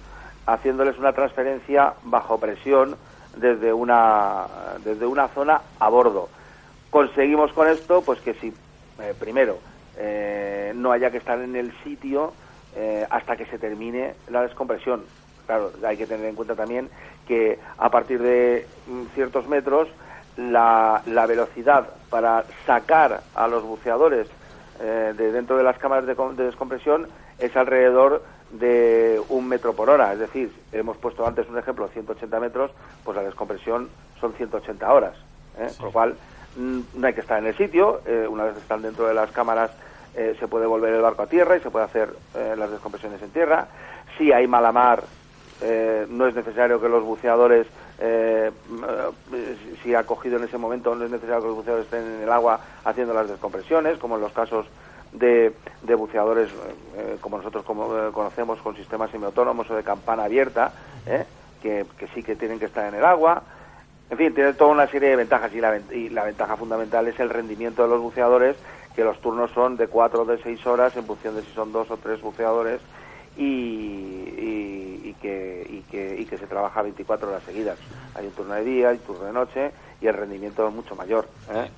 haciéndoles 0.47 0.99
una 0.99 1.12
transferencia 1.12 1.95
bajo 2.05 2.41
presión 2.41 2.97
desde 3.36 3.72
una, 3.72 4.47
desde 4.82 5.07
una 5.07 5.28
zona 5.28 5.61
a 5.78 5.89
bordo. 5.89 6.28
Conseguimos 6.91 7.53
con 7.53 7.68
esto, 7.68 8.03
pues 8.03 8.18
que 8.20 8.34
si, 8.34 8.49
eh, 8.49 9.14
primero, 9.18 9.59
eh, 9.99 10.72
no 10.74 10.91
haya 10.91 11.11
que 11.11 11.18
estar 11.18 11.39
en 11.41 11.55
el 11.55 11.72
sitio 11.84 12.32
hasta 13.11 13.37
que 13.37 13.47
se 13.47 13.59
termine 13.59 14.14
la 14.29 14.43
descompresión 14.43 15.05
claro, 15.49 15.72
hay 15.85 15.97
que 15.97 16.07
tener 16.07 16.26
en 16.26 16.37
cuenta 16.37 16.55
también 16.55 16.89
que 17.26 17.59
a 17.79 17.91
partir 17.91 18.20
de 18.22 18.66
mm, 18.87 19.14
ciertos 19.14 19.49
metros 19.49 19.89
la, 20.37 21.03
velocidad 21.26 21.89
para 22.11 22.45
sacar 22.66 23.22
a 23.35 23.49
los 23.49 23.64
buceadores 23.64 24.29
eh, 24.81 25.12
de 25.16 25.33
dentro 25.33 25.57
de 25.57 25.64
las 25.64 25.79
cámaras 25.79 26.07
de, 26.07 26.45
descompresión 26.45 27.09
es 27.39 27.57
alrededor 27.57 28.22
de 28.53 29.20
un 29.31 29.49
metro 29.49 29.74
por 29.74 29.91
hora. 29.91 30.12
Es 30.12 30.20
decir, 30.20 30.53
hemos 30.70 30.97
puesto 30.99 31.26
antes 31.26 31.49
un 31.49 31.59
ejemplo, 31.59 31.89
180 31.89 32.41
metros, 32.41 32.70
pues 33.03 33.16
la 33.16 33.24
descompresión 33.24 33.89
son 34.20 34.35
180 34.35 34.93
horas. 34.93 35.14
¿eh? 35.59 35.68
Con 35.76 35.87
lo 35.87 35.93
cual, 35.93 36.14
mm, 36.57 36.81
no 36.95 37.07
hay 37.07 37.14
que 37.14 37.22
estar 37.22 37.39
en 37.39 37.47
el 37.47 37.57
sitio. 37.57 38.01
Eh, 38.07 38.26
una 38.29 38.45
vez 38.45 38.57
están 38.57 38.83
dentro 38.83 39.07
de 39.07 39.14
las 39.14 39.31
cámaras, 39.33 39.70
se 40.14 40.48
puede 40.48 40.66
volver 40.66 40.94
el 40.94 41.00
barco 41.00 41.22
a 41.22 41.26
tierra 41.26 41.56
y 41.56 41.61
se 41.61 41.70
puede 41.70 41.84
hacer 41.84 42.12
las 42.56 42.70
descompresiones 42.70 43.22
en 43.22 43.30
tierra. 43.30 43.68
Si 44.16 44.32
hay 44.32 44.46
mala 44.48 44.72
mar, 44.72 45.04
eh, 45.61 46.06
no 46.09 46.26
es 46.26 46.34
necesario 46.34 46.80
que 46.80 46.88
los 46.88 47.02
buceadores, 47.02 47.66
eh, 47.98 48.50
si 49.82 49.94
ha 49.94 50.04
cogido 50.04 50.36
en 50.36 50.44
ese 50.44 50.56
momento, 50.56 50.94
no 50.94 51.04
es 51.04 51.11
necesario 51.11 51.40
que 51.40 51.48
los 51.48 51.56
buceadores 51.56 51.86
estén 51.86 52.04
en 52.04 52.22
el 52.22 52.30
agua 52.30 52.61
haciendo 52.84 53.12
las 53.12 53.28
descompresiones, 53.28 53.98
como 53.98 54.16
en 54.16 54.20
los 54.20 54.32
casos 54.32 54.66
de, 55.12 55.52
buceadores 55.96 56.50
eh, 56.96 57.16
como 57.20 57.38
nosotros 57.38 57.64
como, 57.64 58.12
conocemos 58.12 58.61
con 58.61 58.76
sistemas 58.76 59.11
semiautónomos 59.11 59.68
o 59.70 59.74
de 59.74 59.82
campana 59.82 60.24
abierta, 60.24 60.72
que, 61.61 61.86
sí 62.14 62.22
que 62.22 62.36
tienen 62.36 62.61
que 62.61 62.66
estar 62.66 62.86
en 62.86 62.94
el 62.94 63.04
agua. 63.04 63.42
En 64.11 64.16
fin, 64.16 64.32
tiene 64.32 64.54
toda 64.54 64.70
una 64.70 64.86
serie 64.86 65.11
de 65.11 65.16
ventajas 65.16 65.52
y 65.52 65.61
la, 65.61 65.76
y 65.90 66.09
la 66.09 66.24
ventaja 66.24 66.56
fundamental 66.56 67.09
es 67.09 67.18
el 67.18 67.30
rendimiento 67.30 67.82
de 67.82 67.88
los 67.88 68.00
buceadores, 68.00 68.56
que 68.95 69.05
los 69.05 69.20
turnos 69.20 69.51
son 69.53 69.76
de 69.76 69.89
cuatro 69.89 70.22
o 70.22 70.24
de 70.24 70.43
seis 70.43 70.64
horas 70.66 70.97
en 70.97 71.07
función 71.07 71.36
de 71.36 71.43
si 71.43 71.53
son 71.53 71.72
dos 71.72 71.91
o 71.91 71.97
tres 71.97 72.20
buceadores 72.20 72.80
y, 73.36 75.12
que, 75.22 75.66
y, 75.68 75.82
que, 75.91 76.20
y 76.20 76.24
que 76.24 76.39
se 76.39 76.47
trabaja 76.47 76.82
24 76.82 77.28
horas 77.28 77.43
seguidas. 77.45 77.78
Hay 78.14 78.26
un 78.26 78.32
turno 78.32 78.55
de 78.55 78.64
día, 78.64 78.89
hay 78.89 78.97
un 78.97 79.03
turno 79.03 79.24
de 79.24 79.32
noche 79.32 79.72
y 80.01 80.07
el 80.07 80.14
rendimiento 80.14 80.66
es 80.66 80.74
mucho 80.74 80.97
mayor. 80.97 81.28
¿eh? 81.51 81.70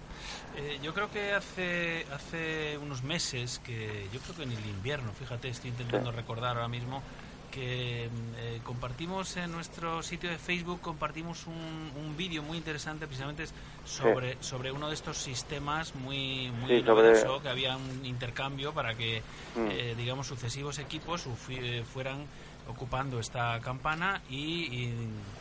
Eh, 0.57 0.79
yo 0.83 0.93
creo 0.93 1.11
que 1.11 1.33
hace 1.33 2.07
hace 2.13 2.77
unos 2.79 3.03
meses, 3.03 3.61
que 3.61 4.09
yo 4.13 4.21
creo 4.21 4.37
que 4.37 4.43
en 4.43 4.53
el 4.53 4.67
invierno, 4.67 5.13
fíjate, 5.13 5.49
estoy 5.49 5.71
intentando 5.71 6.11
recordar 6.11 6.57
ahora 6.57 6.69
mismo, 6.69 7.03
que 7.51 8.09
mm, 8.09 8.35
eh, 8.39 8.61
compartimos 8.65 9.37
en 9.37 9.53
nuestro 9.53 10.03
sitio 10.03 10.31
de 10.31 10.39
Facebook, 10.39 10.81
compartimos 10.81 11.47
un, 11.47 11.91
un 11.97 12.17
vídeo 12.17 12.43
muy 12.43 12.57
interesante 12.57 13.07
precisamente 13.07 13.45
sobre, 13.85 14.37
sobre 14.41 14.73
uno 14.73 14.89
de 14.89 14.95
estos 14.95 15.19
sistemas 15.19 15.95
muy, 15.95 16.51
muy 16.61 16.83
que 16.83 17.49
había 17.49 17.77
un 17.77 18.05
intercambio 18.05 18.73
para 18.73 18.95
que, 18.95 19.23
mm. 19.57 19.67
eh, 19.71 19.95
digamos, 19.97 20.27
sucesivos 20.27 20.79
equipos 20.79 21.27
eh, 21.49 21.85
fueran 21.85 22.25
ocupando 22.69 23.19
esta 23.19 23.59
campana 23.61 24.23
y, 24.31 24.91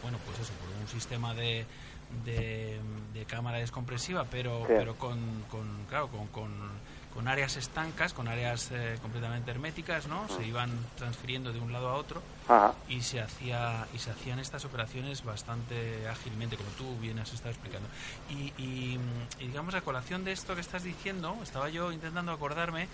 bueno, 0.02 0.18
pues 0.26 0.40
eso, 0.40 0.54
por 0.54 0.82
un 0.82 0.88
sistema 0.88 1.34
de, 1.34 1.66
de, 2.26 2.80
cámara 3.28 3.60
descompresiva, 3.60 4.26
pero, 4.32 4.64
pero 4.68 4.96
con, 4.96 5.20
con 5.52 5.86
claro, 5.88 6.08
con, 6.08 6.28
con 6.28 6.50
con 7.20 7.28
áreas 7.28 7.58
estancas, 7.58 8.14
con 8.14 8.30
áreas 8.30 8.70
eh, 8.72 8.98
completamente 9.02 9.52
herméticas, 9.52 10.08
¿no? 10.08 10.26
Se 10.30 10.48
iban 10.48 10.70
transfiriendo 10.98 11.52
de 11.52 11.60
un 11.60 11.74
lado 11.74 11.90
a 11.90 11.96
otro 11.96 12.22
y 12.88 13.02
se 13.02 13.20
hacía 13.20 13.86
y 13.94 14.00
se 14.00 14.12
hacían 14.12 14.40
estas 14.40 14.64
operaciones 14.64 15.26
bastante 15.26 16.08
ágilmente, 16.08 16.56
como 16.56 16.70
tú 16.78 16.98
bien 17.02 17.20
has 17.20 17.34
estado 17.34 17.50
explicando. 17.50 17.90
Y, 18.30 18.98
digamos 19.38 19.74
a 19.76 19.82
colación 19.82 20.24
de 20.24 20.32
esto 20.32 20.56
que 20.56 20.62
estás 20.62 20.84
diciendo, 20.84 21.36
estaba 21.44 21.68
yo 21.68 21.92
intentando 21.92 22.32
acordarme 22.32 22.88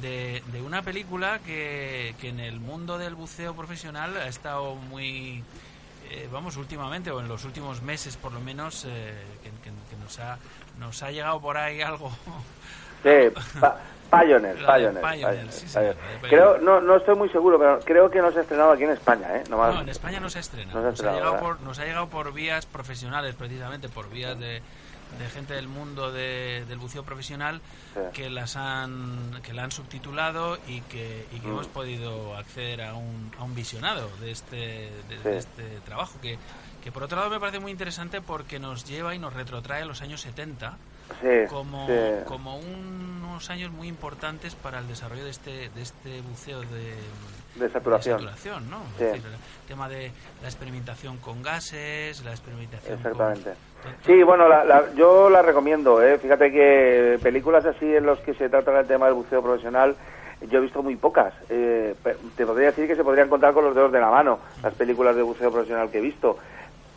de, 0.00 0.44
de 0.52 0.62
una 0.62 0.82
película 0.82 1.40
que, 1.40 2.14
que 2.20 2.28
en 2.28 2.38
el 2.38 2.60
mundo 2.60 2.96
del 2.96 3.16
buceo 3.16 3.56
profesional 3.56 4.16
ha 4.16 4.28
estado 4.28 4.76
muy 4.76 5.42
eh, 6.10 6.28
vamos, 6.30 6.56
últimamente, 6.58 7.10
o 7.10 7.18
en 7.18 7.26
los 7.26 7.44
últimos 7.44 7.82
meses 7.82 8.16
por 8.16 8.30
lo 8.32 8.38
menos, 8.38 8.84
eh, 8.86 9.20
que, 9.42 9.50
que, 9.50 9.96
nos, 10.00 10.20
ha, 10.20 10.38
nos 10.78 11.02
ha 11.02 11.10
llegado 11.10 11.40
por 11.40 11.56
ahí 11.56 11.82
algo 11.82 12.12
Sí, 13.04 13.30
Pioneer, 14.10 14.56
Creo, 16.22 16.58
no, 16.58 16.80
no 16.80 16.96
estoy 16.96 17.16
muy 17.16 17.28
seguro, 17.28 17.58
pero 17.58 17.80
creo 17.80 18.10
que 18.10 18.20
no 18.20 18.32
se 18.32 18.38
ha 18.38 18.42
estrenado 18.42 18.72
aquí 18.72 18.84
en 18.84 18.90
España, 18.90 19.36
¿eh? 19.36 19.44
No, 19.50 19.80
en 19.80 19.88
España 19.88 20.20
no 20.20 20.30
se 20.30 20.38
estrena. 20.38 20.72
Nos, 20.72 21.00
ha, 21.00 21.12
llegado 21.12 21.38
por, 21.38 21.60
nos 21.60 21.78
ha 21.78 21.84
llegado 21.84 22.08
por 22.08 22.32
vías 22.32 22.66
profesionales, 22.66 23.34
precisamente, 23.34 23.88
por 23.88 24.08
vías 24.08 24.38
de, 24.38 24.62
de 25.18 25.28
gente 25.32 25.54
del 25.54 25.68
mundo 25.68 26.12
del 26.12 26.78
buceo 26.78 27.02
profesional 27.02 27.60
que 28.12 28.30
las 28.30 28.56
han 28.56 29.40
que 29.42 29.52
la 29.52 29.64
han 29.64 29.70
subtitulado 29.70 30.58
y 30.66 30.80
que, 30.82 31.26
y 31.32 31.40
que 31.40 31.46
mm. 31.46 31.50
hemos 31.50 31.66
podido 31.68 32.36
acceder 32.36 32.82
a 32.82 32.94
un, 32.94 33.32
a 33.38 33.44
un 33.44 33.54
visionado 33.54 34.08
de 34.20 34.30
este 34.30 34.90
de, 35.08 35.36
este 35.36 35.80
trabajo 35.84 36.18
que, 36.20 36.38
que 36.82 36.90
por 36.90 37.04
otro 37.04 37.18
lado 37.18 37.30
me 37.30 37.40
parece 37.40 37.60
muy 37.60 37.70
interesante 37.70 38.20
porque 38.20 38.58
nos 38.58 38.84
lleva 38.84 39.14
y 39.14 39.18
nos 39.18 39.32
retrotrae 39.32 39.82
a 39.82 39.86
los 39.86 40.02
años 40.02 40.20
70 40.22 40.76
Sí, 41.20 41.46
como, 41.48 41.86
sí. 41.86 41.92
como 42.26 42.56
unos 42.58 43.48
años 43.50 43.70
muy 43.72 43.88
importantes 43.88 44.54
para 44.54 44.78
el 44.78 44.88
desarrollo 44.88 45.24
de 45.24 45.30
este, 45.30 45.68
de 45.70 45.82
este 45.82 46.20
buceo 46.22 46.60
de, 46.62 46.94
De 47.56 47.68
saturación. 47.70 48.16
de 48.18 48.24
saturación, 48.24 48.70
¿no? 48.70 48.78
Es 48.92 48.98
Sí. 48.98 49.04
decir, 49.04 49.22
el 49.26 49.68
tema 49.68 49.88
de 49.88 50.10
la 50.42 50.48
experimentación 50.48 51.18
con 51.18 51.42
gases, 51.42 52.24
la 52.24 52.30
experimentación 52.30 52.94
Exactamente. 52.96 53.50
con- 53.82 53.92
Sí, 54.06 54.22
bueno, 54.22 54.48
la- 54.48 54.64
la- 54.64 54.94
yo 54.94 55.28
la 55.28 55.42
recomiendo. 55.42 56.02
¿eh? 56.02 56.18
Fíjate 56.18 56.50
que 56.50 57.18
películas 57.22 57.66
así 57.66 57.84
en 57.94 58.06
los 58.06 58.18
que 58.20 58.32
se 58.34 58.48
trata 58.48 58.80
el 58.80 58.86
tema 58.86 59.06
del 59.06 59.14
buceo 59.14 59.42
profesional, 59.42 59.94
yo 60.48 60.58
he 60.58 60.62
visto 60.62 60.82
muy 60.82 60.96
pocas. 60.96 61.34
Eh, 61.50 61.94
te 62.36 62.46
podría 62.46 62.68
decir 62.68 62.86
que 62.86 62.96
se 62.96 63.04
podrían 63.04 63.28
contar 63.28 63.52
con 63.52 63.64
los 63.64 63.74
dedos 63.74 63.92
de 63.92 64.00
la 64.00 64.10
mano 64.10 64.38
las 64.62 64.72
películas 64.74 65.14
de 65.16 65.22
buceo 65.22 65.50
profesional 65.52 65.90
que 65.90 65.98
he 65.98 66.02
visto. 66.02 66.38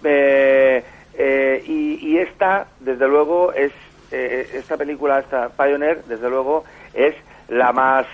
Eh, 0.04 0.84
eh, 1.16 1.64
y, 1.68 2.08
y 2.14 2.18
esta, 2.20 2.68
desde 2.80 3.08
luego, 3.08 3.52
es 3.54 3.72
eh, 4.12 4.50
esta 4.54 4.78
película, 4.78 5.20
esta 5.20 5.50
Pioneer, 5.50 6.04
desde 6.06 6.30
luego, 6.30 6.66
es 6.94 7.16
la 7.48 7.72
más, 7.74 8.06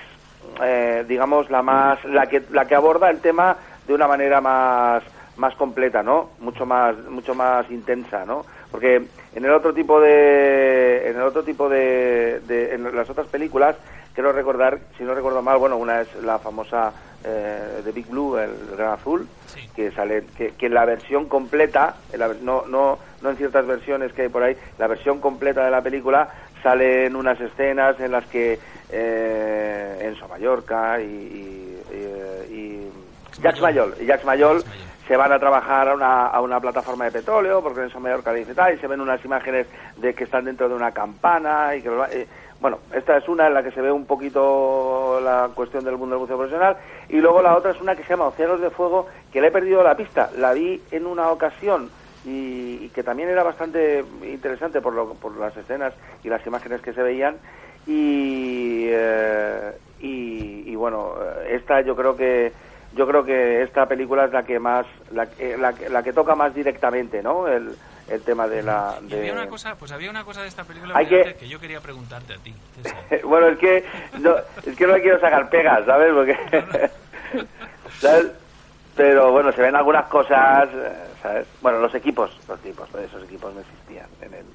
eh, 0.61 1.05
digamos, 1.07 1.49
la 1.49 1.61
más, 1.61 2.03
la 2.05 2.27
que, 2.27 2.43
la 2.49 2.65
que 2.67 2.75
aborda 2.75 3.09
el 3.09 3.21
tema 3.21 3.57
de 3.85 3.93
una 3.93 4.07
manera 4.07 4.41
más, 4.41 5.03
más 5.35 5.55
completa, 5.55 6.03
¿no? 6.03 6.33
Mucho 6.39 6.65
más, 6.65 6.95
mucho 7.09 7.33
más 7.33 7.69
intensa, 7.71 8.25
¿no? 8.25 8.45
Porque 8.71 9.09
en 9.31 9.45
el 9.45 9.51
otro 9.51 9.73
tipo 9.73 9.99
de, 9.99 11.09
en 11.09 11.15
el 11.17 11.23
otro 11.23 11.43
tipo 11.43 11.67
de, 11.69 12.41
de- 12.45 12.73
en 12.75 12.95
las 12.95 13.09
otras 13.09 13.27
películas, 13.27 13.75
quiero 14.13 14.31
recordar, 14.31 14.79
si 14.97 15.03
no 15.03 15.15
recuerdo 15.15 15.41
mal, 15.41 15.57
bueno, 15.57 15.77
una 15.77 16.01
es 16.01 16.15
la 16.21 16.37
famosa 16.39 16.93
eh, 17.23 17.81
de 17.83 17.91
Big 17.91 18.07
Blue, 18.07 18.37
el 18.37 18.75
Gran 18.77 18.93
Azul, 18.93 19.27
Sí. 19.45 19.69
que 19.75 19.91
sale, 19.91 20.27
que, 20.35 20.55
que 20.55 20.65
en 20.67 20.73
la 20.75 20.85
versión 20.85 21.27
completa, 21.29 22.01
en 22.11 22.19
la 22.19 22.27
no, 22.33 22.65
no, 22.67 22.99
no 23.23 23.29
en 23.31 23.37
ciertas 23.37 23.65
versiones 23.65 24.13
que 24.13 24.23
hay 24.23 24.29
por 24.29 24.43
ahí, 24.43 24.55
la 24.77 24.87
versión 24.87 25.19
completa 25.19 25.63
de 25.65 25.71
la 25.71 25.81
película 25.81 26.29
salen 26.61 27.15
unas 27.15 27.39
escenas 27.41 27.99
en 27.99 28.11
las 28.11 28.25
que 28.27 28.59
eh, 28.91 29.97
Enzo 30.01 30.27
Mallorca 30.27 30.99
y, 31.01 31.03
y, 31.05 31.83
y- 32.51 32.53
y 32.53 32.91
Jacques 33.41 33.61
Mayol, 33.61 33.95
y 33.99 34.05
Jacques 34.05 34.25
Mayol 34.25 34.63
se 35.07 35.17
van 35.17 35.31
a 35.33 35.39
trabajar 35.39 35.89
a 35.89 35.95
una, 35.95 36.27
a 36.27 36.39
una 36.41 36.59
plataforma 36.61 37.05
de 37.05 37.11
petróleo, 37.11 37.61
porque 37.61 37.81
Enzo 37.81 37.99
Mallorca 37.99 38.31
le 38.31 38.39
dice 38.39 38.53
tal, 38.53 38.73
y 38.75 38.77
se 38.77 38.87
ven 38.87 39.01
unas 39.01 39.23
imágenes 39.25 39.67
de 39.97 40.13
que 40.13 40.23
están 40.25 40.45
dentro 40.45 40.69
de 40.69 40.75
una 40.75 40.91
campana, 40.91 41.75
y 41.75 41.81
que 41.81 41.89
eh, 42.11 42.27
bueno, 42.61 42.77
esta 42.93 43.17
es 43.17 43.27
una 43.27 43.47
en 43.47 43.53
la 43.55 43.63
que 43.63 43.71
se 43.71 43.81
ve 43.81 43.91
un 43.91 44.05
poquito 44.05 45.19
la 45.21 45.49
cuestión 45.53 45.83
del 45.83 45.97
mundo 45.97 46.15
del 46.15 46.21
buceo 46.21 46.37
profesional, 46.37 46.77
y 47.09 47.17
luego 47.17 47.41
la 47.41 47.57
otra 47.57 47.71
es 47.71 47.81
una 47.81 47.95
que 47.95 48.03
se 48.03 48.09
llama 48.09 48.27
Océanos 48.27 48.61
de 48.61 48.69
Fuego, 48.69 49.07
que 49.31 49.41
le 49.41 49.47
he 49.47 49.51
perdido 49.51 49.83
la 49.83 49.97
pista, 49.97 50.29
la 50.37 50.53
vi 50.53 50.81
en 50.91 51.05
una 51.05 51.29
ocasión, 51.31 51.89
y, 52.23 52.85
y 52.85 52.89
que 52.89 53.03
también 53.03 53.29
era 53.29 53.43
bastante 53.43 54.03
interesante 54.23 54.81
por, 54.81 54.93
lo, 54.93 55.15
por 55.15 55.35
las 55.37 55.55
escenas 55.57 55.93
y 56.23 56.29
las 56.29 56.45
imágenes 56.47 56.81
que 56.81 56.93
se 56.93 57.01
veían, 57.03 57.37
y, 57.85 58.87
eh, 58.89 59.73
y, 59.99 60.71
y 60.71 60.75
bueno, 60.75 61.15
eh, 61.21 61.55
esta 61.55 61.81
yo 61.81 61.95
creo 61.95 62.15
que 62.15 62.53
yo 62.93 63.07
creo 63.07 63.25
que 63.25 63.63
esta 63.63 63.87
película 63.87 64.25
es 64.25 64.31
la 64.31 64.43
que 64.43 64.59
más 64.59 64.85
la, 65.11 65.25
que- 65.31 65.57
la, 65.57 65.73
que- 65.73 65.89
la 65.89 66.03
que 66.03 66.13
toca 66.13 66.35
más 66.35 66.53
directamente 66.53 67.23
no 67.23 67.47
el, 67.47 67.75
el 68.07 68.21
tema 68.23 68.47
de 68.47 68.61
la 68.61 68.99
de... 69.01 69.17
había 69.17 69.33
una 69.33 69.47
cosa, 69.49 69.75
pues 69.77 69.91
había 69.91 70.11
una 70.11 70.23
cosa 70.23 70.43
de 70.43 70.47
esta 70.47 70.63
película 70.63 70.93
que- 70.99 71.35
que... 71.35 71.47
yo 71.47 71.59
quería 71.59 71.81
preguntarte 71.81 72.33
a 72.33 72.37
ti, 72.37 72.53
bueno 73.23 73.47
es 73.47 73.57
que 73.57 73.83
no, 74.19 74.35
es 74.63 74.75
que 74.77 74.85
no 74.87 74.93
le 74.93 75.01
quiero 75.01 75.19
sacar 75.19 75.49
pegas 75.49 75.85
sabes 75.85 76.13
porque 76.13 76.37
¿sabes? 78.01 78.31
pero 78.95 79.31
bueno 79.31 79.51
se 79.53 79.61
ven 79.61 79.75
algunas 79.75 80.05
cosas 80.05 80.69
eh, 80.71 80.93
sabes 81.23 81.47
bueno 81.61 81.79
los 81.79 81.95
equipos 81.95 82.29
los 82.47 82.59
equipos 82.59 82.87
esos 82.93 83.23
equipos 83.23 83.51
no 83.55 83.61
existían 83.61 84.07
en 84.21 84.33
el 84.35 84.45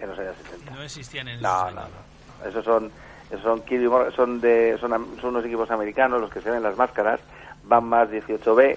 en 0.00 0.08
los 0.08 0.18
años 0.18 0.36
70 0.42 0.70
No 0.72 0.82
existían 0.82 1.28
en 1.28 1.40
no, 1.40 1.70
no, 1.70 1.82
no. 1.82 2.48
Esos 2.48 2.64
son, 2.64 2.90
esos 3.30 3.42
son, 3.42 3.62
son, 4.14 4.40
de, 4.40 4.76
son, 4.78 4.90
son 5.20 5.30
unos 5.30 5.44
equipos 5.44 5.70
americanos 5.70 6.20
los 6.20 6.30
que 6.30 6.40
se 6.40 6.50
ven 6.50 6.62
las 6.62 6.76
máscaras. 6.76 7.20
Van 7.64 7.84
más 7.84 8.08
18B, 8.10 8.76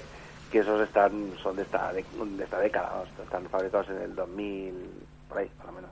que 0.51 0.59
esos 0.59 0.81
están, 0.81 1.33
son 1.43 1.55
de 1.55 1.63
esta, 1.63 1.91
de, 1.93 2.03
de 2.03 2.43
esta 2.43 2.59
década. 2.59 3.03
Están 3.21 3.47
fabricados 3.49 3.89
en 3.89 4.01
el 4.01 4.15
2000, 4.15 4.73
por 5.27 5.37
ahí, 5.39 5.51
por 5.57 5.65
lo 5.67 5.71
menos. 5.73 5.91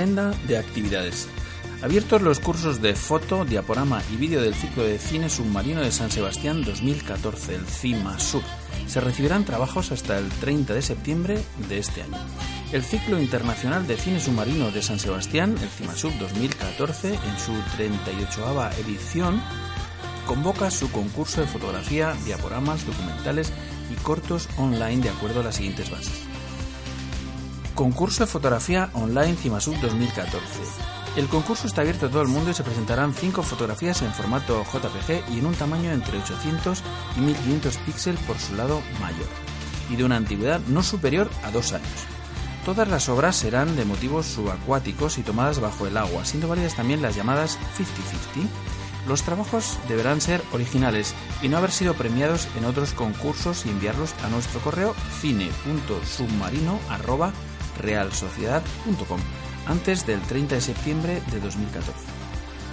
Agenda 0.00 0.32
de 0.48 0.56
actividades. 0.56 1.28
Abiertos 1.82 2.22
los 2.22 2.40
cursos 2.40 2.80
de 2.80 2.94
foto, 2.94 3.44
diaporama 3.44 4.02
y 4.10 4.16
vídeo 4.16 4.40
del 4.40 4.54
ciclo 4.54 4.82
de 4.82 4.98
cine 4.98 5.28
submarino 5.28 5.82
de 5.82 5.92
San 5.92 6.10
Sebastián 6.10 6.64
2014, 6.64 7.56
el 7.56 7.66
CIMA 7.66 8.18
Sub. 8.18 8.42
Se 8.86 9.02
recibirán 9.02 9.44
trabajos 9.44 9.92
hasta 9.92 10.16
el 10.16 10.26
30 10.30 10.72
de 10.72 10.80
septiembre 10.80 11.38
de 11.68 11.78
este 11.78 12.00
año. 12.00 12.16
El 12.72 12.82
ciclo 12.82 13.20
internacional 13.20 13.86
de 13.86 13.98
cine 13.98 14.20
submarino 14.20 14.70
de 14.70 14.80
San 14.80 14.98
Sebastián, 14.98 15.54
el 15.60 15.68
CIMA 15.68 15.94
Sub 15.94 16.14
2014, 16.18 17.08
en 17.12 17.38
su 17.38 17.52
38 17.76 18.70
edición, 18.78 19.42
convoca 20.24 20.70
su 20.70 20.90
concurso 20.90 21.42
de 21.42 21.46
fotografía, 21.46 22.14
diaporamas, 22.24 22.86
documentales 22.86 23.52
y 23.92 23.96
cortos 23.96 24.48
online 24.56 25.02
de 25.02 25.10
acuerdo 25.10 25.40
a 25.40 25.44
las 25.44 25.56
siguientes 25.56 25.90
bases. 25.90 26.29
Concurso 27.80 28.24
de 28.24 28.30
fotografía 28.30 28.90
online 28.92 29.36
Cimasub 29.36 29.74
2014. 29.80 30.38
El 31.16 31.28
concurso 31.28 31.66
está 31.66 31.80
abierto 31.80 32.04
a 32.04 32.10
todo 32.10 32.20
el 32.20 32.28
mundo 32.28 32.50
y 32.50 32.54
se 32.54 32.62
presentarán 32.62 33.14
5 33.14 33.42
fotografías 33.42 34.02
en 34.02 34.12
formato 34.12 34.62
JPG 34.64 35.32
y 35.32 35.38
en 35.38 35.46
un 35.46 35.54
tamaño 35.54 35.90
entre 35.90 36.18
800 36.18 36.82
y 37.16 37.20
1500 37.20 37.78
píxeles 37.78 38.20
por 38.24 38.38
su 38.38 38.54
lado 38.54 38.82
mayor 39.00 39.26
y 39.88 39.96
de 39.96 40.04
una 40.04 40.16
antigüedad 40.16 40.60
no 40.68 40.82
superior 40.82 41.30
a 41.42 41.50
dos 41.52 41.72
años. 41.72 41.88
Todas 42.66 42.86
las 42.86 43.08
obras 43.08 43.36
serán 43.36 43.74
de 43.76 43.86
motivos 43.86 44.26
subacuáticos 44.26 45.16
y 45.16 45.22
tomadas 45.22 45.58
bajo 45.58 45.86
el 45.86 45.96
agua, 45.96 46.26
siendo 46.26 46.48
válidas 46.48 46.76
también 46.76 47.00
las 47.00 47.16
llamadas 47.16 47.58
50-50. 47.78 48.46
Los 49.08 49.22
trabajos 49.22 49.78
deberán 49.88 50.20
ser 50.20 50.42
originales 50.52 51.14
y 51.40 51.48
no 51.48 51.56
haber 51.56 51.70
sido 51.70 51.94
premiados 51.94 52.46
en 52.58 52.66
otros 52.66 52.92
concursos 52.92 53.64
y 53.64 53.70
enviarlos 53.70 54.14
a 54.22 54.28
nuestro 54.28 54.60
correo 54.60 54.94
cine.submarino@realsociedad.com 57.80 59.20
antes 59.66 60.06
del 60.06 60.20
30 60.22 60.56
de 60.56 60.60
septiembre 60.60 61.22
de 61.30 61.40
2014. 61.40 61.92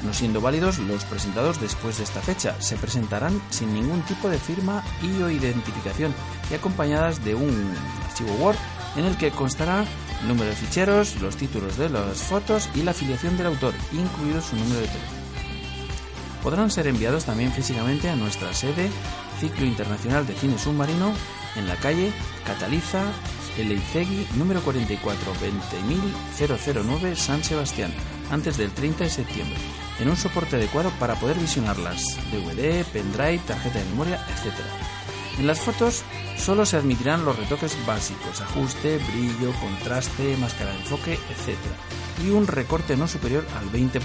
No 0.03 0.13
siendo 0.13 0.41
válidos 0.41 0.77
los 0.79 1.03
presentados 1.05 1.59
después 1.59 1.97
de 1.97 2.03
esta 2.03 2.21
fecha, 2.21 2.59
se 2.61 2.77
presentarán 2.77 3.41
sin 3.49 3.73
ningún 3.73 4.01
tipo 4.03 4.29
de 4.29 4.37
firma 4.37 4.83
y 5.01 5.21
o 5.21 5.29
identificación 5.29 6.13
y 6.51 6.53
acompañadas 6.53 7.23
de 7.25 7.35
un 7.35 7.73
archivo 8.05 8.33
Word 8.35 8.57
en 8.95 9.05
el 9.05 9.17
que 9.17 9.31
constará 9.31 9.85
número 10.27 10.49
de 10.49 10.55
ficheros, 10.55 11.19
los 11.21 11.35
títulos 11.35 11.77
de 11.77 11.89
las 11.89 12.17
fotos 12.21 12.69
y 12.75 12.83
la 12.83 12.91
afiliación 12.91 13.37
del 13.37 13.47
autor, 13.47 13.73
incluido 13.91 14.41
su 14.41 14.55
número 14.55 14.81
de 14.81 14.87
teléfono. 14.87 15.17
Podrán 16.43 16.71
ser 16.71 16.87
enviados 16.87 17.25
también 17.25 17.51
físicamente 17.51 18.09
a 18.09 18.15
nuestra 18.15 18.53
sede 18.53 18.89
Ciclo 19.39 19.65
Internacional 19.65 20.25
de 20.25 20.33
Cine 20.33 20.57
Submarino 20.57 21.13
en 21.55 21.67
la 21.67 21.75
calle 21.75 22.11
Cataliza 22.45 23.03
Eleizegui 23.57 24.27
número 24.35 24.61
44 24.61 25.33
20009 26.37 27.15
San 27.15 27.43
Sebastián 27.43 27.91
antes 28.29 28.57
del 28.57 28.71
30 28.71 29.05
de 29.05 29.09
septiembre 29.09 29.57
en 29.99 30.09
un 30.09 30.17
soporte 30.17 30.57
adecuado 30.57 30.91
para 30.99 31.15
poder 31.15 31.37
visionarlas 31.37 32.17
DVD, 32.31 32.85
pendrive, 32.85 33.39
tarjeta 33.39 33.79
de 33.79 33.85
memoria, 33.85 34.15
etc. 34.29 34.53
En 35.39 35.47
las 35.47 35.59
fotos 35.59 36.03
solo 36.37 36.65
se 36.65 36.77
admitirán 36.77 37.25
los 37.25 37.37
retoques 37.37 37.77
básicos, 37.85 38.41
ajuste, 38.41 38.99
brillo, 39.11 39.51
contraste, 39.59 40.37
máscara 40.37 40.71
de 40.71 40.77
enfoque, 40.77 41.13
etc. 41.13 41.57
Y 42.25 42.29
un 42.31 42.47
recorte 42.47 42.97
no 42.97 43.07
superior 43.07 43.45
al 43.59 43.71
20%. 43.71 44.01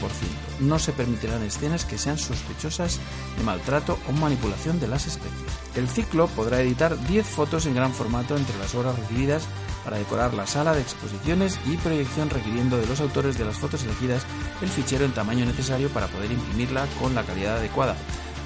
No 0.60 0.78
se 0.78 0.92
permitirán 0.92 1.42
escenas 1.42 1.84
que 1.84 1.98
sean 1.98 2.18
sospechosas 2.18 3.00
de 3.38 3.44
maltrato 3.44 3.98
o 4.08 4.12
manipulación 4.12 4.78
de 4.80 4.88
las 4.88 5.06
especies. 5.06 5.32
El 5.74 5.88
ciclo 5.88 6.26
podrá 6.28 6.60
editar 6.60 6.98
10 7.06 7.26
fotos 7.26 7.66
en 7.66 7.74
gran 7.74 7.92
formato 7.92 8.36
entre 8.36 8.58
las 8.58 8.74
horas 8.74 8.98
recibidas 8.98 9.46
para 9.84 9.98
decorar 9.98 10.34
la 10.34 10.46
sala 10.46 10.74
de 10.74 10.82
exposiciones 10.82 11.58
y 11.66 11.76
proyección 11.78 12.30
requiriendo 12.30 12.78
de 12.78 12.86
los 12.86 13.00
autores 13.00 13.38
de 13.38 13.44
las 13.44 13.58
fotos 13.58 13.82
elegidas 13.82 14.24
el 14.60 14.68
fichero 14.68 15.04
en 15.04 15.12
tamaño 15.12 15.44
necesario 15.44 15.88
para 15.88 16.06
poder 16.08 16.30
imprimirla 16.30 16.86
con 17.00 17.14
la 17.14 17.24
calidad 17.24 17.56
adecuada, 17.56 17.96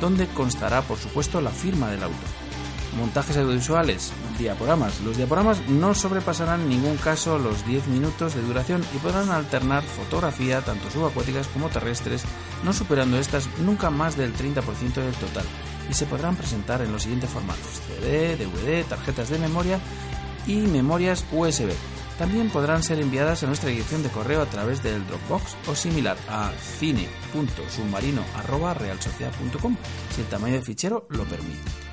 donde 0.01 0.27
constará 0.29 0.83
por 0.83 0.99
supuesto 0.99 1.41
la 1.41 1.51
firma 1.51 1.91
del 1.91 2.05
autor. 2.05 2.46
Montajes 2.97 3.37
audiovisuales, 3.37 4.11
diaporamas. 4.39 5.01
Los 5.03 5.19
diaporamas 5.19 5.61
no 5.69 5.95
sobrepasarán 5.95 6.63
en 6.63 6.71
ningún 6.71 6.97
caso 6.97 7.39
los 7.39 7.67
10 7.67 7.89
minutos 7.89 8.35
de 8.35 8.41
duración 8.41 8.83
y 8.95 8.99
podrán 8.99 9.29
alternar 9.29 9.83
fotografía 9.83 10.63
tanto 10.63 10.91
subacuáticas 10.91 11.47
como 11.49 11.69
terrestres, 11.69 12.25
no 12.65 12.73
superando 12.73 13.19
estas 13.19 13.51
nunca 13.59 13.91
más 13.91 14.17
del 14.17 14.35
30% 14.35 14.95
del 14.95 15.13
total, 15.15 15.45
y 15.91 15.95
se 15.95 16.07
podrán 16.07 16.37
presentar 16.37 16.81
en 16.81 16.91
los 16.91 17.03
siguientes 17.03 17.29
formatos: 17.29 17.83
CD, 17.87 18.37
DVD, 18.37 18.83
tarjetas 18.85 19.29
de 19.29 19.39
memoria 19.39 19.79
y 20.47 20.57
memorias 20.57 21.27
USB. 21.33 21.75
también 22.19 22.49
podrán 22.49 22.83
ser 22.83 22.99
enviadas 22.99 23.43
a 23.43 23.47
nuestra 23.47 23.69
dirección 23.69 24.03
de 24.03 24.09
correo 24.09 24.41
a 24.41 24.47
través 24.47 24.83
del 24.83 25.07
Dropbox 25.07 25.55
o 25.69 25.75
similar 25.75 26.17
a 26.31 26.51
cine.submarino.realsociedad.com 26.79 29.77
si 30.15 30.23
el 30.23 30.27
tamaño 30.29 30.55
del 30.55 30.65
fichero 30.65 31.07
lo 31.11 31.25
permite. 31.25 31.86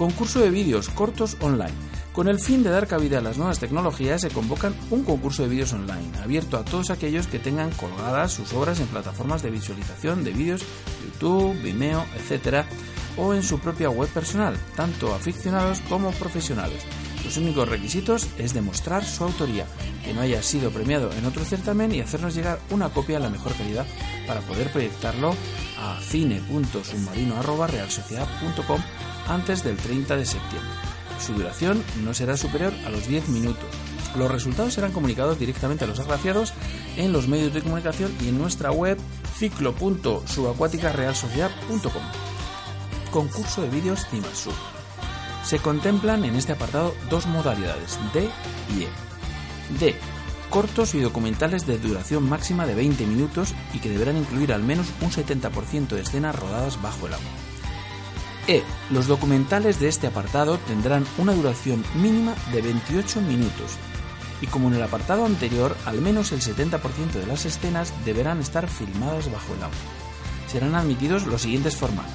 Concurso 0.00 0.40
de 0.40 0.50
vídeos 0.50 0.88
cortos 0.88 1.36
online. 1.42 1.74
Con 2.14 2.26
el 2.26 2.40
fin 2.40 2.62
de 2.62 2.70
dar 2.70 2.86
cabida 2.86 3.18
a 3.18 3.20
las 3.20 3.36
nuevas 3.36 3.58
tecnologías, 3.58 4.22
se 4.22 4.30
convocan 4.30 4.74
un 4.88 5.04
concurso 5.04 5.42
de 5.42 5.50
vídeos 5.50 5.74
online, 5.74 6.10
abierto 6.24 6.56
a 6.56 6.64
todos 6.64 6.88
aquellos 6.88 7.26
que 7.26 7.38
tengan 7.38 7.70
colgadas 7.72 8.32
sus 8.32 8.54
obras 8.54 8.80
en 8.80 8.86
plataformas 8.86 9.42
de 9.42 9.50
visualización 9.50 10.24
de 10.24 10.32
vídeos, 10.32 10.62
YouTube, 11.04 11.52
Vimeo, 11.60 12.06
etc., 12.16 12.64
o 13.18 13.34
en 13.34 13.42
su 13.42 13.58
propia 13.58 13.90
web 13.90 14.08
personal, 14.08 14.56
tanto 14.74 15.14
aficionados 15.14 15.82
como 15.82 16.12
profesionales. 16.12 16.82
Los 17.22 17.36
únicos 17.36 17.68
requisitos 17.68 18.26
es 18.38 18.54
demostrar 18.54 19.04
su 19.04 19.24
autoría, 19.24 19.66
que 20.02 20.14
no 20.14 20.22
haya 20.22 20.42
sido 20.42 20.70
premiado 20.70 21.12
en 21.12 21.26
otro 21.26 21.44
certamen 21.44 21.94
y 21.94 22.00
hacernos 22.00 22.34
llegar 22.34 22.58
una 22.70 22.88
copia 22.88 23.18
a 23.18 23.20
la 23.20 23.28
mejor 23.28 23.52
calidad 23.52 23.84
para 24.26 24.40
poder 24.40 24.72
proyectarlo 24.72 25.34
a 25.78 26.00
cine.submarino.realsociedad.com 26.00 28.80
antes 29.30 29.64
del 29.64 29.76
30 29.76 30.16
de 30.16 30.26
septiembre. 30.26 30.70
Su 31.24 31.34
duración 31.34 31.84
no 32.04 32.12
será 32.14 32.36
superior 32.36 32.72
a 32.84 32.90
los 32.90 33.06
10 33.06 33.28
minutos. 33.28 33.68
Los 34.16 34.28
resultados 34.30 34.74
serán 34.74 34.92
comunicados 34.92 35.38
directamente 35.38 35.84
a 35.84 35.86
los 35.86 36.00
agraciados 36.00 36.52
en 36.96 37.12
los 37.12 37.28
medios 37.28 37.54
de 37.54 37.62
comunicación 37.62 38.12
y 38.20 38.28
en 38.28 38.38
nuestra 38.38 38.72
web 38.72 38.98
ciclo.subacuaticarealsociedad.com. 39.38 42.02
Concurso 43.12 43.62
de 43.62 43.70
vídeos 43.70 44.04
CIMASUB. 44.10 44.52
Se 45.44 45.58
contemplan 45.58 46.24
en 46.24 46.34
este 46.34 46.52
apartado 46.52 46.92
dos 47.08 47.26
modalidades, 47.26 48.00
D 48.12 48.28
y 48.76 48.82
E. 48.82 48.88
D. 49.78 49.94
Cortos 50.50 50.94
y 50.94 51.00
documentales 51.00 51.66
de 51.66 51.78
duración 51.78 52.28
máxima 52.28 52.66
de 52.66 52.74
20 52.74 53.06
minutos 53.06 53.54
y 53.72 53.78
que 53.78 53.88
deberán 53.88 54.16
incluir 54.16 54.52
al 54.52 54.64
menos 54.64 54.88
un 55.00 55.10
70% 55.10 55.86
de 55.88 56.00
escenas 56.00 56.36
rodadas 56.36 56.82
bajo 56.82 57.06
el 57.06 57.14
agua. 57.14 57.49
E. 58.50 58.64
Los 58.90 59.06
documentales 59.06 59.78
de 59.78 59.86
este 59.86 60.08
apartado 60.08 60.58
tendrán 60.66 61.06
una 61.18 61.32
duración 61.32 61.84
mínima 61.94 62.34
de 62.52 62.60
28 62.60 63.20
minutos 63.20 63.78
y 64.40 64.46
como 64.48 64.68
en 64.68 64.74
el 64.74 64.82
apartado 64.82 65.24
anterior, 65.24 65.76
al 65.86 66.00
menos 66.00 66.32
el 66.32 66.40
70% 66.40 67.12
de 67.12 67.26
las 67.26 67.44
escenas 67.44 67.92
deberán 68.04 68.40
estar 68.40 68.66
filmadas 68.66 69.30
bajo 69.30 69.54
el 69.54 69.62
agua. 69.62 69.76
Serán 70.48 70.74
admitidos 70.74 71.26
los 71.26 71.42
siguientes 71.42 71.76
formatos. 71.76 72.12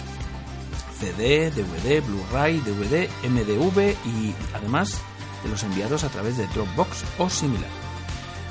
CD, 0.99 1.51
DVD, 1.51 2.01
Blu-ray, 2.05 2.59
DVD, 2.59 3.07
MDV 3.29 3.95
y 4.05 4.36
además 4.53 4.99
de 5.43 5.49
los 5.49 5.63
enviados 5.63 6.03
a 6.03 6.09
través 6.09 6.36
de 6.36 6.47
Dropbox 6.47 7.03
o 7.17 7.29
similar. 7.29 7.84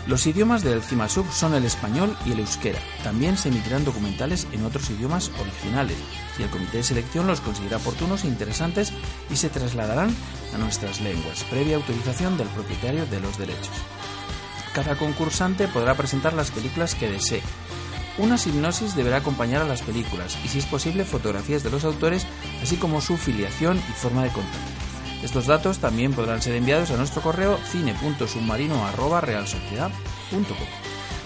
Los 0.06 0.26
idiomas 0.26 0.62
del 0.62 0.82
CIMASUB 0.82 1.32
son 1.32 1.54
el 1.54 1.64
español 1.64 2.14
y 2.26 2.32
el 2.32 2.40
euskera. 2.40 2.78
También 3.02 3.38
se 3.38 3.48
emitirán 3.48 3.86
documentales 3.86 4.46
en 4.52 4.66
otros 4.66 4.90
idiomas 4.90 5.30
originales, 5.40 5.96
si 6.36 6.42
el 6.42 6.50
comité 6.50 6.78
de 6.78 6.82
selección 6.82 7.26
los 7.26 7.40
considera 7.40 7.78
oportunos 7.78 8.24
e 8.24 8.28
interesantes 8.28 8.92
y 9.30 9.36
se 9.36 9.48
trasladarán 9.48 10.14
a 10.54 10.58
nuestras 10.58 11.00
lenguas, 11.00 11.44
previa 11.44 11.76
autorización 11.76 12.36
del 12.36 12.48
propietario 12.48 13.06
de 13.06 13.20
los 13.20 13.38
derechos. 13.38 13.72
Cada 14.74 14.96
concursante 14.96 15.68
podrá 15.68 15.94
presentar 15.94 16.34
las 16.34 16.50
películas 16.50 16.94
que 16.94 17.08
desee. 17.08 17.42
Una 18.18 18.36
hipnosis 18.36 18.94
deberá 18.94 19.16
acompañar 19.16 19.62
a 19.62 19.68
las 19.68 19.80
películas 19.80 20.36
y, 20.44 20.48
si 20.48 20.58
es 20.58 20.66
posible, 20.66 21.06
fotografías 21.06 21.62
de 21.62 21.70
los 21.70 21.84
autores, 21.84 22.26
así 22.62 22.76
como 22.76 23.00
su 23.00 23.16
filiación 23.16 23.78
y 23.78 23.92
forma 23.92 24.22
de 24.22 24.30
contacto. 24.30 24.83
Estos 25.24 25.46
datos 25.46 25.78
también 25.78 26.12
podrán 26.12 26.42
ser 26.42 26.54
enviados 26.54 26.90
a 26.90 26.98
nuestro 26.98 27.22
correo 27.22 27.58
cine.submarino.realsociedad.com. 27.72 30.42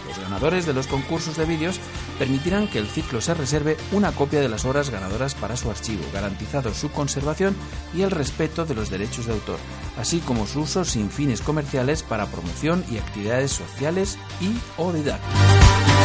Los 0.06 0.20
ganadores 0.20 0.66
de 0.66 0.72
los 0.72 0.86
concursos 0.86 1.36
de 1.36 1.44
vídeos 1.44 1.80
permitirán 2.16 2.68
que 2.68 2.78
el 2.78 2.86
ciclo 2.86 3.20
se 3.20 3.34
reserve 3.34 3.76
una 3.90 4.12
copia 4.12 4.40
de 4.40 4.48
las 4.48 4.64
obras 4.64 4.90
ganadoras 4.90 5.34
para 5.34 5.56
su 5.56 5.68
archivo, 5.68 6.04
garantizado 6.12 6.72
su 6.74 6.92
conservación 6.92 7.56
y 7.92 8.02
el 8.02 8.12
respeto 8.12 8.64
de 8.64 8.76
los 8.76 8.88
derechos 8.88 9.26
de 9.26 9.32
autor, 9.32 9.58
así 9.98 10.20
como 10.20 10.46
su 10.46 10.60
uso 10.60 10.84
sin 10.84 11.10
fines 11.10 11.42
comerciales 11.42 12.04
para 12.04 12.26
promoción 12.26 12.84
y 12.88 12.98
actividades 12.98 13.50
sociales 13.50 14.16
y 14.40 14.56
o 14.80 14.92
didácticas. 14.92 15.97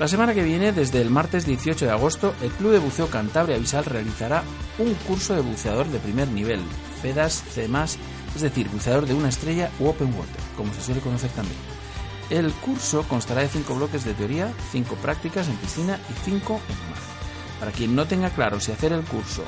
La 0.00 0.08
semana 0.08 0.34
que 0.34 0.42
viene, 0.42 0.72
desde 0.72 1.00
el 1.00 1.08
martes 1.08 1.46
18 1.46 1.84
de 1.84 1.92
agosto, 1.92 2.34
el 2.42 2.50
Club 2.50 2.72
de 2.72 2.78
Buceo 2.80 3.08
Cantabria 3.08 3.58
Visal 3.58 3.84
realizará 3.84 4.42
un 4.78 4.92
curso 5.06 5.36
de 5.36 5.40
buceador 5.40 5.86
de 5.86 6.00
primer 6.00 6.26
nivel, 6.26 6.60
FEDAS 7.00 7.44
C+, 7.54 7.68
es 8.34 8.42
decir, 8.42 8.68
buceador 8.70 9.06
de 9.06 9.14
una 9.14 9.28
estrella 9.28 9.70
u 9.78 9.86
open 9.86 10.08
water, 10.08 10.40
como 10.56 10.74
se 10.74 10.82
suele 10.82 11.00
conocer 11.00 11.30
también. 11.30 11.56
El 12.28 12.52
curso 12.54 13.04
constará 13.04 13.42
de 13.42 13.48
cinco 13.48 13.76
bloques 13.76 14.04
de 14.04 14.14
teoría, 14.14 14.52
cinco 14.72 14.96
prácticas 14.96 15.46
en 15.46 15.54
piscina 15.56 16.00
y 16.10 16.24
cinco 16.24 16.60
en 16.68 16.90
mar. 16.90 16.98
Para 17.60 17.70
quien 17.70 17.94
no 17.94 18.04
tenga 18.06 18.30
claro 18.30 18.58
si 18.58 18.72
hacer 18.72 18.92
el 18.92 19.04
curso 19.04 19.44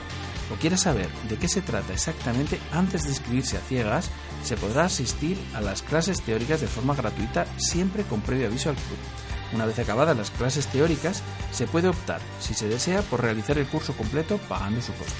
o 0.54 0.60
quiera 0.60 0.76
saber 0.76 1.08
de 1.28 1.38
qué 1.38 1.48
se 1.48 1.60
trata 1.60 1.92
exactamente 1.92 2.60
antes 2.70 3.02
de 3.02 3.08
inscribirse 3.08 3.56
a 3.56 3.62
ciegas, 3.62 4.10
se 4.44 4.56
podrá 4.56 4.84
asistir 4.84 5.36
a 5.54 5.60
las 5.60 5.82
clases 5.82 6.22
teóricas 6.22 6.60
de 6.60 6.68
forma 6.68 6.94
gratuita 6.94 7.46
siempre 7.56 8.04
con 8.04 8.20
previo 8.20 8.46
aviso 8.46 8.70
al 8.70 8.76
club. 8.76 9.25
Una 9.52 9.66
vez 9.66 9.78
acabadas 9.78 10.16
las 10.16 10.30
clases 10.30 10.66
teóricas, 10.66 11.22
se 11.52 11.66
puede 11.66 11.88
optar, 11.88 12.20
si 12.40 12.54
se 12.54 12.68
desea, 12.68 13.02
por 13.02 13.22
realizar 13.22 13.58
el 13.58 13.66
curso 13.66 13.96
completo 13.96 14.38
pagando 14.48 14.82
su 14.82 14.92
coste. 14.94 15.14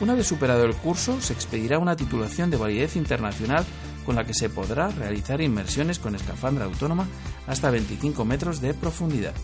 Una 0.00 0.14
vez 0.14 0.26
superado 0.26 0.64
el 0.64 0.74
curso, 0.74 1.20
se 1.20 1.32
expedirá 1.32 1.78
una 1.78 1.96
titulación 1.96 2.50
de 2.50 2.56
validez 2.56 2.96
internacional 2.96 3.64
con 4.04 4.16
la 4.16 4.24
que 4.24 4.34
se 4.34 4.48
podrá 4.48 4.88
realizar 4.88 5.40
inmersiones 5.40 5.98
con 5.98 6.14
escafandra 6.14 6.64
autónoma 6.64 7.06
hasta 7.46 7.70
25 7.70 8.24
metros 8.24 8.60
de 8.60 8.74
profundidad. 8.74 9.34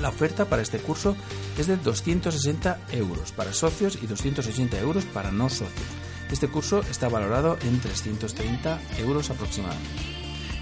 La 0.00 0.08
oferta 0.08 0.46
para 0.46 0.62
este 0.62 0.78
curso 0.78 1.14
es 1.58 1.66
de 1.66 1.76
260 1.76 2.78
euros 2.92 3.32
para 3.32 3.52
socios 3.52 3.98
y 4.02 4.06
280 4.06 4.78
euros 4.78 5.04
para 5.04 5.30
no 5.30 5.50
socios. 5.50 5.88
Este 6.30 6.48
curso 6.48 6.80
está 6.90 7.08
valorado 7.08 7.58
en 7.62 7.80
330 7.80 8.80
euros 8.98 9.28
aproximadamente. 9.28 10.19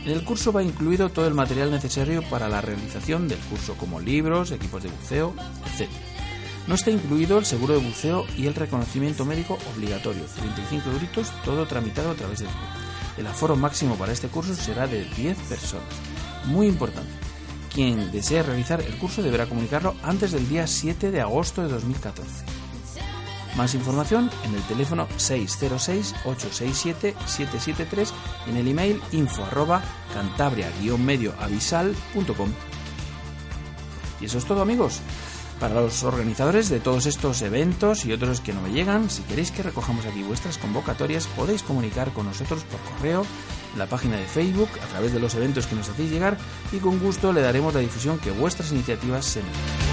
En 0.09 0.15
el 0.15 0.25
curso 0.25 0.55
va 0.55 0.63
incluido 0.63 1.11
todo 1.11 1.27
el 1.27 1.35
material 1.35 1.71
necesario 1.71 2.23
para 2.31 2.49
la 2.49 2.63
realización 2.63 3.29
del 3.29 3.39
curso, 3.41 3.75
como 3.75 4.01
libros, 4.01 4.51
equipos 4.53 4.83
de 4.83 4.89
buceo, 4.89 5.35
etc. 5.67 5.87
No 6.67 6.77
está 6.77 6.91
incluido 6.91 7.37
el 7.37 7.45
seguro 7.45 7.75
de 7.75 7.87
buceo 7.87 8.25
y 8.35 8.47
el 8.47 8.55
reconocimiento 8.55 9.27
médico 9.27 9.59
obligatorio, 9.77 10.25
35 10.25 10.89
euros, 10.89 11.31
todo 11.45 11.67
tramitado 11.67 12.11
a 12.11 12.15
través 12.15 12.39
del 12.39 12.49
club. 12.49 12.69
El 13.19 13.27
aforo 13.27 13.55
máximo 13.55 13.97
para 13.97 14.13
este 14.13 14.29
curso 14.29 14.55
será 14.55 14.87
de 14.87 15.05
10 15.05 15.37
personas. 15.41 15.85
Muy 16.47 16.69
importante. 16.69 17.13
Quien 17.71 18.11
desee 18.11 18.43
realizar 18.43 18.81
el 18.81 18.97
curso 18.97 19.23
deberá 19.23 19.45
comunicarlo 19.45 19.95
antes 20.03 20.33
del 20.33 20.49
día 20.49 20.67
7 20.67 21.11
de 21.11 21.21
agosto 21.21 21.61
de 21.61 21.69
2014. 21.69 22.58
Más 23.59 23.75
información 23.75 24.31
en 24.45 24.55
el 24.55 24.63
teléfono 24.63 25.07
606-867-773 25.19 28.09
y 28.47 28.51
en 28.51 28.57
el 28.57 28.69
email 28.69 29.03
info 29.11 29.43
arroba 29.43 29.83
cantabria-medioavisal.com. 30.15 32.51
Y 34.21 34.27
eso 34.27 34.39
es 34.39 34.45
todo 34.45 34.63
amigos. 34.63 35.01
Para 35.59 35.75
los 35.75 36.05
organizadores 36.05 36.69
de 36.69 36.79
todos 36.79 37.07
estos 37.07 37.43
eventos 37.43 38.05
y 38.05 38.13
otros 38.13 38.41
que 38.41 38.53
no 38.53 38.63
me 38.63 38.71
llegan, 38.71 39.11
si 39.11 39.23
queréis 39.23 39.51
que 39.51 39.65
recojamos 39.65 40.07
aquí 40.07 40.23
vuestras 40.23 40.57
convocatorias, 40.57 41.27
podéis 41.27 41.65
comunicar 41.65 42.13
con 42.13 42.27
nosotros 42.27 42.63
por 42.63 42.79
correo, 42.93 43.27
la 43.77 43.87
página 43.87 44.19
de 44.19 44.27
Facebook, 44.27 44.69
a 44.85 44.87
través 44.87 45.13
de 45.13 45.19
los 45.19 45.35
eventos 45.35 45.67
que 45.67 45.75
nos 45.75 45.89
hacéis 45.89 46.13
llegar 46.13 46.39
y 46.71 46.77
con 46.77 47.01
gusto 47.01 47.33
le 47.33 47.41
daremos 47.41 47.75
la 47.75 47.81
difusión 47.81 48.21
que 48.21 48.31
vuestras 48.31 48.71
iniciativas 48.71 49.27
se 49.27 49.43
merecen. 49.43 49.88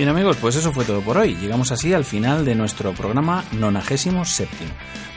Bien 0.00 0.08
amigos, 0.08 0.38
pues 0.40 0.56
eso 0.56 0.72
fue 0.72 0.86
todo 0.86 1.02
por 1.02 1.18
hoy. 1.18 1.34
Llegamos 1.34 1.72
así 1.72 1.92
al 1.92 2.06
final 2.06 2.42
de 2.46 2.54
nuestro 2.54 2.94
programa 2.94 3.44
97. 3.52 4.48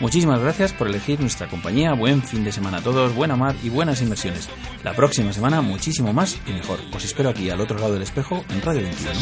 Muchísimas 0.02 0.42
gracias 0.42 0.74
por 0.74 0.90
elegir 0.90 1.22
nuestra 1.22 1.48
compañía. 1.48 1.94
Buen 1.94 2.22
fin 2.22 2.44
de 2.44 2.52
semana 2.52 2.80
a 2.80 2.82
todos, 2.82 3.16
buena 3.16 3.38
mar 3.38 3.56
y 3.64 3.70
buenas 3.70 4.02
inversiones. 4.02 4.50
La 4.84 4.94
próxima 4.94 5.32
semana 5.32 5.62
muchísimo 5.62 6.12
más 6.12 6.38
y 6.46 6.52
mejor. 6.52 6.80
Os 6.94 7.06
espero 7.06 7.30
aquí 7.30 7.50
al 7.50 7.62
otro 7.62 7.80
lado 7.80 7.94
del 7.94 8.04
espejo 8.04 8.44
en 8.50 8.62
Radio 8.62 8.82
21. 8.82 9.20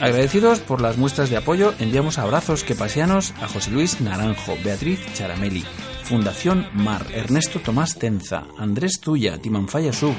Agradecidos 0.00 0.58
por 0.58 0.80
las 0.80 0.96
muestras 0.96 1.30
de 1.30 1.36
apoyo, 1.36 1.74
enviamos 1.78 2.18
abrazos 2.18 2.64
que 2.64 2.74
paseanos 2.74 3.32
a 3.40 3.46
José 3.46 3.70
Luis 3.70 4.00
Naranjo, 4.00 4.56
Beatriz 4.64 4.98
Charameli, 5.14 5.64
Fundación 6.08 6.66
Mar, 6.72 7.04
Ernesto 7.12 7.60
Tomás 7.60 7.96
Tenza, 7.96 8.46
Andrés 8.56 8.98
Tuya, 8.98 9.36
Timanfaya 9.36 9.92
Sub, 9.92 10.14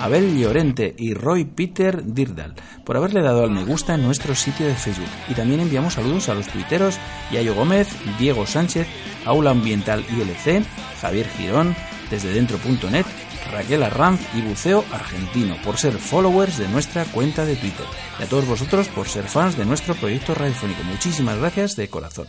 Abel 0.00 0.38
Llorente 0.38 0.94
y 0.96 1.12
Roy 1.12 1.44
Peter 1.44 2.02
Dirdal 2.02 2.54
por 2.86 2.96
haberle 2.96 3.20
dado 3.20 3.44
al 3.44 3.50
me 3.50 3.62
gusta 3.62 3.94
en 3.94 4.02
nuestro 4.02 4.34
sitio 4.34 4.66
de 4.66 4.74
Facebook. 4.74 5.10
Y 5.28 5.34
también 5.34 5.60
enviamos 5.60 5.94
saludos 5.94 6.30
a 6.30 6.34
los 6.34 6.46
tuiteros 6.46 6.98
Yayo 7.30 7.54
Gómez, 7.54 7.88
Diego 8.18 8.46
Sánchez, 8.46 8.86
Aula 9.26 9.50
Ambiental 9.50 10.02
ILC, 10.16 10.64
Javier 11.02 11.28
Girón, 11.36 11.76
desde 12.10 12.32
dentro.net, 12.32 13.04
Raquel 13.52 13.82
Arranz 13.82 14.22
y 14.34 14.40
Buceo 14.40 14.82
Argentino 14.92 15.56
por 15.62 15.76
ser 15.76 15.92
followers 15.92 16.56
de 16.56 16.68
nuestra 16.68 17.04
cuenta 17.04 17.44
de 17.44 17.56
Twitter. 17.56 17.86
Y 18.18 18.22
a 18.22 18.26
todos 18.30 18.46
vosotros 18.46 18.88
por 18.88 19.08
ser 19.08 19.24
fans 19.24 19.58
de 19.58 19.66
nuestro 19.66 19.94
proyecto 19.94 20.34
radiofónico. 20.34 20.84
Muchísimas 20.84 21.36
gracias 21.36 21.76
de 21.76 21.88
corazón. 21.88 22.28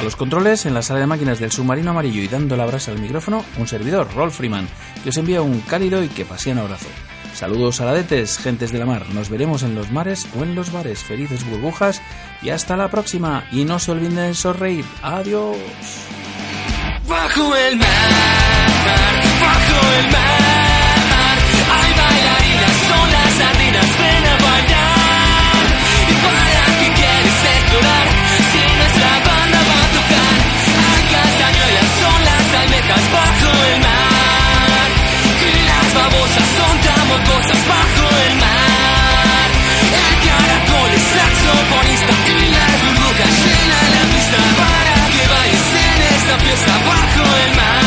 A 0.00 0.02
los 0.02 0.16
controles 0.16 0.64
en 0.64 0.72
la 0.72 0.80
sala 0.80 1.00
de 1.00 1.06
máquinas 1.06 1.38
del 1.40 1.52
submarino 1.52 1.90
amarillo 1.90 2.22
y 2.22 2.28
dando 2.28 2.56
la 2.56 2.64
brasa 2.64 2.90
al 2.90 2.98
micrófono, 2.98 3.44
un 3.58 3.68
servidor, 3.68 4.08
Rolf 4.14 4.38
Freeman, 4.38 4.66
que 5.02 5.10
os 5.10 5.16
envía 5.18 5.42
un 5.42 5.60
cálido 5.60 6.02
y 6.02 6.08
que 6.08 6.24
pasiano 6.24 6.62
abrazo. 6.62 6.86
Saludos 7.34 7.82
aladetes, 7.82 8.38
gentes 8.38 8.72
de 8.72 8.78
la 8.78 8.86
mar. 8.86 9.04
Nos 9.12 9.28
veremos 9.28 9.62
en 9.62 9.74
los 9.74 9.90
mares 9.92 10.26
o 10.38 10.42
en 10.42 10.54
los 10.54 10.72
bares. 10.72 11.02
Felices 11.02 11.44
burbujas 11.44 12.00
y 12.40 12.48
hasta 12.48 12.78
la 12.78 12.88
próxima. 12.88 13.44
Y 13.52 13.66
no 13.66 13.78
se 13.78 13.92
olviden 13.92 14.16
de 14.16 14.32
sonreír. 14.32 14.86
Adiós. 15.02 15.58
Bajo 17.06 17.54
el 17.56 17.76
mar, 17.76 17.88
bajo 19.42 19.86
el 19.98 20.12
mar, 20.12 21.38
hay 21.72 21.92
bailarinas, 21.92 22.76
son 22.88 23.12
las 23.12 23.34
sardinas, 23.34 23.98
ven 23.98 24.24
bailar. 24.42 25.66
Y 26.08 26.14
para. 26.24 28.09
babosas 36.00 36.48
son 36.56 36.74
tan 36.86 37.08
cosas 37.30 37.60
bajo 37.68 38.04
el 38.26 38.34
mar. 38.44 39.48
El 40.06 40.16
caracol 40.26 40.90
es 40.98 41.04
saxofonista 41.14 42.14
y 42.26 42.48
las 42.56 42.76
burbujas 42.84 43.34
llenan 43.44 43.88
la 43.96 44.04
pista 44.12 44.40
para 44.60 44.94
que 45.12 45.22
bailes 45.34 45.68
en 45.88 46.00
esta 46.16 46.34
fiesta 46.38 46.72
bajo 46.90 47.24
el 47.44 47.56
mar. 47.56 47.79